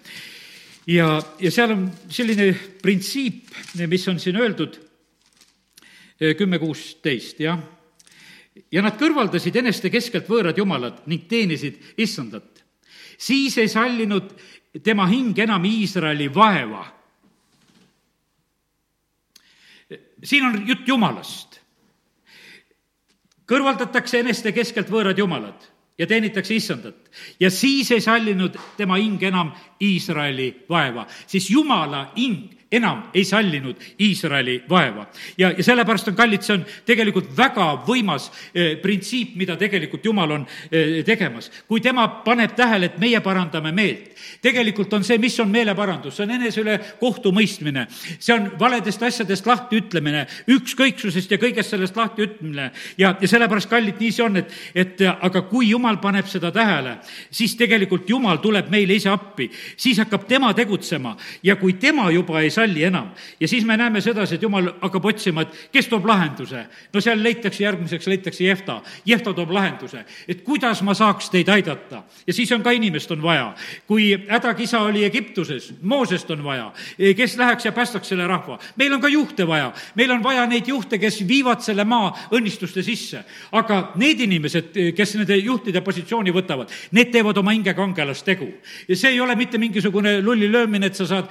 ja, 0.87 1.23
ja 1.41 1.51
seal 1.51 1.73
on 1.73 1.89
selline 2.09 2.53
printsiip, 2.83 3.49
mis 3.87 4.09
on 4.09 4.21
siin 4.21 4.37
öeldud, 4.37 4.77
eh, 6.21 6.37
kümme 6.37 6.59
kuusteist, 6.59 7.41
jah. 7.41 7.59
ja 8.73 8.83
nad 8.83 9.01
kõrvaldasid 9.01 9.57
eneste 9.57 9.91
keskelt 9.91 10.29
võõrad 10.29 10.59
jumalad 10.59 11.01
ning 11.07 11.25
teenisid 11.29 11.81
issandat. 11.97 12.65
siis 13.19 13.59
ei 13.59 13.69
sallinud 13.69 14.35
tema 14.83 15.07
hing 15.07 15.39
enam 15.39 15.65
Iisraeli 15.65 16.35
vaeva. 16.35 16.85
siin 20.25 20.45
on 20.45 20.69
jutt 20.69 20.89
Jumalast. 20.89 21.61
kõrvaldatakse 23.49 24.21
eneste 24.21 24.53
keskelt 24.53 24.91
võõrad 24.91 25.19
jumalad 25.19 25.78
ja 25.99 26.07
teenitakse 26.07 26.55
issandat. 26.55 27.11
ja 27.41 27.51
siis 27.51 27.91
ei 27.93 28.01
sallinud 28.01 28.57
tema 28.77 28.97
hing 28.97 29.23
enam 29.23 29.53
Iisraeli 29.83 30.65
vaeva, 30.69 31.07
siis 31.27 31.51
Jumala 31.51 32.13
hing 32.17 32.58
enam 32.73 33.03
ei 33.15 33.25
sallinud 33.25 33.77
Iisraeli 34.01 34.63
vaeva. 34.69 35.07
ja, 35.39 35.51
ja 35.51 35.65
sellepärast 35.65 36.09
on 36.09 36.17
kallid, 36.17 36.43
see 36.45 36.55
on 36.59 36.65
tegelikult 36.87 37.31
väga 37.37 37.67
võimas 37.87 38.29
eh, 38.53 38.77
printsiip, 38.83 39.35
mida 39.41 39.57
tegelikult 39.57 40.05
Jumal 40.05 40.35
on 40.37 40.47
eh, 40.71 41.05
tegemas. 41.05 41.51
kui 41.69 41.81
tema 41.81 42.09
paneb 42.25 42.53
tähele, 42.57 42.87
et 42.93 42.99
meie 43.01 43.21
parandame 43.25 43.73
meelt, 43.73 44.13
tegelikult 44.45 44.93
on 44.93 45.05
see, 45.05 45.19
mis 45.19 45.39
on 45.41 45.49
meeleparandus, 45.51 46.17
see 46.17 46.27
on 46.27 46.35
enese 46.37 46.61
üle 46.61 46.77
kohtumõistmine, 47.01 47.87
see 48.19 48.35
on 48.37 48.51
valedest 48.61 49.03
asjadest 49.03 49.49
lahtiütlemine, 49.49 50.27
ükskõiksusest 50.59 51.33
ja 51.33 51.41
kõigest 51.41 51.73
sellest 51.73 51.97
lahtiütlemine. 51.97 52.71
ja, 52.99 53.15
ja 53.21 53.29
sellepärast, 53.29 53.71
kallid, 53.71 53.97
nii 54.01 54.13
see 54.13 54.27
on, 54.27 54.37
et, 54.43 54.53
et 54.75 55.07
aga 55.09 55.45
kui 55.49 55.71
Jumal 55.71 55.97
paneb 56.03 56.29
seda 56.29 56.53
tähele, 56.53 56.99
siis 57.31 57.57
tegelikult 57.57 58.09
Jumal 58.11 58.43
tuleb 58.45 58.69
meile 58.69 59.01
ise 59.01 59.09
appi, 59.09 59.49
siis 59.77 59.99
hakkab 60.05 60.29
tema 60.29 60.53
tegutsema 60.55 61.17
ja 61.43 61.57
kui 61.57 61.79
tema 61.81 62.11
juba 62.13 62.43
ei 62.45 62.53
salli 62.59 62.85
enam. 62.85 63.11
ja 63.41 63.49
siis 63.49 63.65
me 63.65 63.77
näeme 63.77 64.01
sedasi, 64.01 64.35
et 64.35 64.43
jumal 64.43 64.73
hakkab 64.81 65.05
otsima, 65.05 65.43
et 65.43 65.55
kes 65.73 65.89
toob 65.89 66.07
lahenduse. 66.07 66.65
no 66.93 67.01
seal 67.01 67.23
leitakse, 67.23 67.65
järgmiseks 67.65 68.07
leitakse 68.07 68.45
Jehta. 68.45 68.81
Jehta 69.07 69.33
toob 69.35 69.51
lahenduse, 69.55 70.05
et 70.29 70.43
kuidas 70.47 70.83
ma 70.83 70.95
saaks 70.95 71.31
teid 71.31 71.49
aidata. 71.49 72.03
ja 72.27 72.33
siis 72.33 72.53
on 72.53 72.63
ka 72.63 72.71
inimest 72.71 73.11
on 73.11 73.23
vaja. 73.23 73.55
kui 73.87 74.11
hädakisa 74.29 74.81
oli 74.81 75.05
Egiptuses, 75.05 75.75
Moosest 75.83 76.31
on 76.31 76.45
vaja, 76.45 76.73
kes 77.17 77.37
läheks 77.39 77.65
ja 77.65 77.73
päästaks 77.73 78.09
selle 78.09 78.27
rahva. 78.27 78.59
meil 78.77 78.93
on 78.93 79.01
ka 79.01 79.09
juhte 79.09 79.47
vaja, 79.47 79.73
meil 79.95 80.11
on 80.11 80.23
vaja 80.23 80.47
neid 80.47 80.69
juhte, 80.69 80.99
kes 80.99 81.23
viivad 81.29 81.61
selle 81.61 81.85
maa 81.85 82.13
õnnistuste 82.33 82.83
sisse. 82.83 83.25
aga 83.53 83.93
need 83.97 84.21
inimesed, 84.21 84.73
kes 84.97 85.15
nende 85.15 85.37
juhtide 85.37 85.81
positsiooni 85.81 86.33
võtavad, 86.35 86.73
need 86.93 87.13
teevad 87.13 87.37
oma 87.37 87.55
hinge 87.55 87.75
kangelastegu. 87.75 88.49
ja 88.89 88.97
see 88.97 89.11
ei 89.11 89.21
ole 89.21 89.37
mitte 89.37 89.59
mingisugune 89.59 90.21
lulli 90.23 90.51
löömine, 90.53 90.87
et 90.87 90.95
sa 90.95 91.07
saad 91.07 91.29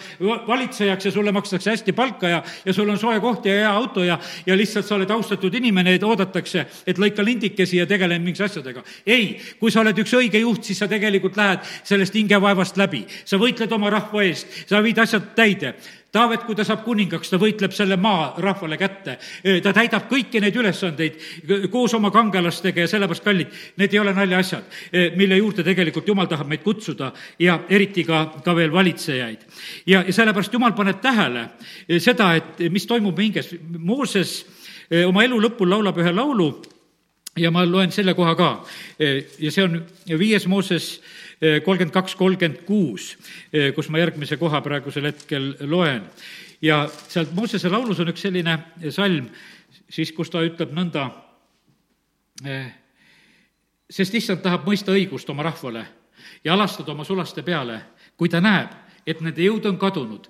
valitsejaks 0.48 1.06
ja 1.06 1.12
sulle 1.18 1.34
makstakse 1.36 1.74
hästi 1.74 1.96
palka 1.98 2.30
ja, 2.30 2.42
ja 2.66 2.74
sul 2.74 2.90
on 2.90 3.00
soe 3.02 3.20
koht 3.24 3.46
ja 3.50 3.58
hea 3.62 3.74
auto 3.74 4.06
ja, 4.06 4.20
ja 4.46 4.58
lihtsalt 4.58 4.86
sa 4.88 4.96
oled 4.96 5.12
austatud 5.14 5.54
inimene, 5.58 5.98
et 5.98 6.06
oodatakse, 6.06 6.66
et 6.88 7.02
lõika 7.02 7.26
lindikesi 7.26 7.82
ja 7.82 7.88
tegele 7.90 8.20
mingi 8.22 8.44
asjadega. 8.46 8.84
ei, 9.06 9.36
kui 9.60 9.74
sa 9.74 9.82
oled 9.84 9.98
üks 10.04 10.14
õige 10.18 10.42
juht, 10.44 10.64
siis 10.68 10.82
sa 10.84 10.90
tegelikult 10.92 11.38
lähed 11.40 11.66
sellest 11.84 12.16
hingevaevast 12.18 12.78
läbi. 12.78 13.06
sa 13.26 13.40
võitled 13.42 13.72
oma 13.74 13.92
rahva 13.94 14.26
eest, 14.28 14.64
sa 14.70 14.84
viid 14.86 15.00
asjad 15.02 15.34
täide 15.36 15.76
Taavet, 16.12 16.46
kui 16.48 16.56
ta 16.56 16.64
saab 16.64 16.86
kuningaks, 16.86 17.28
ta 17.28 17.38
võitleb 17.40 17.74
selle 17.76 17.98
maa 18.00 18.30
rahvale 18.40 18.78
kätte. 18.80 19.18
ta 19.64 19.74
täidab 19.76 20.06
kõiki 20.08 20.40
neid 20.40 20.56
ülesandeid 20.56 21.18
koos 21.72 21.94
oma 21.98 22.12
kangelastega 22.16 22.86
ja 22.86 22.88
sellepärast, 22.88 23.24
kallid, 23.26 23.52
need 23.78 23.94
ei 23.94 24.00
ole 24.00 24.14
naljaasjad, 24.16 24.78
mille 25.20 25.38
juurde 25.38 25.66
tegelikult 25.68 26.08
Jumal 26.08 26.30
tahab 26.32 26.48
meid 26.48 26.64
kutsuda 26.64 27.12
ja 27.40 27.60
eriti 27.70 28.06
ka, 28.08 28.24
ka 28.44 28.56
veel 28.56 28.72
valitsejaid. 28.72 29.44
ja, 29.86 30.04
ja 30.08 30.14
sellepärast 30.14 30.54
Jumal 30.54 30.74
paneb 30.78 31.02
tähele 31.04 31.50
seda, 32.00 32.34
et 32.40 32.64
mis 32.72 32.88
toimub 32.88 33.20
hinges. 33.20 33.52
Mooses 33.78 34.46
oma 35.06 35.28
elu 35.28 35.42
lõpul 35.44 35.70
laulab 35.76 36.00
ühe 36.00 36.16
laulu 36.16 36.52
ja 37.38 37.52
ma 37.52 37.66
loen 37.68 37.92
selle 37.92 38.16
koha 38.18 38.36
ka 38.38 38.52
ja 38.98 39.52
see 39.52 39.64
on 39.64 39.82
viies 40.20 40.48
Mooses 40.48 41.02
kolmkümmend 41.40 41.94
kaks, 41.94 42.16
kolmkümmend 42.18 42.64
kuus, 42.66 43.12
kus 43.76 43.90
ma 43.94 44.02
järgmise 44.02 44.38
koha 44.42 44.62
praegusel 44.66 45.10
hetkel 45.12 45.54
loen. 45.70 46.08
ja 46.62 46.88
sealt 47.08 47.34
Moosese 47.38 47.70
laulus 47.70 48.00
on 48.00 48.10
üks 48.10 48.26
selline 48.26 48.58
salm, 48.90 49.28
siis 49.90 50.12
kus 50.12 50.32
ta 50.34 50.42
ütleb 50.42 50.74
nõnda, 50.74 51.10
sest 53.90 54.18
issand 54.18 54.42
tahab 54.42 54.66
mõista 54.66 54.96
õigust 54.96 55.30
oma 55.30 55.46
rahvale 55.46 55.86
ja 56.44 56.54
alastada 56.54 56.92
oma 56.92 57.06
sulaste 57.06 57.44
peale, 57.46 57.82
kui 58.18 58.30
ta 58.30 58.42
näeb, 58.42 58.74
et 59.08 59.22
nende 59.22 59.44
jõud 59.44 59.66
on 59.70 59.78
kadunud 59.78 60.28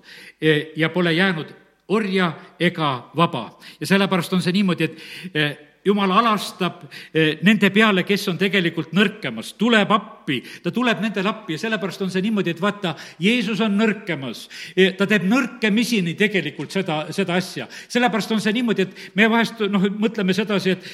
ja 0.76 0.92
pole 0.92 1.12
jäänud 1.12 1.54
orja 1.88 2.32
ega 2.60 3.10
vaba. 3.16 3.58
ja 3.80 3.86
sellepärast 3.86 4.32
on 4.32 4.42
see 4.42 4.52
niimoodi, 4.52 4.84
et 4.84 5.67
jumal 5.88 6.12
alastab 6.20 6.84
eh, 7.12 7.38
nende 7.46 7.70
peale, 7.74 8.04
kes 8.06 8.28
on 8.32 8.38
tegelikult 8.40 8.94
nõrkemas, 8.96 9.54
tuleb 9.60 9.92
appi, 9.94 10.40
ta 10.62 10.72
tuleb 10.74 11.02
nendele 11.04 11.32
appi 11.32 11.56
ja 11.56 11.64
sellepärast 11.64 12.06
on 12.06 12.12
see 12.14 12.24
niimoodi, 12.28 12.54
et 12.54 12.62
vaata, 12.62 12.94
Jeesus 13.22 13.62
on 13.64 13.76
nõrkemas. 13.80 14.46
Eh, 14.76 14.94
ta 14.98 15.08
teeb 15.08 15.26
nõrkemisini 15.28 16.16
tegelikult 16.18 16.74
seda, 16.74 17.06
seda 17.16 17.38
asja. 17.38 17.68
sellepärast 17.88 18.36
on 18.36 18.42
see 18.44 18.56
niimoodi, 18.60 18.88
et 18.88 19.14
me 19.18 19.30
vahest 19.30 19.64
noh, 19.68 19.88
mõtleme 19.98 20.36
sedasi, 20.36 20.76
et 20.76 20.90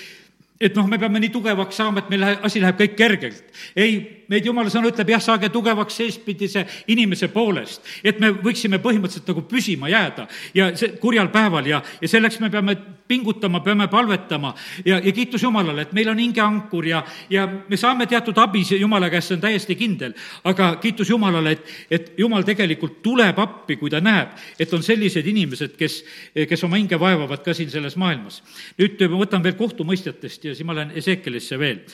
et 0.60 0.76
noh, 0.78 0.86
me 0.86 0.98
peame 1.02 1.18
nii 1.18 1.32
tugevaks 1.34 1.76
saama, 1.80 2.04
et 2.04 2.10
meil 2.12 2.24
asi 2.46 2.60
läheb 2.62 2.78
kõik 2.78 2.94
kergelt. 2.96 3.42
ei, 3.76 4.23
meid 4.28 4.46
jumala 4.46 4.72
sõna 4.72 4.90
ütleb, 4.90 5.14
jah, 5.14 5.22
saage 5.22 5.50
tugevaks 5.52 5.96
seespidise 6.00 6.66
inimese 6.88 7.28
poolest. 7.28 7.82
et 8.04 8.20
me 8.20 8.30
võiksime 8.30 8.80
põhimõtteliselt 8.82 9.28
nagu 9.28 9.42
püsima 9.48 9.88
jääda 9.88 10.28
ja 10.54 10.70
see 10.76 10.96
kurjal 11.00 11.28
päeval 11.32 11.66
ja, 11.66 11.82
ja 12.00 12.08
selleks 12.08 12.40
me 12.40 12.50
peame 12.50 12.76
pingutama, 13.08 13.60
peame 13.60 13.88
palvetama 13.88 14.54
ja, 14.84 14.98
ja 14.98 15.12
kiitus 15.12 15.42
Jumalale, 15.42 15.82
et 15.82 15.92
meil 15.92 16.08
on 16.08 16.18
hingeankur 16.18 16.86
ja, 16.86 17.02
ja 17.30 17.46
me 17.68 17.76
saame 17.76 18.06
teatud 18.06 18.38
abi 18.40 18.64
Jumala 18.78 19.10
käest, 19.12 19.28
see 19.28 19.36
on 19.36 19.42
täiesti 19.42 19.76
kindel. 19.76 20.14
aga 20.44 20.74
kiitus 20.82 21.10
Jumalale, 21.10 21.52
et, 21.56 21.74
et 21.90 22.12
Jumal 22.18 22.46
tegelikult 22.46 23.02
tuleb 23.02 23.38
appi, 23.38 23.76
kui 23.76 23.92
ta 23.92 24.00
näeb, 24.00 24.32
et 24.58 24.72
on 24.72 24.82
sellised 24.82 25.26
inimesed, 25.26 25.76
kes, 25.76 26.00
kes 26.48 26.64
oma 26.64 26.80
hinge 26.80 26.98
vaevavad 27.00 27.44
ka 27.44 27.54
siin 27.54 27.70
selles 27.70 27.96
maailmas. 28.00 28.42
nüüd 28.78 29.04
ma 29.10 29.20
võtan 29.20 29.44
veel 29.44 29.58
kohtumõistjatest 29.58 30.48
ja 30.48 30.54
siis 30.56 30.66
ma 30.66 30.76
lähen 30.76 30.96
Ezekielisse 30.96 31.58
veel. 31.58 31.84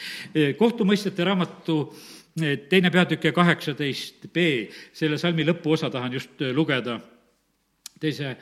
kohtumõistjate 0.58 1.24
raamatu 1.26 1.80
teine 2.70 2.90
peatükk 2.90 3.24
ja 3.24 3.32
kaheksateist 3.32 4.28
B, 4.32 4.44
selle 4.92 5.18
salmi 5.18 5.44
lõpuosa 5.46 5.90
tahan 5.90 6.12
just 6.12 6.42
eh, 6.42 6.54
lugeda. 6.54 7.00
teise 8.00 8.36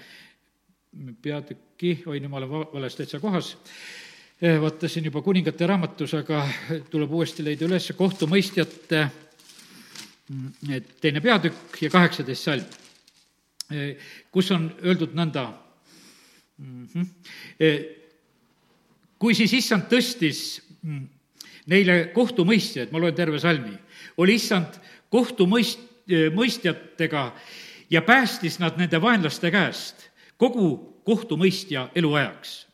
peatüki, 1.23 2.05
oi, 2.07 2.21
nüüd 2.21 2.31
ma 2.31 2.39
olen 2.39 2.51
vales 2.73 2.95
täitsa 2.95 3.19
kohas 3.21 3.57
eh, 4.41 4.61
vaatasin 4.61 5.09
juba 5.09 5.23
kuningate 5.23 5.67
raamatus, 5.67 6.15
aga 6.15 6.45
tuleb 6.91 7.13
uuesti 7.13 7.45
leida 7.45 7.67
üles 7.67 7.91
kohtumõistjate 7.97 9.03
mm, 10.29 10.85
teine 11.01 11.21
peatükk 11.21 11.83
ja 11.83 11.91
kaheksateist 11.91 12.45
salm, 12.45 12.65
kus 14.33 14.51
on 14.55 14.71
öeldud 14.85 15.17
nõnda 15.17 15.49
mm. 16.59 16.87
-hmm 16.95 17.97
kui 19.19 19.35
siis 19.35 19.53
issand 19.59 19.89
tõstis 19.91 20.61
mm, 20.83 21.07
neile 21.69 22.11
kohtumõistjaid, 22.15 22.93
ma 22.93 23.01
loen 23.03 23.15
terve 23.15 23.39
salmi, 23.41 23.77
oli 24.19 24.35
issand 24.41 24.81
kohtumõist-, 25.13 25.89
kohtumõistjatega 26.09 27.33
ja 27.91 28.03
päästis 28.03 28.59
nad 28.59 28.77
nende 28.77 29.01
vaenlaste 29.01 29.51
käest 29.51 30.09
kogu 30.37 31.01
kohtumõistja 31.05 31.89
eluajaks. 31.95 32.67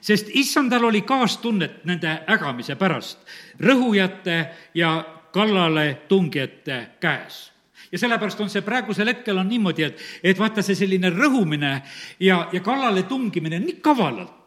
Sest 0.00 0.30
issandal 0.34 0.84
oli 0.84 1.02
kaastunnet 1.02 1.84
nende 1.84 2.10
ägamise 2.28 2.76
pärast, 2.76 3.18
rõhujate 3.60 4.46
ja 4.74 5.04
kallaletungijate 5.32 6.86
käes. 7.00 7.52
Ja 7.92 7.98
sellepärast 7.98 8.40
on 8.40 8.50
see 8.50 8.62
praegusel 8.62 9.08
hetkel 9.08 9.38
on 9.38 9.48
niimoodi, 9.48 9.82
et, 9.82 10.00
et 10.22 10.38
vaata, 10.38 10.62
see 10.62 10.74
selline 10.74 11.10
rõhumine 11.10 11.82
ja, 12.20 12.48
ja 12.52 12.60
kallale 12.60 13.02
tungimine 13.06 13.58
nii 13.62 13.78
kavalalt, 13.82 14.45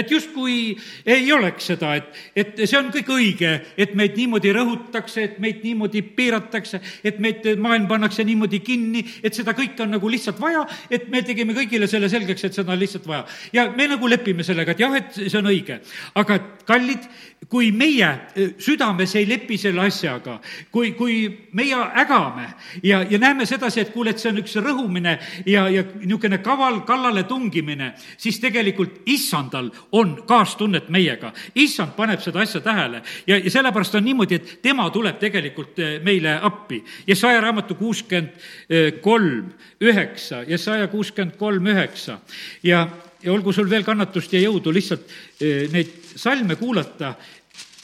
et 0.00 0.10
justkui 0.10 0.74
ei 1.06 1.30
oleks 1.32 1.70
seda, 1.72 1.94
et, 1.98 2.10
et 2.34 2.62
see 2.64 2.78
on 2.78 2.90
kõik 2.94 3.10
õige, 3.14 3.52
et 3.80 3.94
meid 3.98 4.16
niimoodi 4.18 4.52
rõhutakse, 4.56 5.24
et 5.24 5.38
meid 5.42 5.62
niimoodi 5.64 6.02
piiratakse, 6.16 6.80
et 7.04 7.20
meid, 7.22 7.46
maailm 7.60 7.88
pannakse 7.90 8.24
niimoodi 8.26 8.62
kinni, 8.64 9.04
et 9.22 9.36
seda 9.36 9.54
kõike 9.56 9.84
on 9.84 9.94
nagu 9.96 10.12
lihtsalt 10.12 10.40
vaja, 10.40 10.64
et 10.90 11.08
me 11.12 11.22
tegime 11.26 11.56
kõigile 11.56 11.88
selle 11.90 12.10
selgeks, 12.12 12.46
et 12.48 12.56
seda 12.56 12.74
on 12.74 12.80
lihtsalt 12.80 13.06
vaja. 13.08 13.24
ja 13.52 13.68
me 13.76 13.88
nagu 13.90 14.08
lepime 14.08 14.46
sellega, 14.46 14.72
et 14.72 14.84
jah, 14.84 14.96
et 14.96 15.20
see 15.20 15.38
on 15.38 15.50
õige. 15.50 15.80
aga 16.14 16.38
kallid, 16.66 17.06
kui 17.50 17.70
meie 17.72 18.08
eh, 18.36 18.54
südames 18.60 19.14
ei 19.16 19.26
lepi 19.28 19.56
selle 19.58 19.86
asjaga, 19.86 20.38
kui, 20.72 20.92
kui 20.98 21.22
meie 21.56 21.76
ägame 22.02 22.50
ja, 22.82 23.02
ja 23.02 23.18
näeme 23.18 23.46
sedasi, 23.48 23.80
et 23.80 23.92
kuule, 23.94 24.14
et 24.14 24.22
see 24.22 24.30
on 24.32 24.40
üks 24.42 24.56
rõhumine 24.60 25.16
ja, 25.46 25.66
ja 25.72 25.84
niisugune 26.00 26.40
kaval 26.44 26.82
kallale 26.88 27.24
tungimine, 27.28 27.94
siis 28.20 28.40
tegelikult 28.42 29.02
issandal 29.10 29.70
on 29.92 30.22
kaastunnet 30.26 30.88
meiega. 30.88 31.32
issand 31.54 31.92
paneb 31.96 32.20
seda 32.20 32.40
asja 32.40 32.60
tähele 32.60 33.02
ja, 33.26 33.38
ja 33.38 33.50
sellepärast 33.50 33.94
on 33.94 34.04
niimoodi, 34.04 34.34
et 34.34 34.58
tema 34.62 34.90
tuleb 34.90 35.18
tegelikult 35.18 35.78
eh, 35.78 35.98
meile 36.02 36.38
appi. 36.42 36.84
Jesaja 37.06 37.40
raamatu 37.40 37.74
kuuskümmend 37.74 39.00
kolm, 39.00 39.52
üheksa, 39.80 40.44
Jesaja 40.48 40.88
kuuskümmend 40.88 41.36
kolm, 41.36 41.66
üheksa 41.66 42.20
ja, 42.62 42.86
ja 43.22 43.32
olgu 43.32 43.52
sul 43.52 43.70
veel 43.70 43.84
kannatust 43.84 44.32
ja 44.32 44.40
jõudu 44.40 44.72
lihtsalt 44.74 45.06
eh, 45.40 45.66
neid 45.72 45.94
salme 46.16 46.56
kuulata 46.56 47.14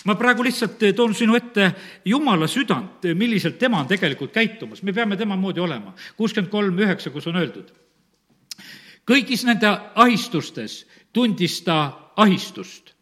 ma 0.07 0.15
praegu 0.15 0.45
lihtsalt 0.47 0.83
toon 0.97 1.15
sinu 1.15 1.35
ette 1.37 1.71
Jumala 2.07 2.47
südant, 2.47 3.09
milliselt 3.15 3.59
tema 3.59 3.81
on 3.83 3.89
tegelikult 3.91 4.33
käitumas, 4.35 4.83
me 4.83 4.95
peame 4.95 5.17
tema 5.17 5.37
moodi 5.37 5.61
olema. 5.61 5.95
kuuskümmend 6.17 6.51
kolm 6.51 6.79
üheksa, 6.79 7.11
kus 7.11 7.27
on 7.27 7.37
öeldud. 7.37 7.73
kõigis 9.07 9.45
nende 9.47 9.71
ahistustes 9.95 10.85
tundis 11.17 11.63
ta 11.65 12.13
ahistust 12.17 12.93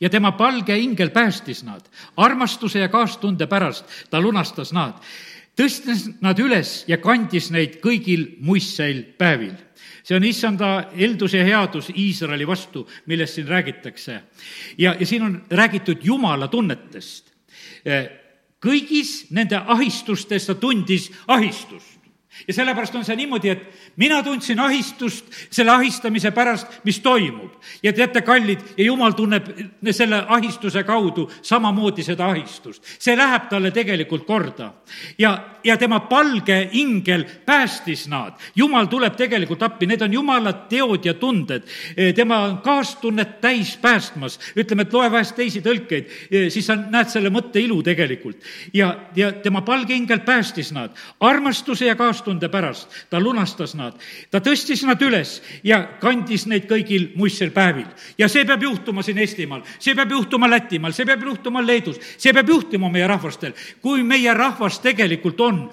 ja 0.00 0.10
tema 0.10 0.32
palge 0.36 0.76
ingel 0.78 1.10
päästis 1.10 1.64
nad. 1.64 1.80
armastuse 2.16 2.78
ja 2.78 2.88
kaastunde 2.88 3.46
pärast 3.46 3.84
ta 4.10 4.20
lunastas 4.20 4.72
nad, 4.72 5.00
tõstis 5.56 6.08
nad 6.20 6.38
üles 6.38 6.84
ja 6.88 7.00
kandis 7.00 7.50
neid 7.50 7.80
kõigil 7.82 8.36
muistseil 8.40 9.02
päevil 9.18 9.56
see 10.08 10.16
on 10.16 10.24
issanda 10.24 10.68
heldus 10.96 11.34
ja 11.34 11.44
headus 11.44 11.90
Iisraeli 11.92 12.46
vastu, 12.46 12.86
millest 13.06 13.34
siin 13.34 13.48
räägitakse. 13.48 14.22
ja, 14.78 14.96
ja 15.00 15.06
siin 15.06 15.22
on 15.22 15.42
räägitud 15.50 15.98
Jumala 16.02 16.48
tunnetest. 16.48 17.32
kõigis 18.60 19.26
nende 19.30 19.56
ahistustes 19.56 20.46
ta 20.46 20.54
tundis 20.54 21.12
ahistust 21.26 21.97
ja 22.48 22.54
sellepärast 22.54 22.94
on 22.94 23.04
see 23.04 23.16
niimoodi, 23.16 23.50
et 23.50 23.62
mina 23.96 24.20
tundsin 24.22 24.60
ahistust 24.60 25.26
selle 25.50 25.72
ahistamise 25.72 26.30
pärast, 26.30 26.80
mis 26.84 27.00
toimub. 27.00 27.52
ja 27.82 27.92
teate, 27.92 28.22
kallid, 28.22 28.60
ja 28.76 28.84
jumal 28.84 29.12
tunneb 29.12 29.48
selle 29.90 30.22
ahistuse 30.28 30.84
kaudu 30.84 31.30
samamoodi 31.42 32.02
seda 32.02 32.28
ahistust. 32.28 32.84
see 32.98 33.16
läheb 33.16 33.48
talle 33.48 33.70
tegelikult 33.70 34.26
korda. 34.26 34.72
ja, 35.18 35.38
ja 35.64 35.76
tema 35.76 36.00
palge 36.00 36.68
ingel 36.72 37.24
päästis 37.46 38.08
nad. 38.08 38.36
jumal 38.54 38.86
tuleb 38.86 39.16
tegelikult 39.16 39.62
appi, 39.62 39.86
need 39.86 40.02
on 40.02 40.12
jumala 40.12 40.52
teod 40.52 41.04
ja 41.04 41.14
tunded. 41.14 41.62
tema 42.14 42.38
on 42.38 42.58
kaastunnet 42.58 43.40
täis 43.40 43.76
päästmas. 43.76 44.38
ütleme, 44.56 44.82
et 44.82 44.92
loe 44.92 45.10
vahest 45.10 45.36
teisi 45.36 45.60
tõlkeid, 45.64 46.12
siis 46.48 46.66
sa 46.66 46.76
näed 46.76 47.08
selle 47.08 47.30
mõtte 47.30 47.60
ilu 47.60 47.82
tegelikult. 47.82 48.36
ja, 48.72 48.94
ja 49.16 49.32
tema 49.32 49.62
palge 49.62 49.94
ingel 49.94 50.20
päästis 50.20 50.72
nad 50.72 50.94
armastuse 51.20 51.86
ja 51.86 51.96
kaastunde 52.18 52.48
pärast. 52.48 52.88
ta 53.10 53.20
lunastas 53.20 53.74
nad, 53.74 53.94
ta 54.30 54.40
tõstis 54.40 54.84
nad 54.86 55.00
üles 55.02 55.40
ja 55.64 55.82
kandis 56.00 56.46
neid 56.46 56.66
kõigil 56.68 57.12
muistsel 57.16 57.50
päevil. 57.50 57.86
ja 58.18 58.28
see 58.28 58.44
peab 58.44 58.62
juhtuma 58.62 59.02
siin 59.02 59.18
Eestimaal, 59.18 59.62
see 59.78 59.94
peab 59.94 60.10
juhtuma 60.10 60.48
Lätimaal, 60.50 60.92
see 60.92 61.06
peab 61.06 61.22
juhtuma 61.22 61.62
Leedus, 61.62 61.98
see 62.18 62.32
peab 62.32 62.48
juhtuma 62.48 62.90
meie 62.90 63.06
rahvastel. 63.06 63.52
kui 63.80 64.02
meie 64.02 64.34
rahvas 64.34 64.80
tegelikult 64.80 65.40
on 65.40 65.70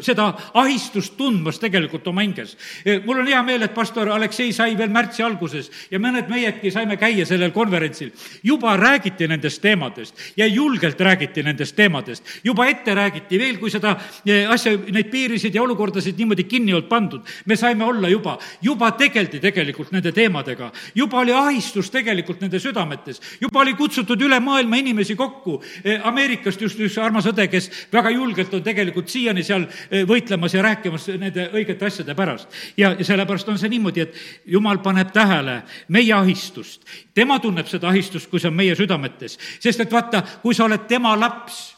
seda 0.00 0.34
ahistust 0.54 1.16
tundmas 1.16 1.58
tegelikult 1.58 2.06
oma 2.06 2.22
hinges. 2.22 2.56
mul 3.04 3.20
on 3.20 3.26
hea 3.26 3.42
meel, 3.42 3.62
et 3.62 3.74
pastor 3.74 4.08
Aleksei 4.08 4.52
sai 4.52 4.76
veel 4.78 4.90
märtsi 4.90 5.22
alguses 5.22 5.70
ja 5.90 5.98
mõned 5.98 6.28
meiedki 6.28 6.70
saime 6.70 6.96
käia 6.96 7.26
sellel 7.26 7.52
konverentsil. 7.52 8.10
juba 8.42 8.76
räägiti 8.76 9.28
nendest 9.28 9.62
teemadest 9.62 10.14
ja 10.36 10.46
julgelt 10.46 11.00
räägiti 11.00 11.42
nendest 11.42 11.76
teemadest. 11.76 12.24
juba 12.44 12.66
ette 12.66 12.94
räägiti 12.94 13.38
veel, 13.38 13.58
kui 13.58 13.70
seda 13.70 13.96
eh, 14.26 14.50
asja, 14.50 14.72
neid 14.92 15.10
piirisid 15.10 15.54
ja 15.54 15.62
olukordasid 15.84 16.18
niimoodi 16.18 16.44
kinni 16.44 16.72
olnud 16.72 16.88
pandud. 16.88 17.20
me 17.46 17.56
saime 17.56 17.84
olla 17.84 18.08
juba, 18.08 18.38
juba 18.62 18.90
tegeldi 18.92 19.40
tegelikult 19.40 19.92
nende 19.92 20.12
teemadega. 20.12 20.72
juba 20.94 21.18
oli 21.18 21.32
ahistus 21.32 21.90
tegelikult 21.90 22.40
nende 22.40 22.58
südametes. 22.58 23.20
juba 23.40 23.60
oli 23.60 23.74
kutsutud 23.74 24.20
üle 24.20 24.40
maailma 24.40 24.76
inimesi 24.76 25.16
kokku. 25.16 25.62
Eh, 25.84 26.00
Ameerikast 26.04 26.60
just 26.60 26.78
üks 26.80 26.98
armas 26.98 27.26
õde, 27.26 27.48
kes 27.48 27.70
väga 27.92 28.10
julgelt 28.10 28.54
on 28.54 28.62
tegelikult 28.62 29.08
siiani 29.08 29.42
seal 29.42 29.66
eh, 29.90 30.04
võitlemas 30.06 30.54
ja 30.54 30.62
rääkimas 30.62 31.08
nende 31.18 31.50
õigete 31.52 31.86
asjade 31.86 32.14
pärast. 32.14 32.48
ja, 32.76 32.96
sellepärast 33.00 33.48
on 33.48 33.58
see 33.58 33.68
niimoodi, 33.68 34.00
et 34.00 34.14
jumal 34.46 34.78
paneb 34.78 35.12
tähele 35.12 35.62
meie 35.88 36.12
ahistust. 36.12 36.82
tema 37.14 37.38
tunneb 37.38 37.68
seda 37.68 37.88
ahistust, 37.88 38.30
kui 38.30 38.40
see 38.40 38.48
on 38.48 38.56
meie 38.56 38.74
südametes. 38.74 39.38
sest 39.60 39.80
et 39.80 39.92
vaata, 39.92 40.22
kui 40.42 40.54
sa 40.54 40.64
oled 40.64 40.88
tema 40.88 41.16
laps, 41.18 41.73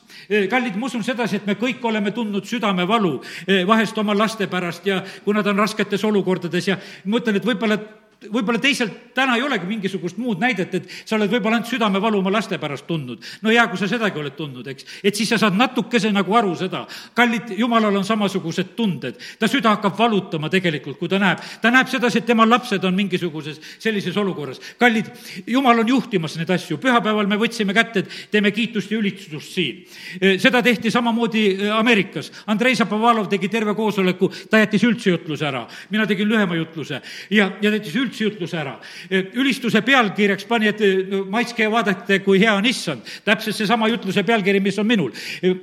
kallid, 0.51 0.77
ma 0.77 0.87
usun 0.87 1.05
sedasi, 1.07 1.41
et 1.41 1.47
me 1.47 1.57
kõik 1.59 1.85
oleme 1.87 2.13
tundnud 2.15 2.47
südamevalu 2.49 3.13
eh, 3.47 3.63
vahest 3.69 3.99
oma 3.99 4.17
laste 4.17 4.49
pärast 4.51 4.87
ja 4.87 5.03
kui 5.25 5.35
nad 5.37 5.47
on 5.47 5.59
rasketes 5.63 6.05
olukordades 6.05 6.69
ja 6.69 6.79
ma 7.05 7.21
ütlen, 7.21 7.39
et 7.39 7.47
võib-olla 7.47 7.79
võib-olla 8.33 8.61
teisel 8.63 8.91
täna 9.15 9.37
ei 9.37 9.43
olegi 9.43 9.67
mingisugust 9.69 10.19
muud 10.21 10.41
näidet, 10.43 10.75
et 10.75 10.89
sa 11.05 11.17
oled 11.17 11.31
võib-olla 11.31 11.59
ainult 11.59 11.71
südamevalu 11.71 12.21
oma 12.21 12.33
laste 12.33 12.59
pärast 12.61 12.87
tundnud. 12.87 13.23
no 13.43 13.51
hea, 13.51 13.67
kui 13.71 13.79
sa 13.79 13.89
sedagi 13.89 14.21
oled 14.21 14.37
tundnud, 14.37 14.67
eks. 14.67 14.87
et 15.05 15.15
siis 15.15 15.29
sa 15.29 15.39
saad 15.41 15.57
natukese 15.57 16.13
nagu 16.13 16.35
aru 16.37 16.55
seda. 16.57 16.87
kallid, 17.15 17.55
jumalal 17.59 17.97
on 17.97 18.05
samasugused 18.05 18.75
tunded. 18.77 19.19
ta 19.39 19.49
süda 19.49 19.77
hakkab 19.77 19.99
valutama 19.99 20.51
tegelikult, 20.53 20.99
kui 20.99 21.09
ta 21.09 21.19
näeb. 21.23 21.41
ta 21.63 21.71
näeb 21.71 21.89
sedasi, 21.89 22.19
et 22.19 22.27
tema 22.27 22.47
lapsed 22.49 22.85
on 22.85 22.95
mingisuguses 22.95 23.61
sellises 23.79 24.17
olukorras. 24.17 24.61
kallid, 24.79 25.11
jumal 25.47 25.79
on 25.79 25.89
juhtimas 25.89 26.37
neid 26.37 26.51
asju. 26.51 26.79
pühapäeval 26.79 27.27
me 27.27 27.37
võtsime 27.41 27.75
kätte, 27.75 28.05
et 28.05 28.31
teeme 28.31 28.51
kiitust 28.51 28.91
ja 28.91 28.99
ülistust 28.99 29.53
siin. 29.55 29.85
seda 30.39 30.63
tehti 30.63 30.91
samamoodi 30.91 31.71
Ameerikas. 31.73 32.33
Andrei 32.47 32.75
Zapovalov 32.77 33.29
tegi 33.29 33.49
terve 33.49 33.75
koosoleku, 33.75 34.31
ta 34.51 34.59
jättis 34.59 34.85
üldse 34.85 35.11
jutluse 35.11 35.47
ära. 35.47 35.67
mina 35.91 36.07
tegin 36.07 36.29
lühema 36.29 36.57
jutluse 36.57 37.01
ja, 37.31 37.51
ja 37.63 37.71
jättis 37.71 37.97
üldse 37.97 38.16
üldjutluse 38.21 38.59
ära. 38.59 38.77
ülistuse 39.35 39.83
pealkirjaks 39.83 40.45
pani, 40.49 40.69
et 40.69 40.81
no, 41.11 41.25
maitske 41.31 41.65
ja 41.65 41.71
vaadake, 41.71 42.21
kui 42.25 42.41
hea 42.41 42.55
on 42.55 42.67
issand. 42.67 43.03
täpselt 43.25 43.57
seesama 43.57 43.89
jutluse 43.89 44.23
pealkiri, 44.23 44.61
mis 44.61 44.79
on 44.79 44.87
minul. 44.87 45.13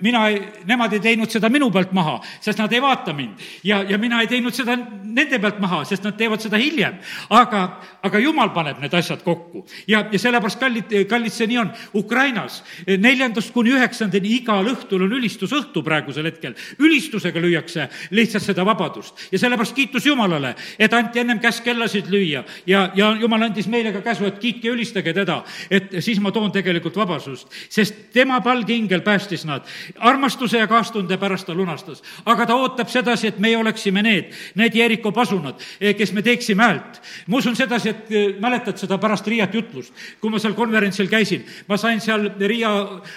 mina, 0.01 0.26
nemad 0.66 0.93
ei 0.93 0.99
teinud 0.99 1.32
seda 1.32 1.49
minu 1.49 1.72
pealt 1.72 1.91
maha, 1.93 2.20
sest 2.41 2.60
nad 2.60 2.74
ei 2.74 2.82
vaata 2.82 3.14
mind. 3.14 3.39
ja, 3.64 3.84
ja 3.84 3.97
mina 3.97 4.22
ei 4.22 4.28
teinud 4.28 4.54
seda 4.54 4.78
nende 5.04 5.39
pealt 5.39 5.60
maha, 5.60 5.84
sest 5.86 6.04
nad 6.04 6.18
teevad 6.18 6.41
seda 6.41 6.58
hiljem. 6.58 6.99
aga, 7.30 7.64
aga 8.04 8.20
jumal 8.20 8.54
paneb 8.54 8.80
need 8.82 8.93
asjad 8.93 9.24
kokku. 9.24 9.66
ja, 9.88 10.06
ja 10.12 10.20
sellepärast, 10.20 10.60
kallid, 10.60 10.93
kallid, 11.10 11.34
see 11.34 11.47
nii 11.47 11.58
on. 11.58 11.72
Ukrainas 11.93 12.62
neljandast 12.88 13.54
kuni 13.54 13.74
üheksandani 13.74 14.38
igal 14.38 14.68
õhtul 14.74 15.06
on 15.08 15.18
ülistusõhtu 15.20 15.84
praegusel 15.84 16.26
hetkel. 16.30 16.56
ülistusega 16.80 17.39
lüüakse 17.39 17.89
lihtsalt 18.12 18.43
seda 18.43 18.66
vabadust 18.66 19.28
ja 19.32 19.39
sellepärast 19.39 19.76
kiitus 19.76 20.06
Jumalale, 20.06 20.56
et 20.80 20.93
anti 20.93 21.20
ennem 21.20 21.39
käsk 21.39 21.64
kellasid 21.64 22.10
lüüa 22.12 22.43
viia 22.44 22.68
ja, 22.68 22.91
ja 22.96 23.12
jumal 23.20 23.44
andis 23.44 23.68
meile 23.68 23.91
ka 23.94 24.02
käsu, 24.02 24.26
et 24.28 24.39
kiitke 24.39 24.68
ja 24.68 24.74
ülistage 24.74 25.14
teda, 25.14 25.41
et 25.72 25.91
siis 26.04 26.20
ma 26.22 26.32
toon 26.32 26.52
tegelikult 26.52 26.96
vabasust, 26.98 27.48
sest 27.70 28.10
tema 28.14 28.41
palgingel 28.41 29.02
päästis 29.02 29.46
nad. 29.46 29.64
armastuse 30.00 30.58
ja 30.58 30.68
kaastunde 30.68 31.18
pärast 31.18 31.46
ta 31.48 31.54
lunastas, 31.54 32.04
aga 32.26 32.46
ta 32.46 32.56
ootab 32.56 32.89
sedasi, 32.89 33.28
et 33.28 33.39
meie 33.39 33.58
oleksime 33.58 34.02
need, 34.04 34.34
need 34.56 34.76
Jeriko 34.76 35.12
pasunad, 35.12 35.62
eh, 35.80 35.96
kes 35.96 36.14
me 36.14 36.22
teeksime 36.22 36.64
häält. 36.64 37.02
ma 37.28 37.38
usun 37.38 37.56
sedasi, 37.56 37.89
et 37.89 38.12
eh, 38.12 38.36
mäletad 38.39 38.78
seda 38.78 38.98
pärast 38.98 39.28
Riiat 39.28 39.54
jutlust, 39.54 39.94
kui 40.22 40.30
ma 40.30 40.39
seal 40.39 40.54
konverentsil 40.54 41.08
käisin, 41.08 41.46
ma 41.68 41.78
sain 41.78 42.02
seal 42.02 42.30
Riia 42.39 42.70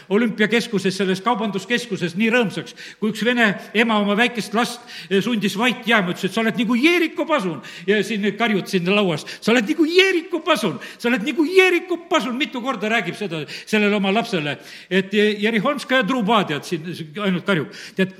olümpiakeskuses, 0.08 0.96
selles 0.96 1.20
kaubanduskeskuses 1.20 2.16
nii 2.16 2.30
rõõmsaks, 2.30 2.74
kui 3.00 3.10
üks 3.10 3.24
vene 3.24 3.54
ema 3.74 3.98
oma 3.98 4.16
väikest 4.16 4.54
last 4.54 4.80
eh, 5.10 5.22
sundis 5.22 5.56
vait 5.58 5.86
jääma, 5.86 6.12
ütles, 6.12 6.24
et 6.24 6.32
sa 6.32 6.40
oled 6.40 6.56
nagu 6.56 6.74
Jeriko 6.74 7.26
pasun 7.26 7.62
ja 7.86 8.02
siin 8.04 8.26
karjud 8.36 8.66
siin 8.66 8.86
lauas, 9.06 9.24
sa 9.40 9.52
oled 9.52 9.70
nagu 9.70 9.86
Jeeriku 9.86 10.42
pasun, 10.44 10.80
sa 10.98 11.08
oled 11.10 11.22
nagu 11.26 11.46
Jeeriku 11.46 12.02
pasun, 12.10 12.36
mitu 12.38 12.62
korda 12.64 12.90
räägib 12.90 13.16
seda 13.18 13.44
sellele 13.64 13.96
oma 13.96 14.12
lapsele, 14.14 14.58
et 14.90 15.14
Jerihonskaja 15.14 16.06
truba, 16.08 16.42
tead, 16.48 16.66
siin 16.66 16.90
ainult 17.22 17.46
karjub. 17.46 17.70
tead, 17.96 18.12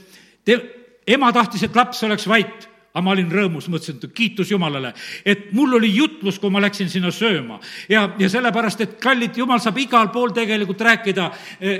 te, 0.47 0.61
ema 1.07 1.33
tahtis, 1.35 1.67
et 1.67 1.77
laps 1.77 2.03
oleks 2.07 2.27
vait 2.31 2.69
aga 2.97 3.05
ma 3.05 3.13
olin 3.13 3.29
rõõmus, 3.29 3.67
mõtlesin, 3.69 3.99
et 4.01 4.13
kiitus 4.17 4.49
Jumalale, 4.51 4.95
et 5.29 5.51
mul 5.57 5.77
oli 5.77 5.91
jutlus, 5.93 6.39
kui 6.41 6.53
ma 6.53 6.63
läksin 6.65 6.89
sinna 6.89 7.11
sööma. 7.13 7.59
ja, 7.93 8.07
ja 8.19 8.29
sellepärast, 8.33 8.81
et 8.81 8.95
kallid, 9.03 9.37
Jumal 9.37 9.61
saab 9.61 9.77
igal 9.83 10.09
pool 10.15 10.33
tegelikult 10.33 10.81
rääkida. 10.81 11.29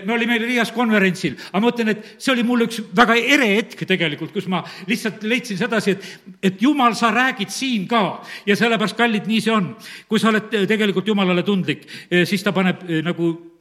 me 0.05 0.13
olime 0.13 0.39
Riias 0.43 0.73
konverentsil, 0.77 1.39
aga 1.49 1.63
ma 1.65 1.73
ütlen, 1.73 1.95
et 1.95 2.15
see 2.19 2.35
oli 2.35 2.45
mul 2.45 2.67
üks 2.67 2.83
väga 2.97 3.17
ere 3.17 3.49
hetk 3.55 3.87
tegelikult, 3.89 4.35
kus 4.37 4.47
ma 4.53 4.61
lihtsalt 4.87 5.25
leidsin 5.25 5.57
sedasi, 5.57 5.97
et, 5.97 6.37
et 6.53 6.63
Jumal, 6.63 6.95
sa 6.95 7.11
räägid 7.15 7.51
siin 7.51 7.89
ka. 7.89 8.21
ja 8.47 8.57
sellepärast, 8.57 8.97
kallid, 8.97 9.27
nii 9.27 9.41
see 9.41 9.57
on. 9.57 9.73
kui 10.09 10.21
sa 10.21 10.29
oled 10.29 10.53
tegelikult 10.69 11.09
Jumalale 11.09 11.43
tundlik, 11.47 11.89
siis 12.29 12.45
ta 12.45 12.53
paneb 12.53 12.85
nagu 13.07 13.56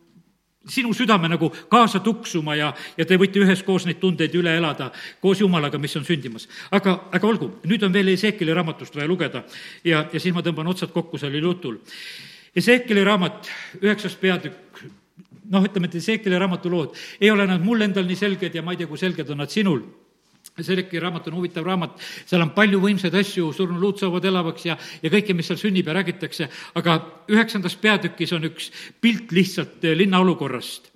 sinu 0.69 0.93
südame 0.93 1.29
nagu 1.29 1.49
kaasa 1.69 1.99
tuksuma 2.03 2.55
ja, 2.55 2.71
ja 2.97 3.05
te 3.05 3.17
võite 3.19 3.41
üheskoos 3.43 3.85
neid 3.85 3.99
tundeid 4.01 4.33
üle 4.35 4.55
elada 4.57 4.91
koos 5.21 5.41
Jumalaga, 5.41 5.79
mis 5.81 5.95
on 5.97 6.05
sündimas. 6.05 6.47
aga, 6.71 6.97
aga 7.11 7.27
olgu, 7.27 7.51
nüüd 7.65 7.83
on 7.85 7.93
veel 7.93 8.13
Ezekieli 8.13 8.53
raamatust 8.53 8.95
vaja 8.95 9.07
lugeda 9.07 9.43
ja, 9.83 10.05
ja 10.11 10.19
siis 10.19 10.33
ma 10.33 10.43
tõmban 10.45 10.69
otsad 10.71 10.93
kokku 10.93 11.17
sellel 11.21 11.43
jutul. 11.43 11.79
Ezekieli 12.55 13.03
raamat, 13.03 13.49
üheksas 13.81 14.15
peatükk, 14.15 14.81
noh, 15.51 15.65
ütleme, 15.65 15.89
et 15.91 15.99
Ezekieli 15.99 16.39
raamatu 16.39 16.71
lood 16.71 16.95
ei 17.19 17.31
ole 17.31 17.47
nad 17.49 17.61
mul 17.63 17.85
endal 17.85 18.07
nii 18.07 18.19
selged 18.19 18.55
ja 18.55 18.63
ma 18.63 18.73
ei 18.73 18.81
tea, 18.81 18.89
kui 18.89 19.01
selged 19.01 19.29
on 19.29 19.43
nad 19.43 19.51
sinul 19.51 19.83
Sereki 20.63 20.99
raamat 21.03 21.27
on 21.27 21.35
huvitav 21.35 21.65
raamat, 21.67 21.97
seal 22.23 22.39
on 22.45 22.53
palju 22.55 22.79
võimsaid 22.79 23.15
asju, 23.19 23.49
surnud 23.55 23.99
saavad 23.99 24.23
elavaks 24.29 24.67
ja, 24.69 24.77
ja 25.03 25.09
kõike, 25.11 25.35
mis 25.35 25.49
seal 25.51 25.59
sünnib 25.59 25.89
ja 25.89 25.97
räägitakse, 25.97 26.47
aga 26.79 26.95
üheksandas 27.31 27.75
peatükis 27.81 28.31
on 28.37 28.47
üks 28.47 28.69
pilt 29.03 29.35
lihtsalt 29.35 29.83
eh, 29.83 29.97
linna 29.99 30.21
olukorrast. 30.23 30.93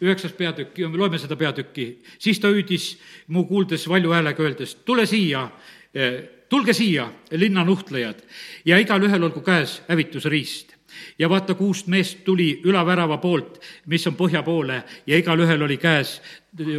üheksas 0.00 0.32
peatükk, 0.32 0.78
loeme 0.94 1.18
seda 1.18 1.36
peatükki, 1.36 1.98
siis 2.22 2.38
ta 2.40 2.48
hüüdis 2.48 2.96
mu 3.34 3.44
kuuldes 3.44 3.88
valju 3.90 4.14
häälega 4.14 4.42
öeldes, 4.42 4.76
tule 4.86 5.04
siia, 5.06 5.50
eh, 5.92 6.22
tulge 6.48 6.72
siia, 6.72 7.10
linna 7.30 7.64
nuhtlejad, 7.64 8.22
ja 8.64 8.78
igalühel 8.78 9.28
olgu 9.28 9.44
käes 9.44 9.82
hävitusriist 9.88 10.77
ja 11.18 11.28
vaata, 11.28 11.54
kuust 11.54 11.86
meest 11.86 12.24
tuli 12.24 12.60
ülavärava 12.64 13.18
poolt, 13.18 13.60
mis 13.86 14.06
on 14.06 14.16
põhja 14.16 14.42
poole 14.42 14.82
ja 15.06 15.18
igalühel 15.18 15.62
oli 15.62 15.76
käes 15.76 16.18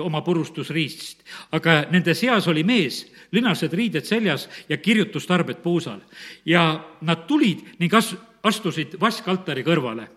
oma 0.04 0.22
purustusriist. 0.22 1.24
aga 1.52 1.86
nende 1.92 2.14
seas 2.14 2.48
oli 2.48 2.64
mees, 2.64 3.06
linased 3.32 3.74
riided 3.74 4.06
seljas 4.06 4.50
ja 4.70 4.78
kirjutustarbed 4.78 5.62
puusal. 5.64 6.00
ja 6.46 6.86
nad 7.02 7.28
tulid 7.28 7.60
ning 7.80 7.94
as-, 7.94 8.16
astusid 8.44 9.00
vaskaltari 9.00 9.64
kõrvale 9.64 10.08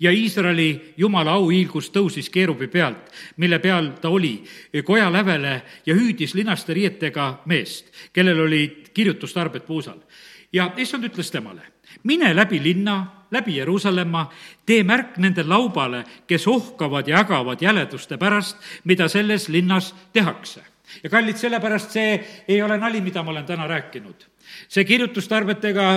ja 0.00 0.10
Iisraeli 0.12 0.94
jumala 0.96 1.36
auhiilgus 1.38 1.90
tõusis 1.94 2.30
keerubi 2.30 2.68
pealt, 2.68 3.10
mille 3.36 3.58
peal 3.58 3.92
ta 4.00 4.08
oli, 4.08 4.36
koja 4.84 5.10
lävele 5.12 5.54
ja 5.86 5.94
hüüdis 5.94 6.34
linaste 6.34 6.74
riietega 6.74 7.42
meest, 7.46 7.92
kellel 8.12 8.40
olid 8.46 8.90
kirjutustarbed 8.94 9.66
puusal. 9.66 9.98
Ja 10.54 10.70
issand 10.78 11.04
ütles 11.08 11.30
temale, 11.34 11.62
mine 12.06 12.30
läbi 12.36 12.60
linna, 12.62 13.26
läbi 13.34 13.56
Jeruusalemma, 13.58 14.28
tee 14.66 14.84
märk 14.86 15.18
nende 15.22 15.42
laubale, 15.46 16.04
kes 16.26 16.46
ohkavad 16.48 17.08
ja 17.10 17.24
ägavad 17.24 17.62
jäleduste 17.62 18.18
pärast, 18.18 18.56
mida 18.84 19.08
selles 19.08 19.48
linnas 19.48 19.94
tehakse. 20.12 20.62
ja 21.02 21.10
kallid, 21.10 21.36
sellepärast 21.36 21.90
see 21.90 22.44
ei 22.48 22.62
ole 22.62 22.78
nali, 22.78 23.00
mida 23.00 23.22
ma 23.22 23.30
olen 23.30 23.46
täna 23.46 23.66
rääkinud. 23.66 24.26
see 24.68 24.84
kirjutustarbetega, 24.84 25.88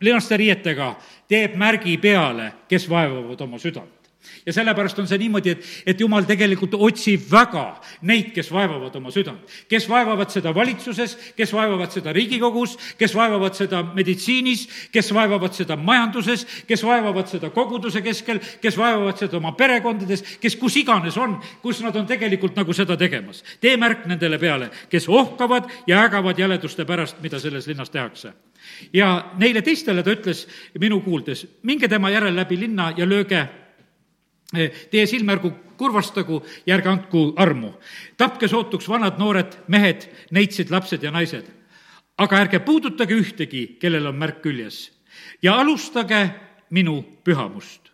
linaste 0.00 0.36
riietega 0.36 0.94
teeb 1.28 1.56
märgi 1.56 1.96
peale, 1.98 2.52
kes 2.68 2.88
vaevavad 2.90 3.40
oma 3.40 3.58
südant 3.58 4.01
ja 4.46 4.52
sellepärast 4.52 4.98
on 4.98 5.08
see 5.08 5.18
niimoodi, 5.22 5.54
et, 5.54 5.66
et 5.86 6.00
jumal 6.00 6.26
tegelikult 6.26 6.74
otsib 6.78 7.24
väga 7.30 7.64
neid, 8.08 8.32
kes 8.34 8.50
vaevavad 8.52 8.94
oma 8.98 9.10
südant. 9.14 9.40
kes 9.68 9.88
vaevavad 9.88 10.30
seda 10.30 10.54
valitsuses, 10.54 11.16
kes 11.36 11.52
vaevavad 11.52 11.92
seda 11.92 12.12
Riigikogus, 12.12 12.76
kes 12.98 13.14
vaevavad 13.14 13.56
seda 13.58 13.82
meditsiinis, 13.94 14.66
kes 14.92 15.12
vaevavad 15.14 15.54
seda 15.56 15.76
majanduses, 15.76 16.46
kes 16.66 16.84
vaevavad 16.84 17.28
seda 17.30 17.50
koguduse 17.50 18.02
keskel, 18.02 18.40
kes 18.62 18.78
vaevavad 18.78 19.18
seda 19.18 19.38
oma 19.38 19.52
perekondades, 19.58 20.24
kes 20.40 20.56
kus 20.56 20.76
iganes 20.82 21.16
on, 21.18 21.38
kus 21.62 21.82
nad 21.82 21.96
on 21.96 22.06
tegelikult 22.06 22.56
nagu 22.56 22.72
seda 22.76 22.96
tegemas. 22.96 23.42
tee 23.60 23.76
märk 23.76 24.06
nendele 24.06 24.38
peale, 24.38 24.70
kes 24.90 25.08
ohkavad 25.08 25.70
ja 25.86 26.02
ägavad 26.04 26.38
jäleduste 26.38 26.84
pärast, 26.84 27.20
mida 27.22 27.40
selles 27.40 27.66
linnas 27.66 27.90
tehakse 27.90 28.32
ja 28.92 29.32
neile 29.38 29.62
teistele 29.62 30.02
ta 30.02 30.12
ütles 30.14 30.46
minu 30.80 31.00
kuuldes, 31.02 31.46
minge 31.62 31.88
tema 31.88 32.10
järel 32.10 32.36
läbi 32.36 32.58
linna 32.60 32.92
ja 32.96 33.06
lööge 33.08 33.42
Eh, 34.52 34.70
teie 34.90 35.06
silmärgu 35.08 35.48
kurvastagu 35.80 36.42
ja 36.66 36.76
ärge 36.76 36.88
andku 36.88 37.32
armu. 37.36 37.72
tapke 38.16 38.48
sootuks 38.48 38.88
vanad 38.88 39.18
noored 39.18 39.56
mehed, 39.68 40.04
neitsid 40.30 40.70
lapsed 40.70 41.02
ja 41.02 41.10
naised. 41.10 41.46
aga 42.18 42.36
ärge 42.36 42.58
puudutage 42.60 43.14
ühtegi, 43.14 43.78
kellel 43.80 44.06
on 44.06 44.16
märk 44.16 44.42
küljes. 44.42 44.92
ja 45.42 45.54
alustage 45.54 46.30
minu 46.70 47.02
pühamust. 47.24 47.90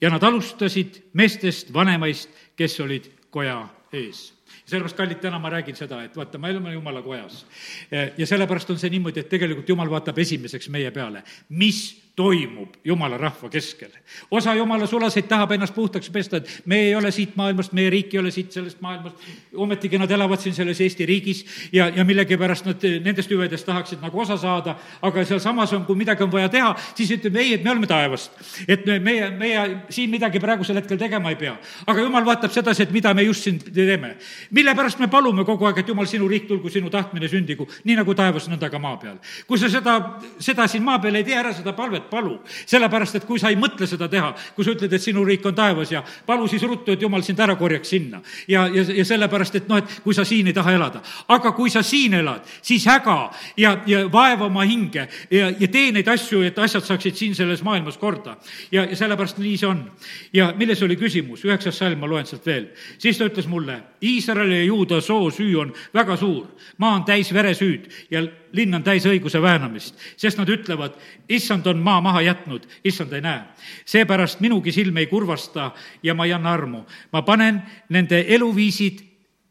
ja 0.00 0.10
nad 0.10 0.22
alustasid 0.22 1.02
meestest 1.12 1.72
vanemaist, 1.72 2.28
kes 2.56 2.80
olid 2.80 3.10
koja 3.30 3.68
ees 3.92 4.32
sellepärast, 4.66 4.96
kallid, 4.96 5.20
täna 5.20 5.38
ma 5.38 5.50
räägin 5.50 5.76
seda, 5.76 6.02
et 6.04 6.16
vaata, 6.16 6.38
me 6.38 6.50
oleme 6.50 6.72
jumala 6.72 7.02
kojas. 7.02 7.46
Eh, 7.90 8.12
ja 8.18 8.26
sellepärast 8.26 8.70
on 8.70 8.78
see 8.78 8.90
niimoodi, 8.90 9.20
et 9.22 9.28
tegelikult 9.30 9.68
jumal 9.68 9.90
vaatab 9.90 10.18
esimeseks 10.18 10.68
meie 10.74 10.90
peale, 10.90 11.22
mis 11.48 12.05
toimub 12.16 12.68
jumala 12.84 13.18
rahva 13.18 13.48
keskel. 13.52 13.90
osa 14.30 14.54
jumala 14.54 14.86
sulaseid 14.86 15.26
tahab 15.28 15.52
ennast 15.52 15.74
puhtaks 15.74 16.10
pesta, 16.10 16.36
et 16.36 16.62
me 16.64 16.78
ei 16.88 16.94
ole 16.96 17.10
siit 17.12 17.34
maailmast, 17.36 17.72
meie 17.76 17.90
riik 17.90 18.14
ei 18.14 18.20
ole 18.20 18.30
siit 18.30 18.52
sellest 18.52 18.80
maailmast, 18.80 19.20
ometigi 19.54 19.98
nad 20.00 20.10
elavad 20.10 20.40
siin 20.40 20.54
selles 20.56 20.80
Eesti 20.80 21.06
riigis 21.06 21.44
ja, 21.72 21.88
ja 21.88 22.04
millegipärast 22.08 22.64
nad 22.66 22.86
nendest 23.04 23.30
hüvedest 23.30 23.68
tahaksid 23.68 24.00
nagu 24.00 24.20
osa 24.20 24.38
saada, 24.40 24.78
aga 25.02 25.24
sealsamas 25.28 25.74
on, 25.76 25.84
kui 25.84 25.98
midagi 26.00 26.24
on 26.24 26.32
vaja 26.32 26.48
teha, 26.48 26.70
siis 26.96 27.12
ütleme 27.18 27.42
ei, 27.42 27.52
et 27.58 27.64
me 27.64 27.74
oleme 27.74 27.90
taevast. 27.90 28.32
et 28.68 28.88
meie, 29.04 29.28
meie 29.36 29.66
siin 29.90 30.10
midagi 30.10 30.40
praegusel 30.40 30.80
hetkel 30.80 30.96
tegema 30.98 31.34
ei 31.34 31.36
pea. 31.36 31.58
aga 31.86 32.00
jumal 32.00 32.24
vaatab 32.24 32.54
sedasi, 32.56 32.86
et 32.88 32.96
mida 32.96 33.12
me 33.14 33.26
just 33.28 33.44
siin 33.44 33.60
teeme. 33.60 34.16
mille 34.50 34.74
pärast 34.74 35.04
me 35.04 35.10
palume 35.12 35.44
kogu 35.44 35.68
aeg, 35.68 35.84
et 35.84 35.92
jumal, 35.92 36.08
sinu 36.08 36.28
riik 36.32 36.48
tulgu, 36.48 36.72
sinu 36.72 36.90
tahtmine 36.90 37.28
sündigu, 37.28 37.68
nii 37.84 38.00
nagu 38.00 38.14
taevas, 38.16 38.48
nõnda 38.48 38.72
ka 38.72 38.80
maa 38.80 38.96
peal. 38.96 39.20
kui 39.46 39.60
sa 39.60 39.68
seda, 39.68 40.00
seda 40.40 40.64
siin 40.66 40.82
maa 40.82 40.98
peal 40.98 41.20
ei 41.20 41.28
tee 41.28 41.36
ära, 41.36 41.52
seda 41.52 41.76
palvet, 41.76 42.05
et 42.06 42.10
palu. 42.10 42.38
sellepärast, 42.66 43.16
et 43.16 43.24
kui 43.26 43.38
sa 43.38 43.50
ei 43.50 43.58
mõtle 43.58 43.86
seda 43.86 44.08
teha, 44.08 44.32
kui 44.54 44.64
sa 44.64 44.72
ütled, 44.74 44.92
et 44.92 45.02
sinu 45.02 45.24
riik 45.24 45.44
on 45.46 45.54
taevas 45.54 45.92
ja 45.92 46.02
palu 46.26 46.48
siis 46.48 46.62
ruttu, 46.62 46.92
et 46.92 47.02
jumal 47.02 47.22
sind 47.22 47.40
ära 47.40 47.56
korjaks 47.56 47.88
sinna. 47.88 48.20
ja, 48.48 48.66
ja, 48.66 48.82
ja 48.82 49.04
sellepärast, 49.04 49.54
et 49.54 49.68
noh, 49.68 49.78
et 49.78 50.00
kui 50.04 50.14
sa 50.14 50.24
siin 50.24 50.46
ei 50.46 50.54
taha 50.54 50.72
elada. 50.72 51.02
aga 51.28 51.52
kui 51.52 51.70
sa 51.70 51.82
siin 51.82 52.14
elad, 52.14 52.46
siis 52.62 52.86
häga 52.86 53.30
ja, 53.56 53.76
ja 53.86 54.06
vaeva 54.12 54.46
oma 54.46 54.64
hinge 54.64 55.08
ja, 55.30 55.50
ja 55.50 55.68
tee 55.68 55.92
neid 55.92 56.08
asju, 56.08 56.42
et 56.46 56.58
asjad 56.58 56.84
saaksid 56.84 57.16
siin 57.16 57.34
selles 57.34 57.62
maailmas 57.62 57.98
korda. 57.98 58.36
ja, 58.70 58.84
ja 58.84 58.96
sellepärast 58.96 59.38
nii 59.38 59.56
see 59.56 59.68
on. 59.68 59.84
ja 60.32 60.52
milles 60.56 60.82
oli 60.82 60.96
küsimus, 60.96 61.44
üheksas 61.44 61.78
salm, 61.78 61.98
ma 61.98 62.06
loen 62.10 62.26
sealt 62.26 62.46
veel. 62.46 62.70
siis 62.98 63.18
ta 63.18 63.28
ütles 63.28 63.48
mulle, 63.50 63.80
Iisraeli 64.02 64.60
ja 64.60 64.64
Juuda 64.64 65.00
soo 65.00 65.30
süü 65.30 65.56
on 65.60 65.72
väga 65.94 66.16
suur, 66.16 66.46
maa 66.78 66.94
on 66.94 67.04
täis 67.04 67.32
veresüüd 67.34 67.88
ja 68.10 68.22
linn 68.56 68.74
on 68.74 68.84
täis 68.84 69.06
õiguse 69.06 69.40
väänamist, 69.42 69.96
sest 70.16 70.38
nad 70.40 70.50
ütlevad, 70.50 70.96
issand 71.28 71.66
on 71.70 71.82
maa 71.84 72.00
maha 72.04 72.22
jätnud, 72.26 72.66
issand 72.84 73.12
ei 73.12 73.24
näe. 73.24 73.42
seepärast 73.84 74.40
minugi 74.40 74.72
silm 74.72 74.96
ei 74.96 75.06
kurvasta 75.06 75.70
ja 76.02 76.14
ma 76.14 76.24
ei 76.24 76.32
anna 76.32 76.52
armu. 76.52 76.84
ma 77.12 77.22
panen 77.22 77.62
nende 77.88 78.24
eluviisid 78.28 79.02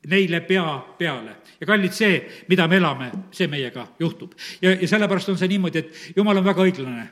neile 0.08 0.42
pea 0.42 0.80
peale. 0.98 1.36
ja 1.60 1.68
kallid, 1.68 1.94
see, 1.94 2.22
mida 2.48 2.68
me 2.68 2.78
elame, 2.78 3.12
see 3.32 3.48
meiega 3.48 3.88
juhtub. 4.00 4.34
ja, 4.62 4.72
ja 4.72 4.88
sellepärast 4.88 5.30
on 5.30 5.38
see 5.38 5.48
niimoodi, 5.48 5.80
et 5.80 6.16
jumal 6.16 6.38
on 6.38 6.46
väga 6.46 6.62
õiglane 6.62 7.08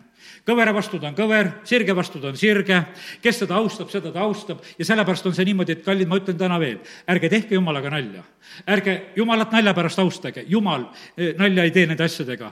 kõvera 0.47 0.73
vastu 0.75 0.99
ta 0.99 1.09
on 1.11 1.17
kõver, 1.17 1.49
sirge 1.67 1.95
vastu 1.95 2.21
ta 2.21 2.31
on 2.31 2.37
sirge, 2.39 2.79
kes 3.23 3.41
seda 3.43 3.57
austab, 3.59 3.89
seda 3.93 4.11
ta 4.13 4.23
austab. 4.25 4.63
Ja 4.77 4.85
sellepärast 4.85 5.27
on 5.29 5.35
see 5.37 5.47
niimoodi, 5.49 5.77
et 5.77 5.85
kallid, 5.85 6.09
ma 6.09 6.19
ütlen 6.21 6.37
täna 6.39 6.59
veel, 6.61 6.79
ärge 7.09 7.31
tehke 7.31 7.57
jumalaga 7.57 7.91
nalja. 7.93 8.23
ärge 8.67 8.99
jumalat 9.15 9.51
nalja 9.51 9.73
pärast 9.73 9.99
austage, 9.99 10.43
jumal 10.47 10.89
eh, 11.17 11.33
nalja 11.37 11.63
ei 11.63 11.71
tee 11.71 11.85
nende 11.87 12.03
asjadega 12.03 12.51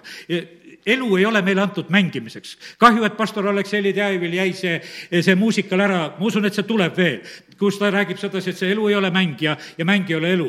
elu 0.86 1.18
ei 1.18 1.26
ole 1.26 1.42
meile 1.42 1.62
antud 1.62 1.90
mängimiseks. 1.90 2.58
kahju, 2.78 3.04
et 3.04 3.18
pastor 3.18 3.48
Aleksei 3.48 3.94
Teajevil 3.94 4.34
jäi 4.34 4.54
see, 4.54 4.82
see 5.22 5.36
muusikal 5.36 5.80
ära, 5.80 6.02
ma 6.18 6.26
usun, 6.26 6.46
et 6.46 6.54
see 6.58 6.66
tuleb 6.68 6.98
veel, 6.98 7.20
kus 7.60 7.78
ta 7.78 7.92
räägib 7.94 8.18
sedasi, 8.18 8.50
et 8.50 8.58
see 8.58 8.72
elu 8.74 8.88
ei 8.90 8.96
ole 8.98 9.12
mäng 9.14 9.38
ja, 9.42 9.56
ja 9.78 9.86
mäng 9.86 10.10
ei 10.10 10.16
ole 10.18 10.34
elu. 10.34 10.48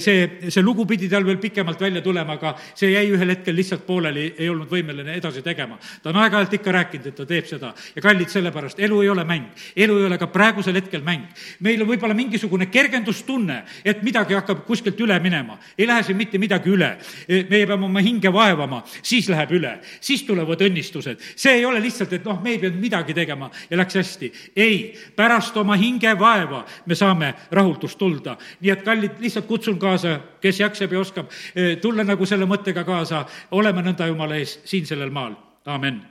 see, 0.00 0.28
see 0.48 0.62
lugu 0.62 0.86
pidi 0.86 1.08
tal 1.08 1.26
veel 1.26 1.36
pikemalt 1.42 1.80
välja 1.80 2.02
tulema, 2.02 2.38
aga 2.38 2.54
see 2.74 2.92
jäi 2.94 3.10
ühel 3.12 3.34
hetkel 3.34 3.56
lihtsalt 3.56 3.84
pooleli, 3.86 4.30
ei 4.38 4.48
olnud 4.48 4.70
võimeline 4.70 5.18
edasi 5.18 5.42
tegema. 5.42 5.78
ta 6.02 6.10
on 6.10 6.20
aeg-ajalt 6.22 6.56
ikka 6.60 6.72
rääkinud, 6.72 7.10
et 7.12 7.18
ta 7.20 7.26
teeb 7.28 7.48
seda 7.50 7.74
ja 7.96 8.02
kallid 8.02 8.32
sellepärast, 8.32 8.80
elu 8.80 9.02
ei 9.02 9.08
ole 9.12 9.24
mäng. 9.28 9.50
elu 9.76 9.98
ei 9.98 10.08
ole 10.08 10.18
ka 10.18 10.26
praegusel 10.32 10.80
hetkel 10.80 11.04
mäng. 11.04 11.28
meil 11.60 11.82
on 11.82 11.88
võib-olla 11.88 12.14
mingisugune 12.16 12.66
kergendustunne, 12.66 13.64
et 13.84 14.02
midagi 14.02 14.34
hakkab 14.34 14.64
kuskilt 14.64 15.00
üle 15.00 15.18
minema. 15.20 15.58
ei 15.78 15.86
lähe 15.86 16.02
siin 16.02 16.16
mitte 16.16 16.38
midagi 16.38 16.70
üle. 16.70 16.96
meie 17.28 17.66
peame 17.66 17.84
oma 17.84 18.00
hinge 18.00 18.32
vaevama, 18.32 18.82
siis 19.02 19.28
läheb 19.28 19.52
üle 19.52 19.73
üle, 19.74 20.00
siis 20.00 20.22
tulevad 20.24 20.60
õnnistused. 20.60 21.20
see 21.36 21.52
ei 21.58 21.64
ole 21.64 21.80
lihtsalt, 21.80 22.12
et 22.12 22.24
noh, 22.24 22.40
me 22.42 22.50
ei 22.50 22.58
pidanud 22.58 22.80
midagi 22.80 23.14
tegema 23.14 23.50
ja 23.70 23.76
läks 23.76 23.94
hästi. 23.94 24.32
ei, 24.56 24.94
pärast 25.16 25.56
oma 25.56 25.76
hingevaeva 25.76 26.64
me 26.86 26.94
saame 26.94 27.34
rahuldust 27.50 27.98
tulda. 27.98 28.36
nii 28.60 28.70
et 28.70 28.82
kallid, 28.82 29.20
lihtsalt 29.20 29.46
kutsun 29.46 29.78
kaasa, 29.78 30.20
kes 30.40 30.60
jaksab 30.60 30.92
ja 30.92 31.00
oskab, 31.00 31.30
eh, 31.54 31.76
tulla 31.78 32.04
nagu 32.04 32.26
selle 32.26 32.46
mõttega 32.46 32.84
kaasa, 32.84 33.26
oleme 33.50 33.82
nõnda 33.82 34.06
Jumala 34.06 34.36
ees 34.36 34.60
siin 34.64 34.86
sellel 34.86 35.10
maal, 35.10 35.34
amin. 35.66 36.02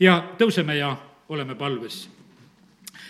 ja 0.00 0.22
tõuseme 0.38 0.78
ja 0.78 0.96
oleme 1.28 1.54
palves 1.54 2.08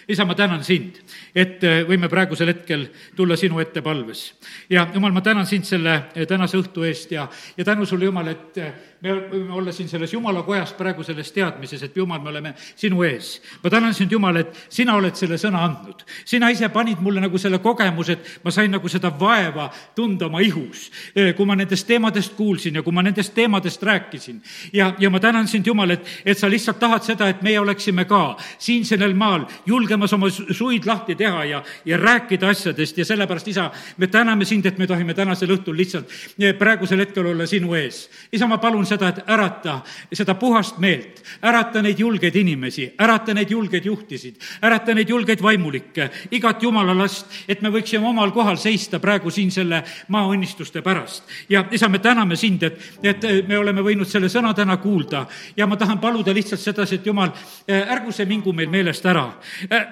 isa, 0.09 0.25
ma 0.25 0.35
tänan 0.35 0.65
sind, 0.65 0.97
et 1.37 1.65
äh, 1.65 1.83
võime 1.89 2.09
praegusel 2.09 2.49
hetkel 2.49 2.87
tulla 3.17 3.37
sinu 3.37 3.61
ette 3.61 3.83
palves. 3.85 4.33
ja 4.71 4.87
jumal, 4.95 5.13
ma 5.13 5.21
tänan 5.21 5.47
sind 5.47 5.69
selle 5.69 5.95
äh, 5.95 6.27
tänase 6.29 6.57
õhtu 6.59 6.87
eest 6.89 7.13
ja, 7.13 7.29
ja 7.57 7.65
tänu 7.65 7.87
sulle, 7.87 8.09
Jumal, 8.09 8.33
et 8.33 8.57
me 9.01 9.13
võime 9.31 9.55
olla 9.55 9.73
siin 9.73 9.89
selles 9.89 10.13
Jumala 10.13 10.43
kojas 10.43 10.73
praegu 10.75 11.05
selles 11.07 11.31
teadmises, 11.33 11.83
et 11.87 11.97
Jumal, 11.97 12.19
me 12.23 12.33
oleme 12.33 12.53
sinu 12.59 13.03
ees. 13.07 13.41
ma 13.63 13.71
tänan 13.71 13.95
sind, 13.95 14.13
Jumal, 14.13 14.37
et 14.37 14.57
sina 14.69 14.97
oled 14.99 15.15
selle 15.15 15.39
sõna 15.39 15.63
andnud. 15.65 16.03
sina 16.25 16.51
ise 16.51 16.69
panid 16.75 16.99
mulle 17.01 17.21
nagu 17.21 17.39
selle 17.39 17.59
kogemuse, 17.63 18.13
et 18.13 18.41
ma 18.45 18.51
sain 18.51 18.71
nagu 18.71 18.89
seda 18.89 19.13
vaeva 19.21 19.69
tunda 19.95 20.27
oma 20.27 20.41
ihus, 20.43 20.91
kui 21.37 21.47
ma 21.47 21.55
nendest 21.57 21.87
teemadest 21.87 22.35
kuulsin 22.35 22.75
ja 22.75 22.83
kui 22.83 22.93
ma 22.93 23.03
nendest 23.03 23.35
teemadest 23.35 23.83
rääkisin. 23.83 24.43
ja, 24.73 24.95
ja 24.99 25.11
ma 25.11 25.21
tänan 25.21 25.49
sind, 25.49 25.67
Jumal, 25.67 25.91
et, 25.91 26.07
et 26.25 26.39
sa 26.39 26.51
lihtsalt 26.51 26.79
tahad 26.79 27.07
seda, 27.07 27.29
et 27.29 27.43
meie 27.43 27.61
oleksime 27.61 28.05
ka 28.05 28.37
siin 28.59 28.85
sellel 28.85 29.15
maal 29.15 29.47
julgemas 29.67 30.13
oma 30.13 30.31
suid 30.31 30.87
lahti 30.87 31.15
teha 31.15 31.45
ja, 31.45 31.63
ja 31.85 31.97
rääkida 31.97 32.51
asjadest 32.51 32.99
ja 32.99 33.05
sellepärast, 33.05 33.49
isa, 33.49 33.71
me 33.97 34.07
täname 34.07 34.45
sind, 34.45 34.67
et 34.67 34.79
me 34.79 34.87
tohime 34.87 35.15
tänasel 35.15 35.55
õhtul 35.55 35.77
lihtsalt 35.79 36.11
eh, 36.41 36.55
praegusel 36.59 37.05
hetkel 37.05 37.31
olla 37.31 37.47
sinu 37.47 37.75
ees. 37.79 38.09
isa, 38.33 38.47
ma 38.51 38.59
palun 38.59 38.88
seda, 38.89 39.13
et 39.13 39.31
ärata 39.31 39.79
seda 40.13 40.35
puhast 40.39 40.79
meelt, 40.83 41.23
ärata 41.45 41.83
neid 41.85 42.01
julgeid 42.01 42.37
inimesi, 42.37 42.89
ärata 43.01 43.35
neid 43.37 43.51
julgeid 43.53 43.87
juhtisid, 43.87 44.41
ärata 44.65 44.95
neid 44.97 45.09
julgeid 45.09 45.43
vaimulikke, 45.43 46.11
igat 46.37 46.63
jumala 46.63 46.97
last, 46.97 47.27
et 47.49 47.63
me 47.63 47.73
võiksime 47.75 48.09
omal 48.09 48.33
kohal 48.35 48.59
seista 48.61 49.01
praegu 49.01 49.31
siin 49.31 49.51
selle 49.55 49.83
maaõnnistuste 50.09 50.83
pärast. 50.83 51.25
ja 51.49 51.65
isa, 51.71 51.89
me 51.89 51.99
täname 51.99 52.37
sind, 52.37 52.63
et, 52.63 52.81
et 53.03 53.49
me 53.49 53.59
oleme 53.59 53.83
võinud 53.85 54.09
selle 54.09 54.29
sõna 54.33 54.55
täna 54.55 54.77
kuulda 54.77 55.27
ja 55.57 55.67
ma 55.67 55.77
tahan 55.77 55.99
paluda 55.99 56.35
lihtsalt 56.35 56.61
sedasi, 56.61 57.01
et 57.01 57.07
jumal, 57.07 57.33
eh, 57.69 57.85
ärgu 57.93 58.13
see 58.13 58.27
mingu 58.27 58.53
meil 58.53 58.71
meelest 58.73 59.07
ära 59.07 59.29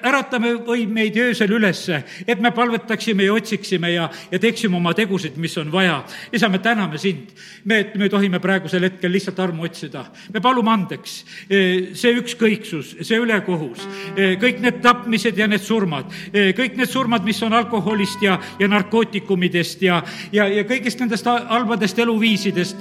äratame 0.03 0.55
või 0.67 0.87
meid 0.89 1.17
öösel 1.21 1.53
ülesse, 1.57 2.03
et 2.27 2.41
me 2.41 2.51
palvetaksime 2.55 3.27
ja 3.27 3.35
otsiksime 3.35 3.93
ja, 3.93 4.09
ja 4.31 4.39
teeksime 4.39 4.77
oma 4.77 4.95
tegusid, 4.97 5.37
mis 5.41 5.57
on 5.59 5.73
vaja. 5.73 6.03
isa, 6.33 6.49
me 6.49 6.59
täname 6.59 6.99
sind. 6.99 7.33
me, 7.65 7.85
me 7.95 8.09
tohime 8.09 8.41
praegusel 8.87 8.91
hetkel 8.91 9.13
lihtsalt 9.13 9.39
armu 9.41 9.65
otsida. 9.65 10.07
me 10.33 10.41
palume 10.41 10.71
andeks 10.71 11.25
e, 11.51 11.95
see 11.95 12.15
ükskõiksus, 12.17 12.97
see 13.03 13.19
ülekohus, 13.19 13.87
e, 14.17 14.37
kõik 14.41 14.61
need 14.61 14.81
tapmised 14.83 15.37
ja 15.37 15.47
need 15.47 15.63
surmad, 15.63 16.07
e, 16.33 16.53
kõik 16.53 16.77
need 16.77 16.89
surmad, 16.89 17.25
mis 17.25 17.43
on 17.43 17.53
alkoholist 17.53 18.23
ja, 18.23 18.39
ja 18.59 18.69
narkootikumidest 18.69 19.83
ja, 19.83 20.03
ja, 20.33 20.47
ja 20.49 20.65
kõigist 20.65 21.01
nendest 21.01 21.27
halbadest 21.27 21.99
eluviisidest, 21.99 22.77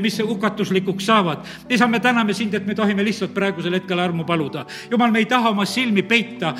mis 0.00 0.18
hukatuslikuks 0.20 1.06
saavad. 1.06 1.44
isa, 1.68 1.86
me 1.86 2.00
täname 2.00 2.34
sind, 2.34 2.54
et 2.54 2.66
me 2.66 2.74
tohime 2.74 3.04
lihtsalt 3.04 3.34
praegusel 3.34 3.74
hetkel 3.74 3.98
armu 3.98 4.24
paluda. 4.24 4.66
jumal, 4.90 5.10
me 5.10 5.18
ei 5.18 5.26
taha 5.26 5.50
oma 5.50 5.66
silmi 5.66 6.02
peita 6.02 6.54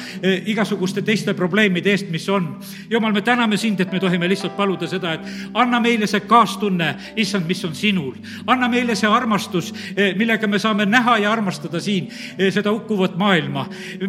igasuguste 0.46 1.02
teiste 1.02 1.34
probleemide 1.34 1.90
eest, 1.90 2.10
mis 2.10 2.28
on. 2.28 2.58
jumal, 2.90 3.12
me 3.12 3.22
täname 3.22 3.56
sind, 3.56 3.80
et 3.80 3.92
me 3.92 4.00
tohime 4.00 4.28
lihtsalt 4.28 4.56
paluda 4.56 4.88
seda, 4.88 5.14
et 5.14 5.54
anna 5.54 5.80
meile 5.80 6.06
see 6.06 6.20
kaastunne, 6.20 6.94
issand, 7.16 7.46
mis 7.46 7.64
on 7.64 7.74
sinul. 7.74 8.14
anna 8.46 8.68
meile 8.68 8.89
see 8.98 9.10
armastus, 9.10 9.72
eh, 9.96 10.14
millega 10.18 10.46
me 10.46 10.58
saame 10.58 10.86
näha 10.86 11.18
ja 11.18 11.32
armastada 11.32 11.80
siin 11.80 12.10
eh, 12.38 12.52
seda 12.52 12.72
hukkuvat 12.72 13.16
maailma, 13.16 13.66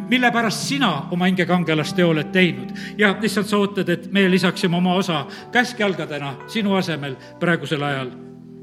mille 0.09 0.31
pärast 0.31 0.67
sina 0.67 0.91
oma 1.11 1.29
hingekangelast 1.29 1.95
teo 1.95 2.09
oled 2.09 2.31
teinud. 2.31 2.71
ja 2.97 3.15
issand, 3.21 3.47
sa 3.47 3.57
ootad, 3.57 3.89
et 3.89 4.11
meie 4.11 4.31
lisaksime 4.31 4.77
oma 4.77 4.95
osa 4.95 5.25
käskjalgadena 5.51 6.35
sinu 6.47 6.75
asemel 6.75 7.15
praegusel 7.39 7.83
ajal. 7.83 8.15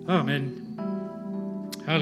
amin 0.06 0.67